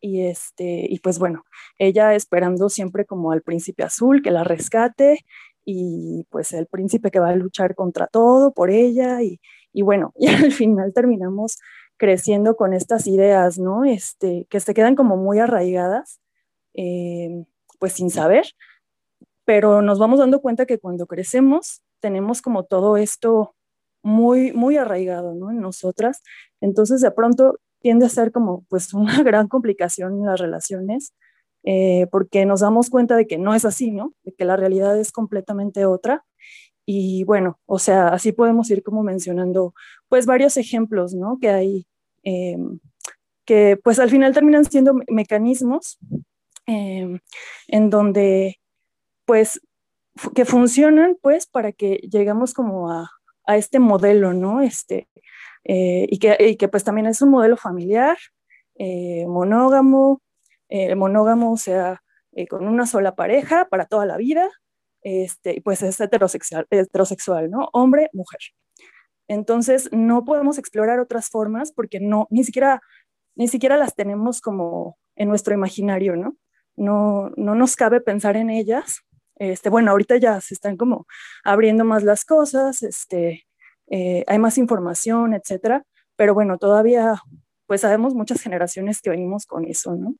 y 0.01 0.23
este 0.23 0.87
y 0.89 1.01
pues 1.01 1.19
bueno, 1.19 1.45
ella 1.79 2.15
esperando 2.15 2.69
siempre 2.69 3.05
como 3.05 3.33
al 3.33 3.43
príncipe 3.43 3.83
azul 3.83 4.23
que 4.23 4.31
la 4.31 4.45
rescate 4.45 5.25
y 5.71 6.27
pues 6.31 6.55
el 6.55 6.67
príncipe 6.67 7.11
que 7.11 7.21
va 7.21 7.29
a 7.29 7.37
luchar 7.37 7.75
contra 7.75 8.07
todo 8.07 8.55
por 8.55 8.71
ella 8.71 9.21
y, 9.23 9.39
y 9.71 9.83
bueno, 9.83 10.15
y 10.19 10.29
al 10.29 10.51
final 10.51 10.95
terminamos 10.95 11.59
creciendo 11.99 12.57
con 12.57 12.73
estas 12.73 13.07
ideas, 13.07 13.59
¿no? 13.59 13.85
Este, 13.85 14.47
que 14.49 14.61
se 14.61 14.73
quedan 14.73 14.95
como 14.95 15.19
muy 15.19 15.41
arraigadas, 15.41 16.21
eh, 16.73 17.45
pues 17.79 17.93
sin 17.93 18.09
saber, 18.09 18.47
pero 19.45 19.83
nos 19.83 19.99
vamos 19.99 20.21
dando 20.21 20.41
cuenta 20.41 20.65
que 20.65 20.79
cuando 20.79 21.07
crecemos 21.07 21.83
tenemos 22.01 22.41
como 22.41 22.65
todo 22.65 22.97
esto 22.97 23.55
muy, 24.03 24.53
muy 24.53 24.79
arraigado, 24.79 25.35
¿no? 25.35 25.51
En 25.51 25.61
nosotras, 25.61 26.23
entonces 26.63 27.03
de 27.03 27.11
pronto 27.11 27.59
tiende 27.81 28.07
a 28.07 28.09
ser 28.09 28.33
como 28.33 28.65
pues 28.71 28.95
una 28.95 29.23
gran 29.23 29.49
complicación 29.49 30.15
en 30.15 30.25
las 30.25 30.41
relaciones, 30.41 31.13
eh, 31.71 32.07
porque 32.11 32.47
nos 32.47 32.61
damos 32.61 32.89
cuenta 32.89 33.15
de 33.15 33.27
que 33.27 33.37
no 33.37 33.55
es 33.55 33.67
así, 33.67 33.91
¿no? 33.91 34.15
De 34.23 34.33
que 34.33 34.47
la 34.47 34.57
realidad 34.57 34.99
es 34.99 35.13
completamente 35.13 35.85
otra. 35.85 36.25
Y 36.87 37.25
bueno, 37.25 37.61
o 37.67 37.79
sea, 37.79 38.09
así 38.09 38.33
podemos 38.33 38.71
ir 38.71 38.83
como 38.83 39.03
mencionando 39.03 39.75
pues 40.09 40.25
varios 40.25 40.57
ejemplos, 40.57 41.13
¿no? 41.13 41.39
Que 41.39 41.51
hay, 41.51 41.87
em, 42.23 42.81
que 43.45 43.79
pues 43.85 43.99
al 43.99 44.09
final 44.09 44.33
terminan 44.33 44.65
siendo 44.65 44.95
mecanismos 45.09 45.99
em, 46.67 47.21
en 47.67 47.91
donde 47.91 48.59
pues 49.27 49.61
que 50.35 50.47
funcionan 50.47 51.19
pues 51.21 51.47
para 51.47 51.73
que 51.73 51.97
llegamos 52.11 52.55
como 52.55 52.91
a, 52.91 53.11
a 53.45 53.59
este 53.59 53.79
modelo, 53.79 54.33
¿no? 54.33 54.63
Este, 54.63 55.07
eh, 55.65 56.07
y, 56.09 56.19
que, 56.19 56.35
y, 56.41 56.57
que, 56.57 56.69
pues 56.69 56.83
también 56.83 57.09
es 57.09 57.21
un 57.21 57.31
modelo 57.31 57.59
familiar, 57.59 58.17
eh, 58.77 59.27
monógamo, 59.27 60.23
eh, 60.69 60.95
monógamo, 60.95 61.57
sea, 61.57 62.03
eh, 62.33 62.47
con 62.47 62.67
una 62.67 62.87
sola 62.87 63.15
pareja 63.15 63.69
para 63.71 63.87
toda 63.87 64.07
la 64.07 64.17
vida, 64.17 64.49
este, 65.03 65.61
pues 65.63 65.83
es 65.83 66.01
heterosexual, 66.01 66.67
heterosexual, 66.71 67.51
¿no? 67.51 67.69
Hombre, 67.73 68.11
mujer. 68.13 68.41
Entonces, 69.29 69.91
no 69.93 70.25
podemos 70.25 70.59
explorar 70.59 71.01
otras 71.01 71.29
formas 71.31 71.73
porque 71.73 72.01
no, 72.01 72.27
ni 72.31 72.45
siquiera, 72.45 72.81
ni 73.37 73.49
siquiera 73.49 73.77
las 73.77 73.95
tenemos 73.95 74.41
como 74.41 74.99
en 75.17 75.29
nuestro 75.29 75.55
imaginario, 75.55 76.17
¿no? 76.17 76.37
No, 76.77 77.31
no 77.37 77.55
nos 77.55 77.77
cabe 77.77 78.01
pensar 78.01 78.37
en 78.37 78.51
ellas. 78.51 79.01
Este, 79.37 79.71
bueno, 79.71 79.91
ahorita 79.93 80.17
ya 80.17 80.41
se 80.41 80.55
están 80.55 80.77
como 80.77 81.07
abriendo 81.45 81.85
más 81.85 82.03
las 82.05 82.25
cosas, 82.25 82.83
este, 82.83 83.47
eh, 83.89 84.25
hay 84.27 84.39
más 84.39 84.59
información, 84.59 85.35
etcétera, 85.35 85.85
pero 86.17 86.35
bueno, 86.35 86.59
todavía, 86.59 87.15
pues 87.67 87.83
sabemos 87.83 88.15
muchas 88.15 88.41
generaciones 88.41 89.01
que 89.01 89.11
venimos 89.11 89.47
con 89.47 89.65
eso, 89.67 89.95
¿no? 89.95 90.15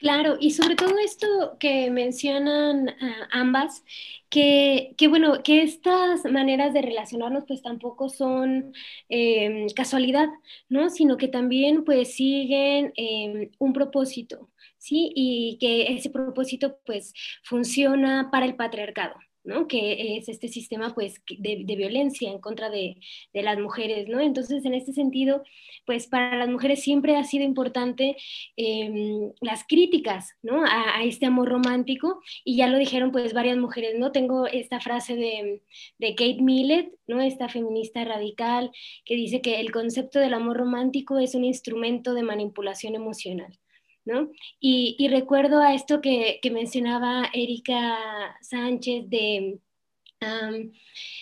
Claro, 0.00 0.36
y 0.40 0.52
sobre 0.52 0.76
todo 0.76 0.98
esto 0.98 1.26
que 1.60 1.90
mencionan 1.90 2.88
ah, 3.02 3.28
ambas, 3.32 3.84
que, 4.30 4.94
bueno, 5.10 5.42
que 5.42 5.62
estas 5.62 6.24
maneras 6.24 6.72
de 6.72 6.80
relacionarnos 6.80 7.44
pues 7.46 7.60
tampoco 7.62 8.08
son 8.08 8.72
em, 9.10 9.68
casualidad, 9.76 10.28
¿no? 10.70 10.88
Sino 10.88 11.18
que 11.18 11.28
también 11.28 11.84
pues 11.84 12.14
siguen 12.14 12.92
em, 12.96 13.50
un 13.58 13.72
propósito, 13.74 14.50
¿sí? 14.78 15.12
Y 15.14 15.58
que 15.60 15.92
ese 15.94 16.08
propósito 16.10 16.78
pues 16.86 17.12
funciona 17.44 18.30
para 18.32 18.46
el 18.46 18.56
patriarcado, 18.56 19.16
¿no? 19.44 19.66
Que 19.68 20.16
es 20.16 20.28
este 20.28 20.48
sistema, 20.48 20.94
pues, 20.94 21.22
de, 21.38 21.64
violencia 21.76 22.30
en 22.30 22.40
contra 22.40 22.70
de, 22.70 22.96
las 23.32 23.58
mujeres, 23.58 24.08
¿no? 24.08 24.20
Entonces, 24.20 24.64
en 24.64 24.74
este 24.74 24.92
sentido, 24.92 25.42
pues, 25.86 26.06
para 26.06 26.36
las 26.36 26.48
mujeres 26.48 26.82
siempre 26.82 27.16
ha 27.16 27.24
sido 27.24 27.44
importante 27.44 28.16
em, 28.56 29.32
las 29.40 29.64
críticas, 29.66 30.36
¿no? 30.42 30.64
A, 30.64 31.02
este 31.04 31.26
amor 31.26 31.48
romántico, 31.48 32.20
y 32.44 32.56
ya 32.56 32.68
lo 32.68 32.78
dijeron, 32.78 33.12
pues, 33.12 33.32
varias 33.32 33.56
mujeres, 33.58 33.98
¿no? 33.98 34.12
Tengo 34.12 34.46
esta 34.46 34.80
frase 34.80 35.16
de, 35.16 35.62
de 35.98 36.14
Kate 36.14 36.42
Millett, 36.42 36.92
¿no? 37.06 37.20
Esta 37.20 37.48
feminista 37.48 38.04
radical, 38.04 38.70
que 39.04 39.16
dice 39.16 39.40
que 39.40 39.60
el 39.60 39.72
concepto 39.72 40.18
del 40.18 40.34
amor 40.34 40.56
romántico 40.58 41.18
es 41.18 41.34
un 41.34 41.44
instrumento 41.44 42.14
de 42.14 42.22
manipulación 42.22 42.94
emocional. 42.94 43.59
¿No? 44.04 44.30
Y, 44.60 45.08
recuerdo 45.08 45.60
a 45.60 45.74
esto 45.74 46.00
que, 46.00 46.40
mencionaba 46.50 47.30
Erika 47.32 48.36
Sánchez 48.42 49.08
de... 49.08 49.60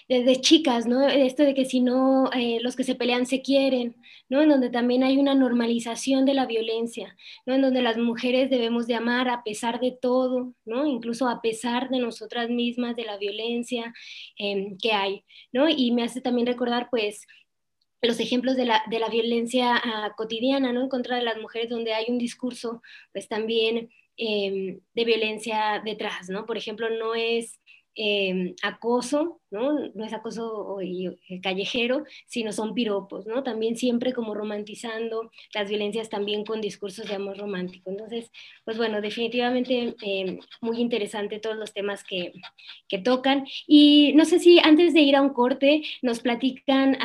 de, 0.09 0.41
chicas, 0.41 0.87
¿no? 0.87 1.07
Esto 1.07 1.43
de 1.45 1.55
que 1.55 1.65
si 1.65 1.81
no, 1.81 2.31
eh, 2.33 2.59
los 2.63 2.77
que 2.77 2.85
se 2.85 2.95
pelean 2.95 3.27
se 3.27 3.43
quieren, 3.43 3.97
¿no? 4.29 4.43
En 4.43 4.49
donde 4.49 4.71
también 4.71 5.03
hay 5.05 5.19
una 5.19 5.35
normalización 5.35 6.25
de 6.25 6.35
la 6.35 6.47
violencia, 6.47 7.17
¿no? 7.47 7.55
En 7.55 7.63
donde 7.63 7.83
las 7.83 7.97
mujeres 7.97 8.51
debemos 8.51 8.87
de 8.87 8.95
amar 8.95 9.29
a 9.29 9.43
pesar 9.43 9.81
de 9.81 9.93
todo, 9.93 10.55
¿no? 10.65 10.87
Incluso 10.87 11.29
a 11.29 11.41
pesar 11.41 11.89
de 11.91 11.99
nosotras 11.99 12.51
mismas, 12.51 12.97
de 12.97 13.05
la 13.05 13.17
violencia 13.19 13.95
em, 14.37 14.77
que 14.79 14.93
hay, 14.93 15.25
¿no? 15.53 15.69
Y 15.69 15.93
me 15.93 16.03
hace 16.03 16.21
también 16.21 16.47
recordar, 16.47 16.89
pues, 16.91 17.27
los 18.03 18.21
ejemplos 18.21 18.57
de 18.57 18.67
la, 18.67 18.83
de 18.89 18.99
la 18.99 19.09
violencia 19.09 19.77
ah, 19.77 20.15
cotidiana, 20.17 20.73
¿no? 20.73 20.83
En 20.83 20.89
contra 20.89 21.17
de 21.17 21.23
las 21.23 21.39
mujeres, 21.39 21.69
donde 21.71 21.95
hay 21.95 22.07
un 22.09 22.19
discurso, 22.19 22.83
pues 23.13 23.29
también 23.29 23.91
em, 24.17 24.81
de 24.95 25.05
violencia 25.05 25.83
detrás, 25.85 26.29
¿no? 26.29 26.47
Por 26.47 26.57
ejemplo, 26.57 26.89
no 26.91 27.15
es 27.15 27.58
Em, 28.01 28.55
acoso, 28.63 29.41
¿no? 29.51 29.89
No 29.93 30.05
es 30.05 30.13
acoso 30.13 30.79
eh, 30.81 31.41
callejero, 31.43 32.05
sino 32.29 32.53
son 32.53 32.73
piropos, 32.73 33.27
¿no? 33.27 33.43
También 33.43 33.77
siempre 33.77 34.13
como 34.13 34.35
romantizando 34.37 35.33
las 35.53 35.69
violencias 35.69 36.09
también 36.09 36.45
con 36.45 36.61
discursos 36.61 37.09
de 37.09 37.17
amor 37.17 37.39
romántico. 37.39 37.91
Entonces, 37.91 38.31
pues 38.65 38.77
bueno, 38.77 39.01
definitivamente 39.01 39.97
em, 40.03 40.39
muy 40.61 40.79
interesante 40.81 41.41
todos 41.41 41.57
los 41.57 41.73
temas 41.73 42.05
que, 42.05 42.33
que, 42.89 42.99
tocan. 42.99 43.47
Y 43.67 44.13
no 44.15 44.25
sé 44.27 44.39
si 44.39 44.61
antes 44.61 44.95
de 44.95 45.01
ir 45.01 45.17
a 45.17 45.23
un 45.23 45.31
corte 45.31 45.83
nos 46.01 46.21
platican, 46.21 46.97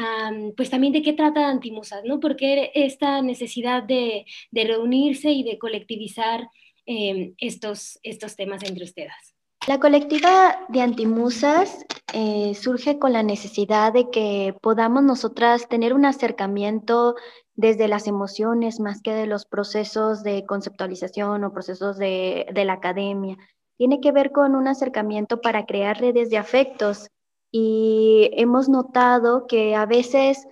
pues 0.56 0.70
también 0.70 0.94
de 0.94 1.02
qué 1.02 1.14
trata 1.14 1.50
Antimusas, 1.50 2.04
¿no? 2.06 2.20
Porque 2.20 2.72
esta 2.76 3.22
necesidad 3.24 3.82
de, 3.82 4.26
de 4.52 4.64
reunirse 4.66 5.32
y 5.32 5.42
de 5.44 5.58
colectivizar 5.58 6.50
em, 6.86 7.34
estos, 7.40 8.00
estos 8.04 8.36
temas 8.36 8.62
entre 8.64 8.84
ustedes. 8.84 9.33
La 9.66 9.80
colectiva 9.80 10.60
de 10.68 10.82
antimusas 10.82 11.86
eh, 12.14 12.54
surge 12.54 13.00
con 13.00 13.14
la 13.14 13.24
necesidad 13.24 13.94
de 13.94 14.10
que 14.10 14.54
podamos 14.62 15.04
nosotras 15.04 15.70
tener 15.70 15.94
un 15.94 16.04
acercamiento 16.06 17.16
desde 17.56 17.88
las 17.88 18.08
emociones 18.08 18.82
más 18.82 19.02
que 19.02 19.14
de 19.14 19.26
los 19.26 19.46
procesos 19.46 20.22
de 20.22 20.46
conceptualización 20.46 21.46
o 21.46 21.54
procesos 21.54 21.98
de, 21.98 22.46
de 22.54 22.66
la 22.66 22.74
academia. 22.74 23.38
Tiene 23.78 24.02
que 24.02 24.12
ver 24.12 24.34
con 24.34 24.54
un 24.56 24.68
acercamiento 24.68 25.40
para 25.40 25.66
crear 25.66 25.98
redes 25.98 26.30
de 26.30 26.38
afectos 26.38 27.10
y 27.50 28.32
hemos 28.34 28.68
notado 28.68 29.48
que 29.48 29.76
a 29.76 29.86
veces 29.86 30.46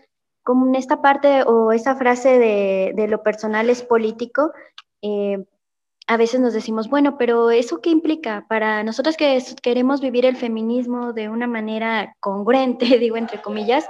como 0.44 0.68
en 0.68 0.76
esta 0.76 1.02
parte 1.02 1.44
o 1.44 1.72
esa 1.74 1.96
frase 1.96 2.40
de, 2.40 2.94
de 2.96 3.08
lo 3.08 3.24
personal 3.24 3.70
es 3.70 3.84
político, 3.84 4.52
eh, 5.02 5.46
a 6.08 6.18
veces 6.18 6.40
nos 6.40 6.54
decimos, 6.54 6.90
bueno, 6.90 7.18
pero 7.18 7.52
¿eso 7.52 7.80
qué 7.80 7.90
implica? 7.90 8.46
Para 8.50 8.84
nosotros 8.84 9.16
que 9.16 9.42
queremos 9.62 10.02
vivir 10.02 10.26
el 10.26 10.36
feminismo 10.36 11.14
de 11.14 11.30
una 11.30 11.48
manera 11.48 12.16
congruente, 12.20 12.86
digo 13.00 13.18
entre 13.18 13.42
comillas, 13.42 13.88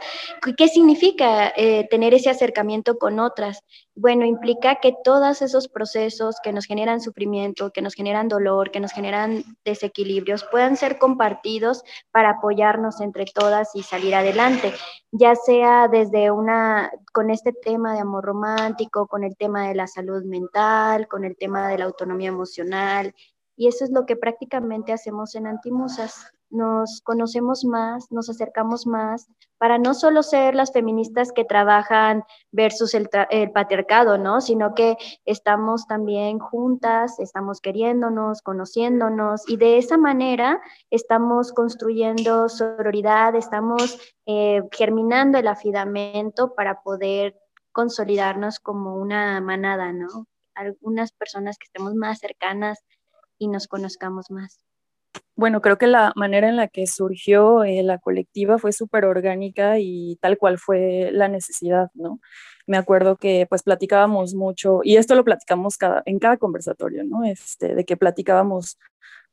¿qué 0.57 0.67
significa 0.67 1.51
eh, 1.55 1.87
tener 1.89 2.13
ese 2.13 2.29
acercamiento 2.29 2.97
con 2.97 3.19
otras? 3.19 3.63
Bueno, 4.01 4.25
implica 4.25 4.77
que 4.77 4.95
todos 5.03 5.43
esos 5.43 5.67
procesos 5.67 6.37
que 6.41 6.51
nos 6.51 6.65
generan 6.65 7.01
sufrimiento, 7.01 7.69
que 7.69 7.83
nos 7.83 7.93
generan 7.93 8.29
dolor, 8.29 8.71
que 8.71 8.79
nos 8.79 8.93
generan 8.93 9.43
desequilibrios, 9.63 10.43
puedan 10.43 10.75
ser 10.75 10.97
compartidos 10.97 11.83
para 12.09 12.31
apoyarnos 12.31 12.99
entre 12.99 13.25
todas 13.25 13.75
y 13.75 13.83
salir 13.83 14.15
adelante, 14.15 14.73
ya 15.11 15.35
sea 15.35 15.87
desde 15.87 16.31
una, 16.31 16.89
con 17.13 17.29
este 17.29 17.53
tema 17.53 17.93
de 17.93 17.99
amor 17.99 18.25
romántico, 18.25 19.05
con 19.05 19.23
el 19.23 19.37
tema 19.37 19.67
de 19.67 19.75
la 19.75 19.85
salud 19.85 20.23
mental, 20.23 21.07
con 21.07 21.23
el 21.23 21.37
tema 21.37 21.67
de 21.67 21.77
la 21.77 21.85
autonomía 21.85 22.29
emocional. 22.29 23.13
Y 23.55 23.67
eso 23.67 23.85
es 23.85 23.91
lo 23.91 24.07
que 24.07 24.15
prácticamente 24.15 24.93
hacemos 24.93 25.35
en 25.35 25.45
Antimusas. 25.45 26.33
Nos 26.51 27.01
conocemos 27.01 27.65
más, 27.65 28.11
nos 28.11 28.29
acercamos 28.29 28.85
más, 28.85 29.27
para 29.57 29.77
no 29.77 29.93
solo 29.93 30.21
ser 30.21 30.53
las 30.53 30.71
feministas 30.71 31.31
que 31.31 31.45
trabajan 31.45 32.23
versus 32.51 32.93
el, 32.93 33.09
patriarcado, 33.53 34.17
¿no? 34.17 34.41
Sino 34.41 34.75
que 34.75 34.97
estamos 35.25 35.87
también 35.87 36.37
juntas, 36.37 37.19
estamos 37.19 37.61
queriéndonos, 37.61 38.41
conociéndonos, 38.41 39.49
y 39.49 39.57
de 39.57 39.77
esa 39.77 39.97
manera 39.97 40.61
estamos 40.89 41.53
construyendo 41.53 42.49
sororidad, 42.49 43.35
estamos 43.35 43.99
eh, 44.27 44.61
germinando 44.71 45.39
el 45.39 45.47
afidamento 45.47 46.53
para 46.53 46.81
poder 46.83 47.39
consolidarnos 47.71 48.59
como 48.59 48.95
una 48.97 49.41
manada, 49.41 49.91
¿no? 49.93 50.27
algunas 50.55 51.11
personas 51.11 51.57
que 51.57 51.65
estemos 51.65 51.95
más 51.95 52.19
cercanas 52.19 52.83
y 53.37 53.47
nos 53.47 53.67
conozcamos 53.67 54.29
más. 54.29 54.59
Bueno, 55.35 55.61
creo 55.61 55.77
que 55.77 55.87
la 55.87 56.11
manera 56.15 56.49
en 56.49 56.55
la 56.57 56.67
que 56.67 56.85
surgió 56.87 57.63
eh, 57.63 57.81
la 57.83 57.97
colectiva 57.97 58.59
fue 58.59 58.71
súper 58.73 59.05
orgánica 59.05 59.79
y 59.79 60.17
tal 60.21 60.37
cual 60.37 60.59
fue 60.59 61.09
la 61.11 61.27
necesidad, 61.29 61.89
¿no? 61.93 62.19
Me 62.67 62.77
acuerdo 62.77 63.17
que 63.17 63.47
pues 63.49 63.63
platicábamos 63.63 64.35
mucho, 64.35 64.81
y 64.83 64.97
esto 64.97 65.15
lo 65.15 65.23
platicamos 65.25 65.77
cada, 65.77 66.03
en 66.05 66.19
cada 66.19 66.37
conversatorio, 66.37 67.03
¿no? 67.05 67.23
Este, 67.25 67.73
de 67.75 67.85
que 67.85 67.97
platicábamos 67.97 68.77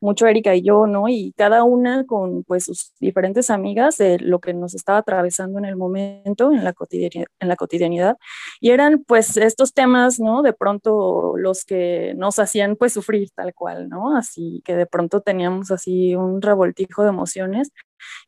mucho 0.00 0.26
Erika 0.26 0.54
y 0.54 0.62
yo, 0.62 0.86
¿no? 0.86 1.08
Y 1.08 1.32
cada 1.36 1.64
una 1.64 2.04
con 2.06 2.44
pues 2.44 2.64
sus 2.64 2.92
diferentes 3.00 3.50
amigas 3.50 3.96
de 3.98 4.18
lo 4.18 4.40
que 4.40 4.54
nos 4.54 4.74
estaba 4.74 4.98
atravesando 4.98 5.58
en 5.58 5.64
el 5.64 5.76
momento, 5.76 6.52
en 6.52 6.64
la, 6.64 6.72
cotidianidad, 6.72 7.26
en 7.40 7.48
la 7.48 7.56
cotidianidad. 7.56 8.16
Y 8.60 8.70
eran 8.70 9.04
pues 9.04 9.36
estos 9.36 9.74
temas, 9.74 10.20
¿no? 10.20 10.42
De 10.42 10.52
pronto 10.52 11.34
los 11.36 11.64
que 11.64 12.14
nos 12.16 12.38
hacían 12.38 12.76
pues 12.76 12.92
sufrir 12.92 13.30
tal 13.34 13.54
cual, 13.54 13.88
¿no? 13.88 14.16
Así 14.16 14.62
que 14.64 14.76
de 14.76 14.86
pronto 14.86 15.20
teníamos 15.20 15.70
así 15.70 16.14
un 16.14 16.42
revoltijo 16.42 17.02
de 17.02 17.10
emociones 17.10 17.72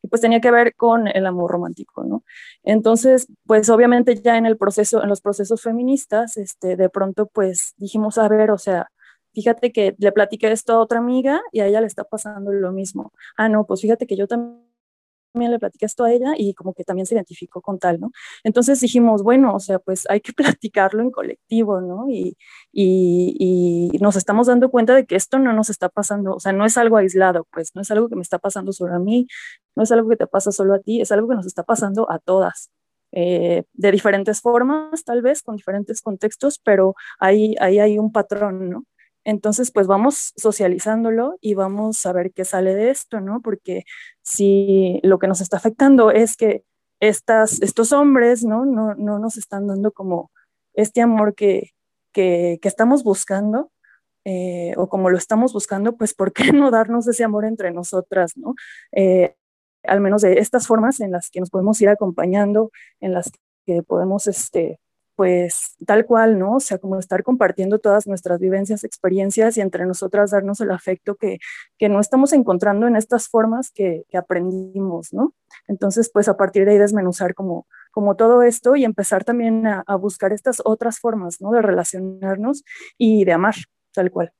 y 0.01 0.07
pues 0.07 0.21
tenía 0.21 0.41
que 0.41 0.51
ver 0.51 0.75
con 0.75 1.07
el 1.07 1.25
amor 1.25 1.51
romántico, 1.51 2.03
¿no? 2.03 2.23
Entonces, 2.63 3.27
pues 3.45 3.69
obviamente 3.69 4.15
ya 4.21 4.37
en 4.37 4.45
el 4.45 4.57
proceso, 4.57 5.01
en 5.03 5.09
los 5.09 5.21
procesos 5.21 5.61
feministas, 5.61 6.37
este, 6.37 6.75
de 6.75 6.89
pronto 6.89 7.27
pues 7.27 7.73
dijimos, 7.77 8.17
a 8.17 8.27
ver, 8.27 8.51
o 8.51 8.57
sea, 8.57 8.89
fíjate 9.33 9.71
que 9.71 9.95
le 9.97 10.11
platiqué 10.11 10.51
esto 10.51 10.73
a 10.73 10.79
otra 10.79 10.99
amiga 10.99 11.41
y 11.51 11.61
a 11.61 11.67
ella 11.67 11.81
le 11.81 11.87
está 11.87 12.03
pasando 12.03 12.51
lo 12.51 12.71
mismo. 12.71 13.13
Ah, 13.37 13.49
no, 13.49 13.65
pues 13.65 13.81
fíjate 13.81 14.07
que 14.07 14.15
yo 14.17 14.27
también 14.27 14.61
le 15.33 15.59
platiqué 15.59 15.85
esto 15.85 16.03
a 16.03 16.11
ella 16.11 16.33
y 16.37 16.53
como 16.53 16.73
que 16.73 16.83
también 16.83 17.05
se 17.05 17.15
identificó 17.15 17.61
con 17.61 17.79
tal, 17.79 17.99
¿no? 17.99 18.11
Entonces 18.43 18.79
dijimos, 18.81 19.23
bueno, 19.23 19.55
o 19.55 19.59
sea, 19.59 19.79
pues 19.79 20.05
hay 20.09 20.21
que 20.21 20.33
platicarlo 20.61 21.01
en 21.01 21.11
colectivo, 21.11 21.81
¿no? 21.81 22.09
Y, 22.09 22.37
y, 22.71 23.91
y, 23.93 23.97
nos 23.99 24.15
estamos 24.15 24.47
dando 24.47 24.69
cuenta 24.71 24.95
de 24.95 25.05
que 25.05 25.15
esto 25.15 25.39
no 25.39 25.53
nos 25.53 25.69
está 25.69 25.89
pasando, 25.89 26.35
o 26.35 26.39
sea, 26.39 26.51
no 26.53 26.65
es 26.65 26.77
algo 26.77 26.97
aislado, 26.97 27.47
pues 27.51 27.71
no 27.75 27.81
es 27.81 27.91
algo 27.91 28.09
que 28.09 28.15
me 28.15 28.21
está 28.21 28.39
pasando 28.39 28.73
solo 28.73 28.95
a 28.95 28.99
mí, 28.99 29.27
no 29.75 29.83
es 29.83 29.91
algo 29.91 30.09
que 30.09 30.17
te 30.17 30.27
pasa 30.27 30.51
solo 30.51 30.73
a 30.75 30.79
ti, 30.79 31.01
es 31.01 31.11
algo 31.11 31.27
que 31.29 31.35
nos 31.35 31.45
está 31.45 31.63
pasando 31.63 32.11
a 32.11 32.19
todas. 32.19 32.71
Eh, 33.13 33.63
de 33.73 33.91
diferentes 33.91 34.39
formas, 34.41 35.03
tal 35.03 35.21
vez, 35.21 35.41
con 35.43 35.57
diferentes 35.57 36.01
contextos, 36.01 36.59
pero 36.63 36.95
ahí, 37.19 37.55
ahí 37.59 37.79
hay 37.79 37.99
un 37.99 38.11
patrón, 38.11 38.69
¿no? 38.69 38.85
Entonces, 39.23 39.71
pues 39.71 39.87
vamos 39.87 40.33
socializándolo 40.35 41.37
y 41.41 41.53
vamos 41.53 42.05
a 42.05 42.13
ver 42.13 42.31
qué 42.33 42.45
sale 42.45 42.73
de 42.75 42.89
esto, 42.89 43.19
¿no? 43.21 43.41
Porque 43.41 43.83
si 44.23 44.99
lo 45.03 45.19
que 45.19 45.27
nos 45.27 45.41
está 45.41 45.57
afectando 45.57 46.11
es 46.11 46.35
que 46.35 46.63
estas, 46.99 47.61
estos 47.61 47.91
hombres, 47.93 48.43
¿no? 48.43 48.65
¿no? 48.65 48.95
No 48.95 49.19
nos 49.19 49.37
están 49.37 49.67
dando 49.67 49.91
como 49.91 50.31
este 50.73 51.01
amor 51.01 51.35
que, 51.35 51.71
que, 52.13 52.59
estamos 52.63 53.03
buscando, 53.03 53.71
eh, 54.25 54.73
o 54.77 54.87
como 54.89 55.09
lo 55.09 55.17
estamos 55.17 55.53
buscando, 55.53 55.97
pues 55.97 56.13
¿por 56.13 56.33
qué 56.33 56.51
no 56.53 56.71
darnos 56.71 57.07
ese 57.07 57.23
amor 57.23 57.45
entre 57.45 57.71
nosotras, 57.71 58.37
¿no? 58.37 58.55
Eh, 58.91 59.35
al 59.83 59.99
menos 60.01 60.21
de 60.21 60.33
estas 60.39 60.67
formas 60.67 60.99
en 60.99 61.11
las 61.11 61.29
que 61.29 61.39
nos 61.39 61.49
podemos 61.49 61.81
ir 61.81 61.89
acompañando, 61.89 62.71
en 62.99 63.13
las 63.13 63.31
que 63.65 63.83
podemos, 63.83 64.27
este, 64.27 64.79
pues 65.21 65.75
tal 65.85 66.07
cual, 66.07 66.39
¿no? 66.39 66.55
O 66.55 66.59
sea, 66.59 66.79
como 66.79 66.97
estar 66.97 67.21
compartiendo 67.21 67.77
todas 67.77 68.07
nuestras 68.07 68.39
vivencias, 68.39 68.83
experiencias 68.83 69.55
y 69.55 69.61
entre 69.61 69.85
nosotras 69.85 70.31
darnos 70.31 70.61
el 70.61 70.71
afecto 70.71 71.13
que, 71.13 71.37
que 71.77 71.89
no 71.89 71.99
estamos 71.99 72.33
encontrando 72.33 72.87
en 72.87 72.95
estas 72.95 73.27
formas 73.27 73.69
que, 73.69 74.03
aprendimos, 74.17 75.13
¿no? 75.13 75.35
Entonces, 75.67 76.09
pues 76.11 76.27
a 76.27 76.37
partir 76.37 76.65
de 76.65 76.71
ahí 76.71 76.77
desmenuzar 76.79 77.35
como, 77.35 77.67
como 77.91 78.15
todo 78.15 78.41
esto 78.41 78.75
y 78.75 78.83
empezar 78.83 79.23
también 79.23 79.67
a, 79.67 79.83
a 79.85 79.95
buscar 79.95 80.33
estas 80.33 80.59
otras 80.65 80.97
formas, 80.97 81.39
¿no? 81.39 81.51
De 81.51 81.61
relacionarnos 81.61 82.63
y 82.97 83.23
de 83.23 83.33
amar, 83.33 83.53
tal 83.93 84.09
cual. 84.09 84.33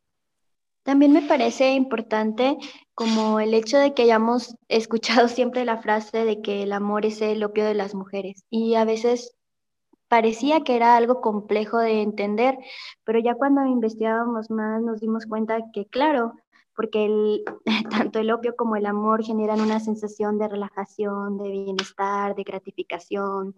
También 0.81 1.13
me 1.13 1.21
parece 1.21 1.73
importante 1.73 2.57
como 2.95 3.39
el 3.39 3.53
hecho 3.53 3.77
de 3.77 3.93
que 3.93 4.01
hayamos 4.01 4.55
escuchado 4.67 5.27
siempre 5.27 5.63
la 5.63 5.79
frase 5.79 6.25
de 6.25 6.41
que 6.41 6.63
el 6.63 6.73
amor 6.73 7.05
es 7.05 7.21
el 7.21 7.43
opio 7.43 7.65
de 7.65 7.75
las 7.75 7.93
mujeres 7.93 8.43
y 8.49 8.73
a 8.73 8.83
veces 8.83 9.35
parecía 10.11 10.59
que 10.65 10.75
era 10.75 10.97
algo 10.97 11.21
complejo 11.21 11.77
de 11.77 12.01
entender, 12.01 12.57
pero 13.05 13.19
ya 13.19 13.35
cuando 13.35 13.65
investigábamos 13.65 14.51
más 14.51 14.81
nos 14.81 14.99
dimos 14.99 15.25
cuenta 15.25 15.57
que 15.71 15.85
claro, 15.85 16.33
porque 16.75 17.45
tanto 17.89 18.19
el 18.19 18.29
opio 18.29 18.57
como 18.57 18.75
el 18.75 18.87
amor 18.87 19.23
generan 19.23 19.61
una 19.61 19.79
sensación 19.79 20.37
de 20.37 20.49
relajación, 20.49 21.37
de 21.37 21.49
bienestar, 21.51 22.35
de 22.35 22.43
gratificación 22.43 23.55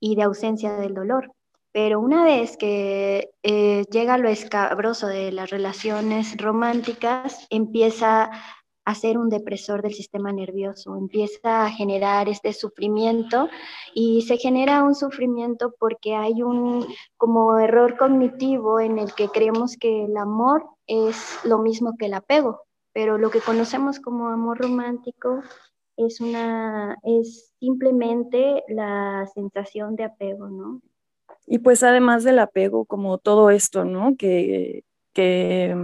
y 0.00 0.16
de 0.16 0.22
ausencia 0.22 0.74
del 0.76 0.94
dolor. 0.94 1.32
Pero 1.70 2.00
una 2.00 2.24
vez 2.24 2.56
que 2.56 3.34
eh, 3.42 3.84
llega 3.90 4.16
lo 4.16 4.30
escabroso 4.30 5.06
de 5.06 5.32
las 5.32 5.50
relaciones 5.50 6.34
románticas, 6.38 7.46
empieza 7.50 8.30
a 8.84 8.94
un 9.18 9.30
depresor 9.30 9.82
del 9.82 9.94
sistema 9.94 10.32
nervioso, 10.32 10.96
empieza 10.96 11.64
a 11.64 11.70
generar 11.70 12.28
este 12.28 12.52
sufrimiento 12.52 13.48
y 13.94 14.22
se 14.22 14.36
genera 14.36 14.84
un 14.84 14.94
sufrimiento 14.94 15.74
porque 15.78 16.14
hay 16.14 16.42
un 16.42 16.86
como 17.16 17.58
error 17.58 17.96
cognitivo 17.96 18.80
en 18.80 18.98
el 18.98 19.14
que 19.14 19.28
creemos 19.28 19.76
que 19.78 20.04
el 20.04 20.16
amor 20.16 20.66
es 20.86 21.38
lo 21.44 21.58
mismo 21.58 21.96
que 21.98 22.06
el 22.06 22.14
apego, 22.14 22.62
pero 22.92 23.16
lo 23.16 23.30
que 23.30 23.40
conocemos 23.40 24.00
como 24.00 24.28
amor 24.28 24.58
romántico 24.58 25.42
es 25.96 26.20
una 26.20 26.96
es 27.04 27.52
simplemente 27.60 28.64
la 28.68 29.26
sensación 29.34 29.96
de 29.96 30.04
apego, 30.04 30.48
¿no? 30.48 30.82
Y 31.46 31.58
pues 31.58 31.82
además 31.82 32.24
del 32.24 32.38
apego, 32.38 32.84
como 32.84 33.18
todo 33.18 33.50
esto, 33.50 33.84
¿no? 33.84 34.16
Que, 34.16 34.84
que, 35.12 35.76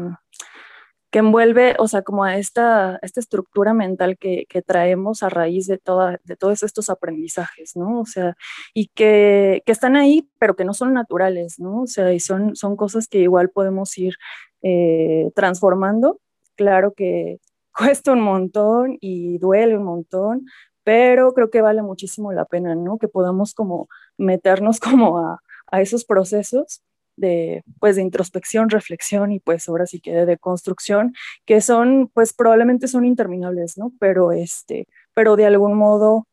que 1.11 1.19
envuelve, 1.19 1.75
o 1.79 1.89
sea, 1.89 2.03
como 2.03 2.25
a 2.25 2.37
esta, 2.37 2.99
esta 3.03 3.21
estructura 3.21 3.75
mental 3.75 4.17
que, 4.17 4.47
que, 4.49 4.63
traemos 4.63 5.23
a 5.23 5.29
raíz 5.29 5.67
de, 5.67 5.79
toda, 5.79 6.21
de 6.25 6.37
todos 6.37 6.63
estos 6.63 6.89
aprendizajes, 6.89 7.77
¿no? 7.77 8.01
O 8.01 8.07
sea, 8.07 8.37
y 8.75 8.89
que, 8.89 9.63
que, 9.67 9.73
están 9.73 9.97
ahí, 9.97 10.29
pero 10.39 10.55
que 10.55 10.65
no 10.65 10.73
son 10.73 10.93
naturales, 10.95 11.59
¿no? 11.59 11.83
O 11.83 11.87
sea, 11.89 12.13
y 12.13 12.21
son, 12.21 12.55
son 12.55 12.77
cosas 12.77 13.09
que 13.09 13.19
igual 13.19 13.51
podemos 13.51 13.97
ir 13.99 14.15
eh, 14.63 15.31
transformando. 15.35 16.21
Claro 16.57 16.93
que 16.95 17.39
cuesta 17.77 18.13
un 18.13 18.21
montón 18.21 18.97
y 19.01 19.39
duele 19.39 19.77
un 19.77 19.85
montón, 19.85 20.47
pero 20.85 21.33
creo 21.35 21.51
que 21.51 21.63
vale 21.63 21.83
muchísimo 21.83 22.33
la 22.33 22.45
pena, 22.45 22.75
¿no? 22.77 22.99
Que 22.99 23.09
podamos 23.09 23.55
como 23.55 23.89
meternos 24.17 24.81
como 24.81 25.19
a, 25.19 25.41
a 25.67 25.81
esos 25.81 26.05
procesos 26.05 26.83
de, 27.21 27.63
pues, 27.79 27.97
de 27.97 28.03
introspección, 28.03 28.71
reflexión 28.71 29.33
y 29.33 29.41
pues 29.41 29.69
ahora 29.69 29.87
sí 29.87 30.01
que 30.01 30.13
de 30.27 30.39
construcción, 30.39 31.15
que 31.47 31.61
son, 31.61 32.11
pues 32.15 32.33
probablemente 32.33 32.89
son 32.89 33.05
interminables, 33.05 33.79
¿no? 33.79 33.93
Pero, 34.01 34.33
este, 34.33 34.89
pero 35.15 35.37
de 35.37 35.47
algún 35.47 35.77
modo 35.77 36.27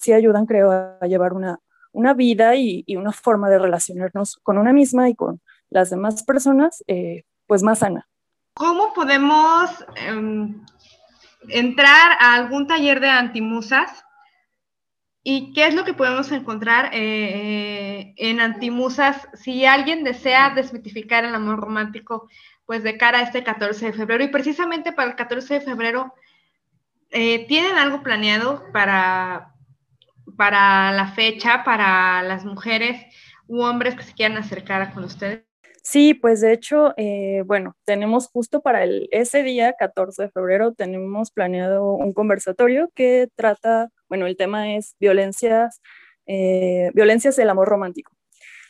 sí 0.00 0.12
ayudan, 0.12 0.46
creo, 0.46 0.70
a, 0.70 1.06
llevar 1.06 1.34
una, 1.34 1.58
una 1.92 2.14
vida 2.14 2.54
y, 2.54 2.84
y, 2.86 2.96
una 2.96 3.12
forma 3.12 3.50
de 3.50 3.58
relacionarnos 3.58 4.38
con 4.42 4.56
una 4.56 4.72
misma 4.72 5.10
y 5.10 5.14
con 5.14 5.40
las 5.68 5.90
demás 5.90 6.22
personas, 6.22 6.82
eh, 6.86 7.24
pues 7.46 7.62
más 7.62 7.80
sana. 7.80 8.08
¿Cómo 8.54 8.92
podemos 8.94 9.70
eh, 9.96 10.54
entrar 11.48 12.12
a 12.18 12.34
algún 12.34 12.66
taller 12.66 13.00
de 13.00 13.08
antimusas 13.08 14.04
¿Y 15.24 15.52
qué 15.52 15.66
es 15.66 15.74
lo 15.74 15.84
que 15.84 15.94
podemos 15.94 16.32
encontrar 16.32 16.90
eh, 16.92 18.12
en 18.16 18.40
Antimusas 18.40 19.28
si 19.34 19.64
alguien 19.64 20.02
desea 20.02 20.50
desmitificar 20.50 21.24
el 21.24 21.34
amor 21.34 21.60
romántico, 21.60 22.28
pues 22.66 22.82
de 22.82 22.96
cara 22.96 23.18
a 23.18 23.22
este 23.22 23.44
14 23.44 23.86
de 23.86 23.92
febrero? 23.92 24.24
Y 24.24 24.28
precisamente 24.28 24.92
para 24.92 25.10
el 25.10 25.16
14 25.16 25.54
de 25.54 25.60
febrero, 25.60 26.12
eh, 27.10 27.46
¿tienen 27.46 27.76
algo 27.76 28.02
planeado 28.02 28.64
para, 28.72 29.54
para 30.36 30.90
la 30.90 31.12
fecha, 31.12 31.62
para 31.62 32.22
las 32.24 32.44
mujeres 32.44 33.00
u 33.46 33.62
hombres 33.62 33.94
que 33.94 34.02
se 34.02 34.14
quieran 34.14 34.38
acercar 34.38 34.92
con 34.92 35.04
ustedes? 35.04 35.44
Sí, 35.84 36.14
pues 36.14 36.40
de 36.40 36.52
hecho, 36.52 36.94
eh, 36.96 37.42
bueno, 37.44 37.76
tenemos 37.84 38.28
justo 38.28 38.60
para 38.62 38.84
el, 38.84 39.08
ese 39.10 39.42
día, 39.42 39.74
14 39.76 40.22
de 40.22 40.30
febrero, 40.30 40.74
tenemos 40.74 41.32
planeado 41.32 41.94
un 41.94 42.12
conversatorio 42.12 42.90
que 42.94 43.28
trata 43.34 43.88
bueno, 44.12 44.26
el 44.26 44.36
tema 44.36 44.74
es 44.74 44.94
violencias, 45.00 45.80
eh, 46.26 46.90
violencias 46.92 47.34
del 47.34 47.48
amor 47.48 47.66
romántico. 47.66 48.12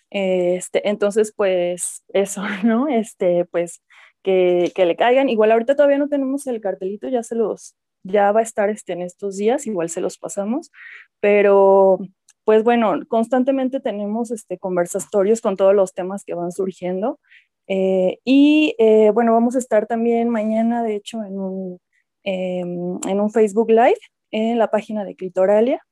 Este, 0.09 0.89
entonces, 0.89 1.33
pues 1.37 2.05
eso, 2.13 2.45
¿no? 2.63 2.87
Este, 2.87 3.45
pues 3.47 3.83
que, 4.23 4.71
que, 4.73 4.87
le 4.87 4.95
caigan. 4.95 5.29
Igual 5.29 5.51
ahorita 5.51 5.75
todavía 5.75 5.99
no 5.99 6.09
tenemos 6.09 6.47
el 6.47 6.61
cartelito, 6.61 7.09
ya 7.09 7.25
se 7.25 7.35
los, 7.35 7.75
ya 8.05 8.31
va 8.31 8.39
a 8.39 8.45
estar 8.45 8.71
este, 8.71 8.93
en 8.93 9.03
estos 9.03 9.37
días, 9.37 9.67
igual 9.67 9.89
se 9.89 10.01
los 10.01 10.17
pasamos, 10.17 10.71
pero 11.19 11.99
pues 12.45 12.63
bueno, 12.63 13.01
constantemente 13.09 13.81
tenemos 13.81 14.31
este, 14.31 14.59
conversatorios 14.59 15.41
con 15.41 15.57
todos 15.57 15.75
los 15.75 15.93
temas 15.93 16.25
que 16.25 16.35
van 16.35 16.53
surgiendo. 16.53 17.19
Eh, 17.67 18.21
y 18.25 18.77
eh, 18.79 19.11
bueno, 19.13 19.33
vamos 19.33 19.57
a 19.57 19.59
estar 19.59 19.89
también 19.89 20.29
mañana, 20.29 20.85
de 20.85 20.95
hecho, 20.95 21.25
en 21.25 21.41
un, 21.41 21.81
em, 22.23 23.01
en 23.09 23.21
un 23.21 23.31
Facebook 23.33 23.71
Live 23.71 23.99
en 24.33 24.59
la 24.59 24.71
página 24.71 25.05
de 25.05 25.15
Clitoralia. 25.15 25.87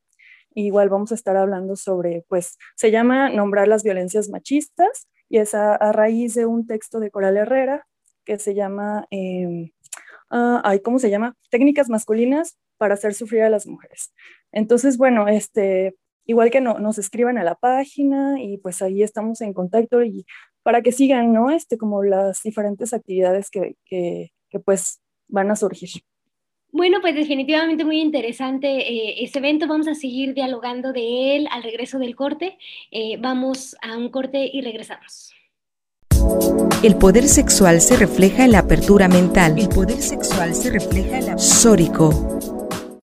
Igual 0.54 0.88
vamos 0.88 1.12
a 1.12 1.14
estar 1.14 1.36
hablando 1.36 1.76
sobre, 1.76 2.24
pues, 2.28 2.58
se 2.74 2.90
llama 2.90 3.30
Nombrar 3.30 3.68
las 3.68 3.84
violencias 3.84 4.28
machistas 4.28 5.08
y 5.28 5.38
es 5.38 5.54
a, 5.54 5.76
raíz 5.92 6.34
de 6.34 6.46
un 6.46 6.66
texto 6.66 6.98
de 6.98 7.10
Coral 7.12 7.36
Herrera 7.36 7.86
que 8.24 8.38
se 8.38 8.54
llama, 8.54 9.06
eh, 9.10 9.70
¿cómo 10.82 10.98
se 10.98 11.10
llama? 11.10 11.36
Técnicas 11.50 11.88
masculinas 11.88 12.58
para 12.78 12.94
hacer 12.94 13.14
sufrir 13.14 13.42
a 13.42 13.50
las 13.50 13.66
mujeres. 13.66 14.12
Entonces, 14.52 14.96
bueno, 14.96 15.28
este, 15.28 15.94
igual 16.26 16.50
que 16.50 16.60
no, 16.60 16.78
nos 16.80 16.98
escriban 16.98 17.38
a 17.38 17.44
la 17.44 17.54
página 17.54 18.42
y 18.42 18.58
pues 18.58 18.82
ahí 18.82 19.02
estamos 19.02 19.40
en 19.40 19.52
contacto 19.52 20.02
y 20.02 20.26
para 20.62 20.82
que 20.82 20.92
sigan, 20.92 21.32
¿no? 21.32 21.50
Este, 21.50 21.78
como 21.78 22.02
las 22.02 22.42
diferentes 22.42 22.92
actividades 22.92 23.50
que, 23.50 23.76
que, 23.84 24.32
que 24.48 24.60
pues 24.60 25.00
van 25.28 25.50
a 25.50 25.56
surgir. 25.56 26.02
Bueno, 26.72 26.98
pues 27.00 27.14
definitivamente 27.14 27.84
muy 27.84 28.00
interesante 28.00 28.68
eh, 28.68 29.24
este 29.24 29.40
evento. 29.40 29.66
Vamos 29.66 29.88
a 29.88 29.94
seguir 29.94 30.34
dialogando 30.34 30.92
de 30.92 31.36
él 31.36 31.48
al 31.50 31.62
regreso 31.62 31.98
del 31.98 32.14
corte. 32.14 32.58
Eh, 32.90 33.16
vamos 33.18 33.76
a 33.82 33.96
un 33.96 34.08
corte 34.10 34.48
y 34.52 34.60
regresamos. 34.60 35.32
El 36.82 36.96
poder 36.96 37.28
sexual 37.28 37.80
se 37.80 37.96
refleja 37.96 38.44
en 38.44 38.52
la 38.52 38.60
apertura 38.60 39.08
mental. 39.08 39.58
El 39.58 39.68
poder 39.68 40.00
sexual 40.00 40.54
se 40.54 40.70
refleja 40.70 41.18
en 41.18 41.26
la... 41.26 41.38
Sórico 41.38 42.59